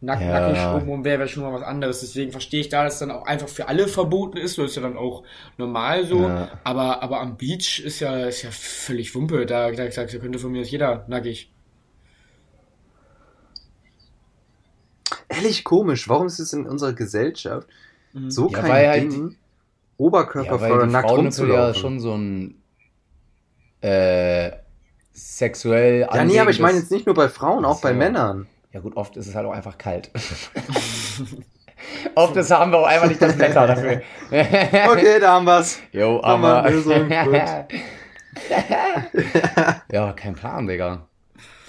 nack, 0.00 0.20
Ja. 0.20 0.40
nackig 0.40 0.82
oben 0.88 1.04
wäre, 1.04 1.18
wäre 1.20 1.28
schon 1.28 1.42
mal 1.42 1.52
was 1.52 1.62
anderes. 1.62 2.00
Deswegen 2.00 2.30
verstehe 2.30 2.60
ich 2.60 2.68
da, 2.68 2.84
dass 2.84 2.98
dann 2.98 3.10
auch 3.10 3.26
einfach 3.26 3.48
für 3.48 3.68
alle 3.68 3.88
verboten 3.88 4.36
ist, 4.36 4.54
so 4.54 4.64
ist 4.64 4.76
ja 4.76 4.82
dann 4.82 4.96
auch 4.96 5.22
normal 5.56 6.06
so. 6.06 6.22
Ja. 6.22 6.50
Aber, 6.64 7.02
aber 7.02 7.20
am 7.20 7.36
Beach 7.36 7.80
ist 7.84 8.00
ja, 8.00 8.26
ist 8.26 8.42
ja 8.42 8.50
völlig 8.50 9.14
Wumpe, 9.14 9.46
da, 9.46 9.70
da, 9.72 9.86
da 9.88 10.04
könnte 10.06 10.38
von 10.38 10.52
mir 10.52 10.60
aus 10.62 10.70
jeder 10.70 11.04
nackig. 11.08 11.50
Ehrlich 15.28 15.64
komisch, 15.64 16.08
warum 16.08 16.26
ist 16.26 16.38
es 16.38 16.52
in 16.52 16.66
unserer 16.66 16.92
Gesellschaft 16.92 17.68
Mhm. 18.12 18.30
so 18.30 18.48
Ja, 18.48 18.60
kein 18.60 18.70
halt 18.70 19.12
Ding, 19.12 19.36
Ja, 20.46 20.60
weil 20.60 20.72
oder 20.72 20.86
die 20.86 20.92
nackt 20.92 21.08
Frauennippel 21.08 21.48
ja 21.48 21.66
rumzulaufen? 21.68 21.80
schon 21.80 22.00
so 22.00 22.14
ein 22.16 22.62
äh, 23.82 24.52
sexuell 25.12 26.00
ja, 26.12 26.24
nee, 26.24 26.38
aber 26.40 26.50
ich 26.50 26.60
meine 26.60 26.78
jetzt 26.78 26.90
nicht 26.90 27.06
nur 27.06 27.14
bei 27.14 27.28
Frauen, 27.28 27.64
auch 27.64 27.80
bei. 27.82 27.92
Männern. 27.92 28.46
Ja 28.76 28.82
gut, 28.82 28.94
oft 28.94 29.16
ist 29.16 29.26
es 29.26 29.34
halt 29.34 29.46
auch 29.46 29.54
einfach 29.54 29.78
kalt. 29.78 30.10
oft 32.14 32.36
ist, 32.36 32.50
haben 32.50 32.72
wir 32.72 32.80
auch 32.80 32.86
einfach 32.86 33.08
nicht 33.08 33.22
das 33.22 33.38
Wetter 33.38 33.66
dafür. 33.66 34.02
Okay, 34.30 35.18
da 35.18 35.32
haben 35.32 35.46
wir's. 35.46 35.80
Jo, 35.92 36.20
Haben 36.22 36.42
wir 36.42 36.58
aber... 36.58 36.70
Lösung, 36.70 37.08
gut. 37.08 37.40
ja, 39.90 40.12
kein 40.12 40.34
Plan, 40.34 40.66
Digga. 40.66 41.06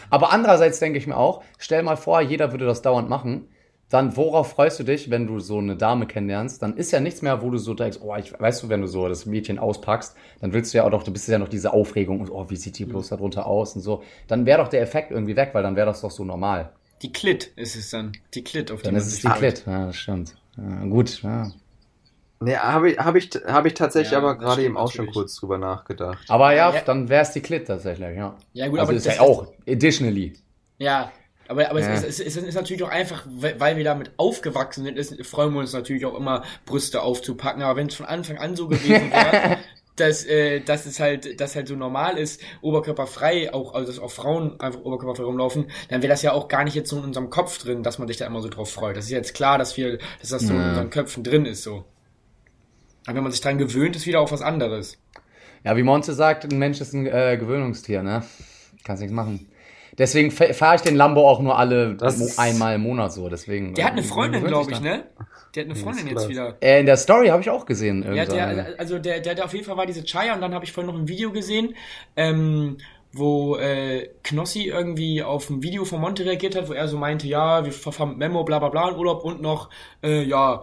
Aber 0.09 0.33
andererseits 0.33 0.79
denke 0.79 0.97
ich 0.97 1.07
mir 1.07 1.15
auch, 1.15 1.43
stell 1.57 1.81
mal 1.81 1.95
vor, 1.95 2.19
jeder 2.19 2.51
würde 2.51 2.65
das 2.65 2.81
dauernd 2.81 3.07
machen. 3.07 3.47
Dann, 3.89 4.17
worauf 4.17 4.51
freust 4.51 4.77
du 4.81 4.83
dich, 4.83 5.09
wenn 5.09 5.27
du 5.27 5.39
so 5.39 5.59
eine 5.59 5.77
Dame 5.77 6.07
kennenlernst? 6.07 6.61
Dann 6.61 6.75
ist 6.75 6.91
ja 6.91 6.99
nichts 6.99 7.21
mehr, 7.21 7.41
wo 7.41 7.49
du 7.51 7.57
so 7.57 7.73
denkst, 7.73 7.99
oh, 8.01 8.13
ich, 8.17 8.37
weißt 8.37 8.63
du, 8.63 8.67
wenn 8.67 8.81
du 8.81 8.87
so 8.87 9.07
das 9.07 9.25
Mädchen 9.25 9.59
auspackst, 9.59 10.13
dann 10.41 10.51
willst 10.51 10.73
du 10.73 10.79
ja 10.79 10.83
auch 10.83 10.89
doch, 10.89 11.03
du 11.03 11.13
bist 11.13 11.29
ja 11.29 11.39
noch 11.39 11.47
diese 11.47 11.71
Aufregung 11.71 12.19
und, 12.19 12.29
oh, 12.29 12.49
wie 12.49 12.57
sieht 12.57 12.77
die 12.77 12.85
bloß 12.85 13.07
darunter 13.07 13.47
aus 13.47 13.77
und 13.77 13.81
so. 13.81 14.03
Dann 14.27 14.45
wäre 14.45 14.61
doch 14.61 14.67
der 14.67 14.81
Effekt 14.81 15.11
irgendwie 15.11 15.37
weg, 15.37 15.51
weil 15.53 15.63
dann 15.63 15.77
wäre 15.77 15.87
das 15.87 16.01
doch 16.01 16.11
so 16.11 16.25
normal. 16.25 16.71
Die 17.01 17.11
Klit 17.13 17.51
ist 17.55 17.75
es 17.75 17.89
dann. 17.91 18.13
Die 18.33 18.43
Klit, 18.43 18.71
auf 18.71 18.79
die 18.81 18.85
Dann 18.85 18.93
man 18.95 19.01
ist 19.03 19.07
es 19.13 19.21
die. 19.21 19.27
Klit. 19.27 19.63
Ja, 19.67 19.85
das 19.87 19.95
stimmt. 19.97 20.35
Ja, 20.57 20.85
gut, 20.85 21.21
ja. 21.21 21.51
Nee, 22.39 22.55
habe 22.55 22.91
ich, 22.91 22.99
hab 22.99 23.15
ich, 23.15 23.29
hab 23.45 23.65
ich 23.65 23.73
tatsächlich 23.73 24.11
Ja, 24.11 24.19
aber 24.19 24.37
gerade 24.37 24.63
eben 24.63 24.77
auch 24.77 24.91
schon 24.91 25.05
natürlich. 25.05 25.13
kurz 25.15 25.35
drüber 25.35 25.57
nachgedacht. 25.57 26.25
Aber 26.29 26.53
ja, 26.53 26.73
Ja. 26.73 26.81
dann 26.81 27.09
wäre 27.09 27.23
es 27.23 27.31
die 27.31 27.41
Klit 27.41 27.67
tatsächlich, 27.67 28.15
ja. 28.15 28.35
Ja, 28.53 28.67
gut, 28.67 28.79
also 28.79 28.89
aber 28.89 28.97
ist 28.97 29.05
das 29.07 29.15
ja 29.15 29.21
auch, 29.21 29.51
additionally. 29.67 30.33
Ja, 30.77 31.11
aber, 31.47 31.69
aber 31.69 31.79
Ja. 31.81 31.93
Es, 31.93 32.03
ist, 32.03 32.19
es, 32.19 32.19
ist, 32.19 32.37
es 32.37 32.43
ist 32.43 32.55
natürlich 32.55 32.83
auch 32.83 32.89
einfach, 32.89 33.25
weil 33.27 33.59
weil 33.59 33.77
wir 33.77 33.83
damit 33.83 34.11
aufgewachsen 34.17 34.83
sind, 34.83 34.97
ist, 34.97 35.25
freuen 35.25 35.53
wir 35.53 35.61
uns 35.61 35.73
natürlich 35.73 36.05
auch 36.05 36.15
immer, 36.15 36.43
Brüste 36.65 37.01
aufzupacken. 37.01 37.63
Aber 37.63 37.75
wenn 37.75 37.87
es 37.87 37.95
von 37.95 38.05
Anfang 38.05 38.37
an 38.37 38.55
so 38.55 38.67
gewesen 38.67 39.11
wäre, 39.11 39.57
dass, 39.99 40.25
äh, 40.25 40.61
dass 40.61 40.85
es 40.85 40.99
halt, 40.99 41.39
dass 41.41 41.55
halt 41.55 41.67
so 41.67 41.75
normal 41.75 42.17
ist, 42.17 42.41
oberkörperfrei, 42.61 43.53
auch, 43.53 43.73
also 43.73 43.91
dass 43.91 43.99
auch 43.99 44.11
Frauen 44.11 44.59
einfach 44.59 44.81
oberkörperfrei 44.81 45.23
rumlaufen, 45.23 45.65
dann 45.89 46.01
wäre 46.01 46.09
das 46.11 46.21
ja 46.21 46.31
auch 46.33 46.47
gar 46.47 46.63
nicht 46.63 46.75
jetzt 46.75 46.89
so 46.89 46.97
in 46.97 47.03
unserem 47.03 47.29
Kopf 47.29 47.57
drin, 47.57 47.83
dass 47.83 47.99
man 47.99 48.07
sich 48.07 48.17
da 48.17 48.25
immer 48.25 48.41
so 48.41 48.49
drauf 48.49 48.71
freut. 48.71 48.95
Das 48.97 49.05
ist 49.05 49.11
jetzt 49.11 49.33
klar, 49.33 49.57
dass 49.57 49.77
wir, 49.77 49.97
dass 50.19 50.29
das 50.29 50.43
so 50.43 50.53
in 50.53 50.59
Ja. 50.59 50.69
unseren 50.69 50.89
Köpfen 50.89 51.23
drin 51.23 51.45
ist, 51.45 51.63
so. 51.63 51.85
Aber 53.05 53.15
wenn 53.15 53.23
man 53.23 53.31
sich 53.31 53.41
dran 53.41 53.57
gewöhnt, 53.57 53.95
ist 53.95 54.05
wieder 54.05 54.19
auch 54.19 54.31
was 54.31 54.41
anderes. 54.41 54.97
Ja, 55.63 55.75
wie 55.77 55.83
Monte 55.83 56.13
sagt, 56.13 56.45
ein 56.45 56.59
Mensch 56.59 56.79
ist 56.81 56.93
ein 56.93 57.07
äh, 57.07 57.37
Gewöhnungstier, 57.39 58.03
ne? 58.03 58.23
kannst 58.83 59.01
nichts 59.01 59.13
machen. 59.15 59.47
Deswegen 59.97 60.29
fahre 60.31 60.75
ich 60.75 60.81
den 60.81 60.95
Lambo 60.95 61.27
auch 61.27 61.39
nur 61.39 61.57
alle 61.57 61.95
Das 61.95 62.17
mo 62.17 62.27
einmal 62.37 62.75
im 62.75 62.81
Monat 62.81 63.13
so. 63.13 63.29
Deswegen. 63.29 63.73
Der 63.73 63.85
hat 63.85 63.93
eine 63.93 64.01
äh, 64.01 64.05
Freundin, 64.05 64.43
glaube 64.43 64.71
ich, 64.71 64.79
ne? 64.79 65.05
Der 65.55 65.63
hat 65.63 65.71
eine 65.71 65.79
Freundin 65.79 66.07
jetzt 66.07 66.29
wieder. 66.29 66.55
Äh, 66.61 66.81
in 66.81 66.85
der 66.85 66.97
Story 66.97 67.27
habe 67.29 67.41
ich 67.41 67.49
auch 67.49 67.65
gesehen. 67.65 68.05
Ja, 68.13 68.25
der, 68.25 68.75
also 68.77 68.99
der, 68.99 69.21
der, 69.21 69.33
der 69.33 69.45
auf 69.45 69.53
jeden 69.53 69.65
Fall 69.65 69.75
war 69.75 69.87
diese 69.87 70.03
Chaya 70.03 70.35
und 70.35 70.41
dann 70.41 70.53
habe 70.53 70.65
ich 70.65 70.71
vorhin 70.71 70.93
noch 70.93 70.99
ein 70.99 71.07
Video 71.07 71.31
gesehen, 71.31 71.75
ähm, 72.15 72.77
wo 73.11 73.55
äh, 73.55 74.09
Knossi 74.23 74.65
irgendwie 74.65 75.23
auf 75.23 75.49
ein 75.49 75.63
Video 75.63 75.83
von 75.83 75.99
Monte 75.99 76.25
reagiert 76.25 76.55
hat, 76.55 76.69
wo 76.69 76.73
er 76.73 76.87
so 76.87 76.97
meinte, 76.97 77.27
ja, 77.27 77.65
wir 77.65 77.71
verfahren 77.71 78.17
Memo, 78.17 78.43
bla 78.43 78.59
bla 78.59 78.69
bla 78.69 78.89
in 78.89 78.97
Urlaub 78.97 79.23
und 79.23 79.41
noch, 79.41 79.69
äh, 80.03 80.23
ja, 80.23 80.61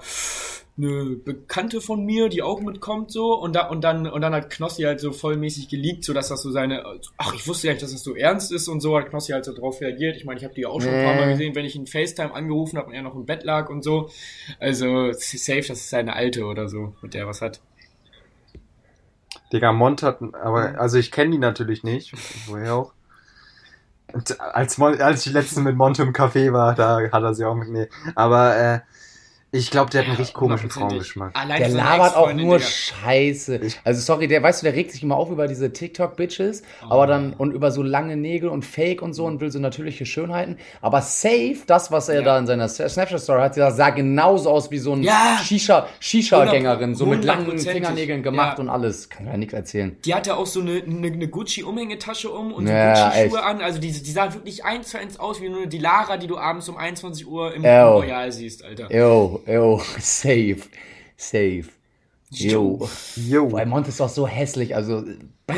eine 0.76 1.16
Bekannte 1.16 1.80
von 1.80 2.04
mir, 2.04 2.28
die 2.28 2.42
auch 2.42 2.60
mitkommt 2.60 3.12
so 3.12 3.34
und 3.34 3.54
da 3.54 3.68
und 3.68 3.82
dann 3.82 4.08
und 4.08 4.20
dann 4.20 4.34
hat 4.34 4.50
Knossi 4.50 4.82
halt 4.82 4.98
so 4.98 5.12
vollmäßig 5.12 5.68
geleakt, 5.68 6.04
so 6.04 6.12
dass 6.12 6.28
das 6.28 6.42
so 6.42 6.50
seine 6.50 6.84
ach 7.16 7.32
ich 7.32 7.46
wusste 7.46 7.68
ja 7.68 7.74
nicht, 7.74 7.82
dass 7.82 7.92
das 7.92 8.02
so 8.02 8.16
ernst 8.16 8.50
ist 8.50 8.66
und 8.66 8.80
so 8.80 8.96
hat 8.98 9.08
Knossi 9.10 9.32
halt 9.32 9.44
so 9.44 9.54
drauf 9.54 9.80
reagiert. 9.80 10.16
Ich 10.16 10.24
meine, 10.24 10.38
ich 10.38 10.44
habe 10.44 10.54
die 10.54 10.62
ja 10.62 10.68
auch 10.68 10.80
schon 10.80 10.90
ein 10.90 11.04
paar 11.04 11.14
Mal 11.14 11.30
gesehen, 11.30 11.54
wenn 11.54 11.64
ich 11.64 11.76
ihn 11.76 11.86
FaceTime 11.86 12.34
angerufen 12.34 12.76
habe 12.76 12.88
und 12.88 12.94
er 12.94 13.02
noch 13.02 13.14
im 13.14 13.24
Bett 13.24 13.44
lag 13.44 13.70
und 13.70 13.84
so. 13.84 14.10
Also 14.58 15.12
safe, 15.12 15.64
das 15.68 15.78
ist 15.78 15.90
seine 15.90 16.14
alte 16.14 16.44
oder 16.44 16.68
so, 16.68 16.94
mit 17.02 17.14
der 17.14 17.22
er 17.22 17.28
was 17.28 17.40
hat. 17.40 17.60
Digga, 19.52 19.72
Mont 19.72 20.02
hat, 20.02 20.20
aber, 20.20 20.80
also 20.80 20.98
ich 20.98 21.12
kenne 21.12 21.30
die 21.30 21.38
natürlich 21.38 21.84
nicht. 21.84 22.12
Woher 22.48 22.74
auch? 22.74 22.92
Und 24.12 24.40
als, 24.40 24.78
Mon, 24.78 25.00
als 25.00 25.26
ich 25.26 25.32
letztens 25.32 25.64
mit 25.64 25.76
Monte 25.76 26.02
im 26.02 26.12
Café 26.12 26.52
war, 26.52 26.74
da 26.74 27.00
hat 27.12 27.22
er 27.22 27.34
sie 27.34 27.44
auch 27.44 27.54
mit, 27.54 27.68
nee. 27.68 27.88
Aber, 28.16 28.56
äh, 28.56 28.80
ich 29.54 29.70
glaube, 29.70 29.90
der 29.90 30.02
hat 30.02 30.08
einen 30.08 30.16
richtig 30.16 30.34
komischen. 30.34 30.68
Frauengeschmack. 30.70 31.30
Allein 31.38 31.58
Der 31.60 31.68
labert 31.70 32.16
auch 32.16 32.32
nur 32.32 32.58
Digga. 32.58 32.68
Scheiße. 32.68 33.60
Also 33.84 34.00
sorry, 34.00 34.28
der 34.28 34.42
weißt 34.42 34.62
du, 34.62 34.64
der 34.64 34.74
regt 34.74 34.90
sich 34.92 35.02
immer 35.02 35.16
auf 35.16 35.30
über 35.30 35.46
diese 35.48 35.72
TikTok-Bitches, 35.72 36.62
Oh. 36.82 36.92
aber 36.92 37.06
dann 37.06 37.32
und 37.34 37.52
über 37.52 37.70
so 37.70 37.82
lange 37.82 38.16
Nägel 38.16 38.48
und 38.48 38.64
Fake 38.64 39.00
und 39.02 39.12
so 39.14 39.24
und 39.26 39.40
will 39.40 39.50
so 39.50 39.58
natürliche 39.58 40.06
Schönheiten. 40.06 40.56
Aber 40.80 41.00
safe, 41.02 41.56
das, 41.66 41.90
was 41.92 42.08
er 42.08 42.16
Ja. 42.16 42.22
da 42.22 42.38
in 42.38 42.46
seiner 42.46 42.68
Snapchat-Story 42.68 43.40
hat, 43.40 43.54
sah 43.54 43.90
genauso 43.90 44.50
aus 44.50 44.70
wie 44.70 44.78
so 44.78 44.92
ein 44.92 45.02
Ja. 45.02 45.38
Shisha, 45.42 45.86
Shisha-Gängerin, 46.00 46.94
so 46.94 47.06
mit 47.06 47.24
langen. 47.24 47.58
Fingernägeln 47.58 48.22
gemacht 48.22 48.58
Ja. 48.58 48.64
und 48.64 48.68
alles. 48.70 49.08
Kann 49.08 49.26
ja 49.26 49.36
nichts 49.36 49.54
erzählen. 49.54 49.96
Die 50.04 50.14
hatte 50.14 50.36
auch 50.36 50.46
so 50.46 50.60
eine, 50.60 50.82
eine, 50.82 51.06
eine 51.08 51.28
Gucci-Umhängetasche 51.28 52.30
um 52.30 52.52
und 52.52 52.66
so 52.66 52.72
Ja, 52.72 52.94
Gucci-Schuhe 53.10 53.38
echt. 53.38 53.46
an. 53.46 53.60
Also 53.62 53.80
die, 53.80 53.92
die 53.92 54.10
sah 54.10 54.32
wirklich 54.34 54.64
eins 54.64 54.88
zu 54.90 54.98
eins 54.98 55.18
aus 55.18 55.40
wie 55.40 55.48
nur 55.48 55.66
die 55.66 55.78
Lara, 55.78 56.16
die 56.16 56.26
du 56.26 56.36
abends 56.38 56.68
um 56.68 56.76
21 56.76 57.26
Uhr 57.26 57.54
im 57.54 57.64
Ew. 57.64 57.98
Royal 58.00 58.32
siehst, 58.32 58.64
Alter. 58.64 58.92
Yo, 58.94 59.40
yo, 59.46 59.78
safe, 59.98 60.58
safe. 61.16 61.64
Yo. 62.30 62.88
Jo. 63.16 63.46
Boah, 63.46 63.64
Mont 63.64 63.86
ist 63.86 64.00
doch 64.00 64.08
so 64.08 64.26
hässlich, 64.26 64.74
also 64.74 65.04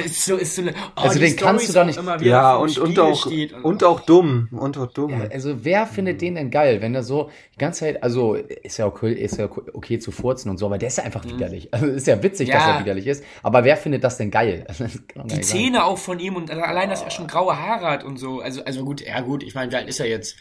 Ist 0.04 0.26
so, 0.26 0.36
ist 0.36 0.56
so 0.56 0.62
eine, 0.62 0.72
oh, 0.72 1.00
Also 1.00 1.18
den 1.20 1.34
kannst 1.36 1.64
Storys 1.70 1.94
du 1.96 2.02
doch 2.02 2.12
auch 2.12 2.16
nicht- 2.18 2.26
Ja, 2.28 2.56
und, 2.56 2.76
und 2.76 2.98
auch, 2.98 3.26
steht 3.26 3.52
und 3.54 3.82
auch 3.82 4.00
dumm. 4.00 4.48
Und 4.50 4.76
auch 4.76 4.92
dumm. 4.92 5.22
Also 5.32 5.64
wer 5.64 5.86
findet 5.86 6.20
den 6.20 6.34
denn 6.34 6.50
geil, 6.50 6.82
wenn 6.82 6.94
er 6.94 7.02
so 7.02 7.30
die 7.54 7.58
ganze 7.58 7.80
Zeit, 7.80 8.02
also 8.02 8.34
ist 8.34 8.76
ja 8.76 8.84
okay, 8.86 9.14
ist 9.14 9.38
ja 9.38 9.46
okay 9.72 9.98
zu 9.98 10.10
furzen 10.10 10.50
und 10.50 10.58
so, 10.58 10.66
aber 10.66 10.76
der 10.76 10.88
ist 10.88 10.98
ja 10.98 11.04
einfach 11.04 11.24
widerlich. 11.24 11.68
Also 11.72 11.86
ist 11.86 12.06
ja 12.06 12.22
witzig, 12.22 12.50
dass 12.50 12.62
Mhm. 12.62 12.68
Ja. 12.68 12.74
er 12.74 12.80
widerlich 12.80 13.06
ist, 13.06 13.24
aber 13.42 13.64
wer 13.64 13.78
findet 13.78 14.04
das 14.04 14.18
denn 14.18 14.30
geil? 14.30 14.66
Das 15.14 15.24
Die. 15.28 15.40
Zähne 15.40 15.84
auch 15.84 15.96
von 15.98 16.18
ihm 16.18 16.36
und 16.36 16.50
allein, 16.50 16.90
dass 16.90 17.00
er 17.02 17.10
schon 17.10 17.26
graue 17.26 17.56
Haare 17.58 17.86
hat 17.86 18.04
und 18.04 18.18
so. 18.18 18.40
Also, 18.40 18.62
also 18.64 18.84
gut, 18.84 19.00
ja 19.00 19.20
gut, 19.20 19.42
ich 19.42 19.54
meine, 19.54 19.72
wie 19.72 19.76
alt 19.76 19.88
ist 19.88 20.00
er 20.00 20.08
jetzt? 20.08 20.36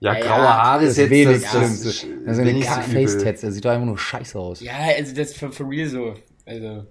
Ja, 0.00 0.14
Ja, 0.14 0.20
graue 0.20 0.48
Haare 0.48 0.82
Das 0.82 0.92
ist 0.92 0.96
jetzt 0.98 1.10
wenig 1.10 1.42
das, 1.42 1.50
Schlimmste. 1.50 1.84
das, 1.88 2.06
Das 2.24 2.32
ist 2.34 2.38
eine 2.40 2.50
wenigste 2.50 2.80
face 2.82 3.14
Übel. 3.14 3.24
tats 3.24 3.40
der 3.42 3.52
sieht 3.52 3.64
doch 3.64 3.70
einfach 3.70 3.86
nur 3.86 3.98
scheiße 3.98 4.38
aus. 4.38 4.60
Ja, 4.60 4.72
also 4.96 5.14
das 5.14 5.34
für, 5.34 5.52
for 5.52 5.68
real 5.68 5.88
so. 5.88 6.14
Also, 6.46 6.86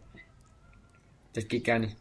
das 1.34 1.48
geht 1.48 1.66
gar 1.66 1.80
nicht. 1.80 1.96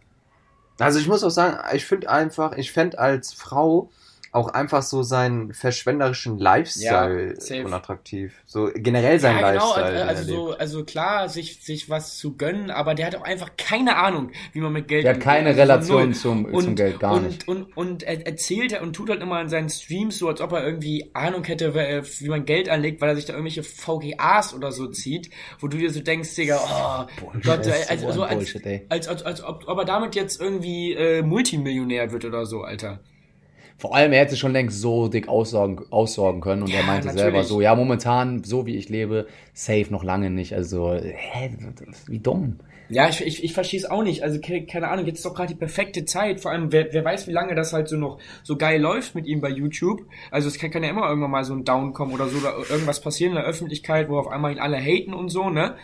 Also 0.78 0.98
ich 1.00 1.08
muss 1.08 1.24
auch 1.24 1.30
sagen, 1.30 1.58
ich 1.74 1.84
finde 1.84 2.08
einfach, 2.08 2.52
ich 2.56 2.70
fände 2.70 2.98
als 2.98 3.32
Frau 3.32 3.90
auch 4.32 4.48
einfach 4.48 4.82
so 4.82 5.02
seinen 5.02 5.54
verschwenderischen 5.54 6.38
Lifestyle 6.38 7.34
Ja, 7.48 7.64
unattraktiv. 7.64 8.34
So 8.46 8.70
generell 8.74 9.18
sein 9.20 9.38
ja, 9.38 9.52
genau, 9.52 9.74
Lifestyle. 9.74 9.84
also, 9.86 9.98
er 9.98 10.08
also, 10.08 10.24
so, 10.24 10.48
lebt. 10.48 10.60
also 10.60 10.84
klar, 10.84 11.28
sich, 11.28 11.62
sich 11.64 11.88
was 11.88 12.18
zu 12.18 12.36
gönnen, 12.36 12.70
aber 12.70 12.94
der 12.94 13.06
hat 13.06 13.16
auch 13.16 13.22
einfach 13.24 13.50
keine 13.56 13.96
Ahnung, 13.96 14.30
wie 14.52 14.60
man 14.60 14.72
mit 14.72 14.88
Geld 14.88 15.04
Der 15.04 15.14
hat 15.14 15.20
keine 15.20 15.48
Also 15.48 15.60
Relation 15.60 16.12
zum- 16.14 16.52
zum 16.60 16.74
Geld, 16.74 17.00
gar 17.00 17.14
und, 17.14 17.26
nicht. 17.26 17.48
Und, 17.48 17.76
und, 17.76 18.02
er 18.02 18.26
erzählt 18.26 18.72
er 18.72 18.82
und 18.82 18.92
tut 18.94 19.08
halt 19.10 19.22
immer 19.22 19.40
in 19.40 19.48
seinen 19.48 19.70
Streams 19.70 20.18
so, 20.18 20.28
als 20.28 20.40
ob 20.40 20.52
er 20.52 20.64
irgendwie 20.64 21.10
Ahnung 21.14 21.44
hätte, 21.44 21.72
wer- 21.74 22.04
wie 22.04 22.28
man 22.28 22.44
Geld 22.44 22.68
anlegt, 22.68 23.00
weil 23.00 23.08
er 23.10 23.16
sich 23.16 23.24
da 23.24 23.32
irgendwelche 23.32 23.62
VGAs 23.62 24.52
oder 24.54 24.72
so 24.72 24.88
zieht, 24.88 25.30
wo 25.60 25.68
du 25.68 25.78
dir 25.78 25.90
so 25.90 26.00
denkst, 26.00 26.34
Digga, 26.34 27.06
oh 27.24 27.32
Gott, 27.44 27.64
das 27.66 27.66
ist 27.80 27.90
also, 27.90 28.12
so 28.12 28.22
als, 28.24 28.34
Bullshit, 28.34 28.66
ey. 28.66 28.86
als, 28.88 29.08
als, 29.08 29.22
als 29.22 29.42
ob, 29.42 29.64
ob 29.66 29.78
er 29.78 29.84
damit 29.84 30.14
jetzt 30.14 30.40
irgendwie 30.40 30.92
äh, 30.92 31.22
Multimillionär 31.22 32.12
wird 32.12 32.24
oder 32.24 32.44
so, 32.46 32.62
Alter. 32.62 33.00
Vor 33.78 33.94
allem, 33.94 34.12
er 34.12 34.20
hätte 34.20 34.36
schon 34.36 34.52
längst 34.52 34.80
so 34.80 35.06
dick 35.06 35.28
aussorgen, 35.28 35.80
aussorgen 35.90 36.40
können 36.40 36.62
und 36.62 36.70
Ja, 36.70 36.80
er 36.80 36.86
meinte 36.86 37.06
natürlich. 37.06 37.22
selber 37.22 37.44
so, 37.44 37.60
ja, 37.60 37.74
momentan, 37.76 38.42
so 38.42 38.66
wie 38.66 38.74
ich 38.76 38.88
lebe, 38.88 39.28
safe 39.54 39.86
noch 39.90 40.02
lange 40.02 40.30
nicht. 40.30 40.52
Also, 40.52 40.92
hä, 40.94 41.50
wie 42.08 42.18
dumm. 42.18 42.58
Ja, 42.90 43.08
ich, 43.08 43.24
ich, 43.24 43.44
ich 43.44 43.52
verstehe 43.52 43.78
es 43.78 43.88
auch 43.88 44.02
nicht. 44.02 44.22
Also 44.24 44.40
ke- 44.40 44.64
keine 44.64 44.88
Ahnung, 44.88 45.06
jetzt 45.06 45.18
ist 45.18 45.26
doch 45.26 45.34
gerade 45.34 45.52
die 45.52 45.58
perfekte 45.58 46.04
Zeit. 46.06 46.40
Vor 46.40 46.50
allem, 46.50 46.72
wer, 46.72 46.92
wer 46.92 47.04
weiß, 47.04 47.28
wie 47.28 47.32
lange 47.32 47.54
das 47.54 47.72
halt 47.72 47.88
so 47.88 47.96
noch 47.96 48.18
so 48.42 48.56
geil 48.56 48.80
läuft 48.80 49.14
mit 49.14 49.26
ihm 49.26 49.40
bei 49.42 49.50
YouTube. 49.50 50.00
Also 50.30 50.48
es 50.48 50.58
kann, 50.58 50.70
kann 50.70 50.82
ja 50.82 50.88
immer 50.90 51.06
irgendwann 51.06 51.30
mal 51.30 51.44
so 51.44 51.54
ein 51.54 51.64
Down 51.64 51.92
kommen 51.92 52.12
oder 52.12 52.28
so, 52.28 52.38
oder 52.38 52.54
irgendwas 52.70 53.00
passieren 53.00 53.32
in 53.32 53.36
der 53.36 53.44
Öffentlichkeit, 53.46 54.08
wo 54.08 54.18
auf 54.18 54.26
einmal 54.28 54.52
ihn 54.52 54.58
alle 54.58 54.78
haten 54.78 55.12
und 55.14 55.28
so, 55.28 55.50
ne? 55.50 55.74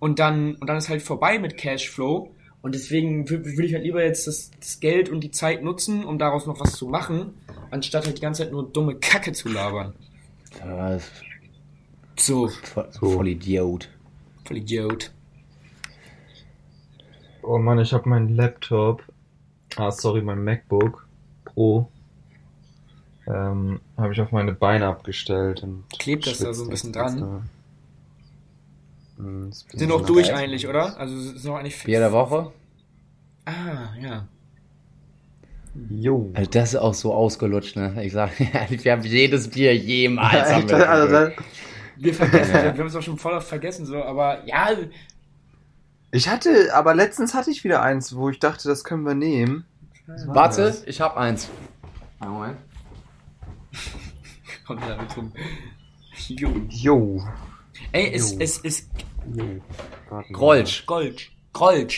Und 0.00 0.18
dann, 0.18 0.54
und 0.56 0.66
dann 0.68 0.78
ist 0.78 0.88
halt 0.88 1.02
vorbei 1.02 1.38
mit 1.38 1.56
Cashflow. 1.56 2.34
Und 2.64 2.74
deswegen 2.74 3.26
wü- 3.26 3.44
würde 3.44 3.66
ich 3.66 3.74
halt 3.74 3.84
lieber 3.84 4.02
jetzt 4.02 4.26
das, 4.26 4.50
das 4.58 4.80
Geld 4.80 5.10
und 5.10 5.20
die 5.20 5.30
Zeit 5.30 5.62
nutzen, 5.62 6.02
um 6.02 6.18
daraus 6.18 6.46
noch 6.46 6.58
was 6.60 6.72
zu 6.72 6.86
machen, 6.88 7.34
anstatt 7.70 8.06
halt 8.06 8.16
die 8.16 8.22
ganze 8.22 8.42
Zeit 8.42 8.52
nur 8.52 8.66
dumme 8.66 8.94
Kacke 8.94 9.32
zu 9.34 9.50
labern. 9.50 9.92
Ja, 10.58 10.98
So, 12.16 12.48
voll, 12.48 12.88
voll 12.98 13.28
Idiot. 13.28 13.90
voll 14.46 14.56
Idiot. 14.56 15.12
Oh 17.42 17.58
Mann, 17.58 17.78
ich 17.80 17.92
habe 17.92 18.08
meinen 18.08 18.30
Laptop. 18.34 19.02
Ah, 19.76 19.90
sorry, 19.90 20.22
mein 20.22 20.42
MacBook 20.42 21.06
Pro. 21.44 21.90
Ähm, 23.26 23.80
habe 23.98 24.12
ich 24.14 24.20
auf 24.22 24.32
meine 24.32 24.52
Beine 24.52 24.86
abgestellt 24.86 25.62
und 25.62 25.84
Klebt 25.98 26.26
das 26.26 26.38
da 26.38 26.54
so 26.54 26.64
ein 26.64 26.70
bisschen 26.70 26.92
dran? 26.94 27.48
Hm, 29.24 29.52
Sind 29.52 29.88
noch- 29.88 30.04
durch 30.04 30.28
geil. 30.28 30.36
eigentlich, 30.36 30.68
oder? 30.68 30.98
Also 30.98 31.18
sind 31.18 31.50
auch 31.50 31.56
eigentlich 31.56 31.82
Bier 31.82 32.00
der 32.00 32.12
Woche? 32.12 32.52
Ah, 33.46 33.94
ja. 34.00 34.28
Jo. 35.90 36.30
Also 36.34 36.50
das 36.50 36.70
ist 36.74 36.76
auch 36.80 36.94
so 36.94 37.12
ausgelutscht, 37.14 37.76
ne? 37.76 38.04
Ich 38.04 38.12
sag, 38.12 38.30
wir 38.38 38.92
haben 38.92 39.02
jedes 39.02 39.48
Bier 39.48 39.74
jemals. 39.76 40.52
haben 40.52 40.68
wir 40.68 40.88
also. 40.88 41.32
Wir 41.96 42.12
vergessen, 42.14 42.52
wir 42.54 42.64
haben 42.72 42.86
es 42.86 42.96
auch 42.96 43.02
schon 43.02 43.18
voll 43.18 43.32
oft 43.34 43.46
vergessen, 43.48 43.86
so, 43.86 44.02
aber 44.02 44.44
ja, 44.46 44.68
ich 46.10 46.28
hatte, 46.28 46.74
aber 46.74 46.94
letztens 46.94 47.34
hatte 47.34 47.50
ich 47.50 47.62
wieder 47.64 47.82
eins, 47.82 48.14
wo 48.16 48.30
ich 48.30 48.38
dachte, 48.40 48.68
das 48.68 48.82
können 48.84 49.04
wir 49.04 49.14
nehmen. 49.14 49.64
Warte, 50.26 50.62
das? 50.62 50.84
ich 50.84 51.00
hab 51.00 51.16
eins. 51.16 51.48
Moment. 52.20 52.56
kommt 54.66 54.82
da 54.82 55.00
mit 55.00 55.16
rum. 55.16 55.32
Jo. 56.28 56.50
Jo. 56.68 57.22
Ey, 57.92 58.12
es, 58.14 58.32
Jo. 58.32 58.38
es 58.40 58.58
ist 58.58 58.88
jo. 58.98 59.04
Grolsch. 60.32 60.86
Gold. 60.86 61.22
Gold. 61.52 61.94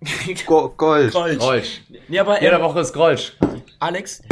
Go 0.46 0.68
Gold. 0.76 1.12
Gold. 1.12 1.38
Grolsch. 1.38 1.80
Nee, 2.08 2.18
aber 2.18 2.40
ähm, 2.42 2.60
Woche 2.62 2.80
ist 2.80 2.92
Grolsch. 2.92 3.32
Alex, 3.78 4.22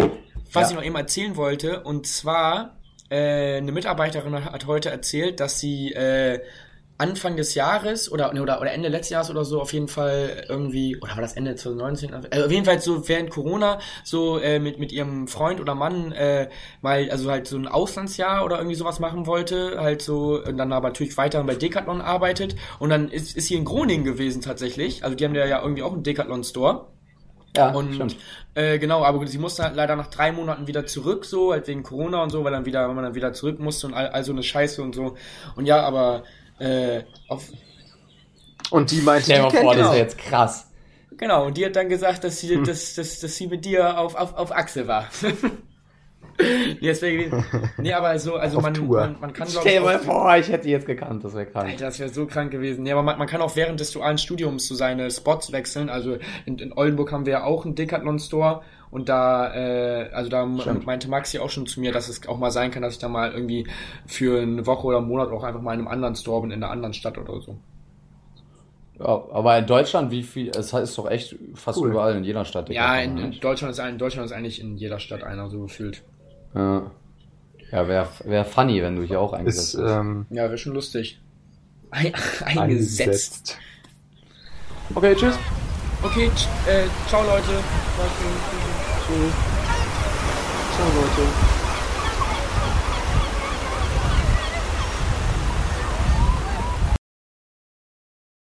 was 0.52 0.64
Ja. 0.64 0.70
ich 0.70 0.74
noch 0.76 0.84
eben 0.84 0.96
erzählen 0.96 1.36
wollte, 1.36 1.82
und 1.84 2.06
zwar, 2.06 2.76
äh, 3.08 3.56
eine 3.58 3.72
Mitarbeiterin 3.72 4.44
hat 4.44 4.66
heute 4.66 4.90
erzählt, 4.90 5.38
dass 5.40 5.60
sie 5.60 5.92
äh, 5.92 6.40
Anfang 7.00 7.36
des 7.36 7.54
Jahres 7.54 8.10
oder, 8.12 8.30
oder, 8.32 8.60
oder 8.60 8.72
Ende 8.72 8.88
letzten 8.88 9.14
Jahres 9.14 9.30
oder 9.30 9.44
so 9.44 9.60
auf 9.60 9.72
jeden 9.72 9.88
Fall 9.88 10.44
irgendwie, 10.48 10.96
oder 11.00 11.14
war 11.14 11.22
das 11.22 11.32
Ende 11.34 11.54
2019? 11.56 12.14
Also 12.14 12.46
auf 12.46 12.52
jeden 12.52 12.64
Fall 12.64 12.80
so 12.80 13.08
während 13.08 13.30
Corona 13.30 13.80
so 14.04 14.38
äh, 14.38 14.58
mit, 14.58 14.78
mit 14.78 14.92
ihrem 14.92 15.26
Freund 15.26 15.60
oder 15.60 15.74
Mann 15.74 16.12
äh, 16.12 16.48
mal, 16.82 17.10
also 17.10 17.30
halt 17.30 17.48
so 17.48 17.56
ein 17.56 17.66
Auslandsjahr 17.66 18.44
oder 18.44 18.58
irgendwie 18.58 18.76
sowas 18.76 19.00
machen 19.00 19.26
wollte, 19.26 19.80
halt 19.80 20.02
so, 20.02 20.42
und 20.44 20.56
dann 20.58 20.72
aber 20.72 20.88
natürlich 20.88 21.16
weiter 21.16 21.42
bei 21.44 21.54
Decathlon 21.54 22.00
arbeitet 22.00 22.56
und 22.78 22.90
dann 22.90 23.08
ist, 23.08 23.36
ist 23.36 23.46
sie 23.48 23.54
in 23.54 23.64
Groningen 23.64 24.04
gewesen 24.04 24.42
tatsächlich, 24.42 25.02
also 25.04 25.16
die 25.16 25.24
haben 25.24 25.34
ja 25.34 25.62
irgendwie 25.62 25.82
auch 25.82 25.92
einen 25.92 26.02
Decathlon-Store. 26.02 26.86
Ja, 27.56 27.70
Und 27.72 28.16
äh, 28.54 28.78
genau, 28.78 29.04
aber 29.04 29.26
sie 29.26 29.38
musste 29.38 29.62
halt 29.64 29.74
leider 29.76 29.96
nach 29.96 30.08
drei 30.08 30.32
Monaten 30.32 30.66
wieder 30.66 30.86
zurück, 30.86 31.24
so, 31.24 31.52
halt 31.52 31.66
wegen 31.68 31.82
Corona 31.82 32.22
und 32.22 32.30
so, 32.30 32.44
weil 32.44 32.52
dann 32.52 32.64
wieder, 32.64 32.86
weil 32.88 32.94
man 32.94 33.04
dann 33.04 33.14
wieder 33.14 33.32
zurück 33.32 33.58
musste 33.58 33.86
und 33.88 33.94
all, 33.94 34.08
all 34.08 34.24
so 34.24 34.32
eine 34.32 34.42
Scheiße 34.42 34.82
und 34.82 34.94
so. 34.94 35.16
Und 35.56 35.66
ja, 35.66 35.82
aber 35.82 36.24
äh, 36.60 37.04
auf, 37.28 37.50
Und 38.70 38.90
die 38.90 39.00
meinte, 39.00 39.24
Stell 39.24 39.42
dir 39.42 39.42
die 39.42 39.42
mal 39.42 39.50
kennt 39.50 39.64
vor, 39.64 39.74
das 39.74 39.92
ist 39.92 39.96
jetzt 39.96 40.18
krass. 40.18 40.70
genau, 41.16 41.46
und 41.46 41.56
die 41.56 41.64
hat 41.64 41.74
dann 41.74 41.88
gesagt, 41.88 42.22
dass 42.24 42.38
sie, 42.38 42.62
dass, 42.62 42.94
dass, 42.94 43.20
dass 43.20 43.36
sie 43.36 43.46
mit 43.46 43.64
dir 43.64 43.98
auf, 43.98 44.14
auf, 44.14 44.34
auf 44.34 44.52
Achse 44.52 44.86
war. 44.86 45.08
wäre 47.02 47.12
gewesen. 47.12 47.44
Nee, 47.78 47.92
aber 47.92 48.18
so, 48.18 48.36
also 48.36 48.60
man, 48.60 48.72
man, 48.88 49.16
man 49.20 49.32
kann 49.32 49.48
glaube 49.48 49.68
Stell 49.68 49.80
mal 49.80 49.98
vor, 49.98 50.36
ich 50.36 50.48
hätte 50.48 50.64
die 50.64 50.70
jetzt 50.70 50.86
gekannt, 50.86 51.24
das 51.24 51.34
wäre 51.34 51.46
krank. 51.46 51.68
Alter, 51.68 51.86
das 51.86 51.98
wäre 51.98 52.08
so 52.08 52.26
krank 52.26 52.50
gewesen. 52.50 52.82
Nee, 52.82 52.92
aber 52.92 53.02
man, 53.02 53.18
man 53.18 53.26
kann 53.26 53.42
auch 53.42 53.56
während 53.56 53.80
des 53.80 53.92
dualen 53.92 54.18
Studiums 54.18 54.66
so 54.66 54.74
seine 54.74 55.10
Spots 55.10 55.52
wechseln. 55.52 55.88
Also 55.88 56.16
in, 56.46 56.58
in 56.58 56.72
Oldenburg 56.72 57.12
haben 57.12 57.26
wir 57.26 57.32
ja 57.32 57.44
auch 57.44 57.64
einen 57.64 57.74
Decathlon-Store 57.74 58.62
und 58.90 59.08
da, 59.08 59.54
äh, 59.54 60.10
also 60.12 60.28
da 60.30 60.48
Stimmt. 60.60 60.84
meinte 60.86 61.08
Maxi 61.08 61.38
auch 61.38 61.50
schon 61.50 61.66
zu 61.66 61.80
mir, 61.80 61.92
dass 61.92 62.08
es 62.08 62.26
auch 62.26 62.38
mal 62.38 62.50
sein 62.50 62.70
kann, 62.70 62.82
dass 62.82 62.94
ich 62.94 62.98
da 62.98 63.08
mal 63.08 63.32
irgendwie 63.32 63.66
für 64.06 64.40
eine 64.42 64.66
Woche 64.66 64.86
oder 64.86 64.98
einen 64.98 65.08
Monat 65.08 65.30
auch 65.30 65.44
einfach 65.44 65.60
mal 65.62 65.74
in 65.74 65.80
einem 65.80 65.88
anderen 65.88 66.16
Store 66.16 66.42
bin, 66.42 66.50
in 66.50 66.62
einer 66.62 66.72
anderen 66.72 66.92
Stadt 66.94 67.16
oder 67.18 67.40
so. 67.40 67.56
Ja, 68.98 69.06
aber 69.32 69.56
in 69.58 69.66
Deutschland, 69.66 70.10
wie 70.10 70.22
viel, 70.22 70.50
es 70.50 70.72
ist 70.74 70.98
doch 70.98 71.08
echt 71.10 71.34
fast 71.54 71.78
Cool. 71.78 71.90
überall 71.90 72.16
in 72.16 72.24
jeder 72.24 72.44
Stadt. 72.44 72.68
Ja, 72.68 72.96
in, 72.98 73.16
in? 73.16 73.40
Deutschland 73.40 73.72
ist 73.72 73.80
ein, 73.80 73.92
in 73.94 73.98
Deutschland 73.98 74.26
ist 74.26 74.32
eigentlich 74.32 74.60
in 74.60 74.76
jeder 74.76 74.98
Stadt 74.98 75.22
einer 75.22 75.48
so 75.48 75.60
gefühlt. 75.62 76.02
Ja, 76.54 76.90
ja 77.70 77.88
wäre 77.88 78.08
wär 78.24 78.44
funny, 78.44 78.82
wenn 78.82 78.96
du 78.96 79.02
hier 79.04 79.20
auch 79.20 79.32
eingesetzt 79.32 79.74
Ist 79.74 79.80
bist. 79.80 79.94
ähm, 79.94 80.26
Ja, 80.30 80.42
wäre 80.44 80.58
schon 80.58 80.74
lustig. 80.74 81.18
Ein, 81.92 82.12
eingesetzt. 82.14 82.58
eingesetzt. 82.58 83.58
Okay, 84.94 85.14
tschüss. 85.14 85.38
Okay, 86.02 86.28
tsch- 86.34 86.68
äh, 86.68 86.84
ciao 87.08 87.22
Leute. 87.24 87.52
War 89.10 89.16
schön. 89.16 89.32
Ciao, 90.70 90.86
Leute. 90.88 91.59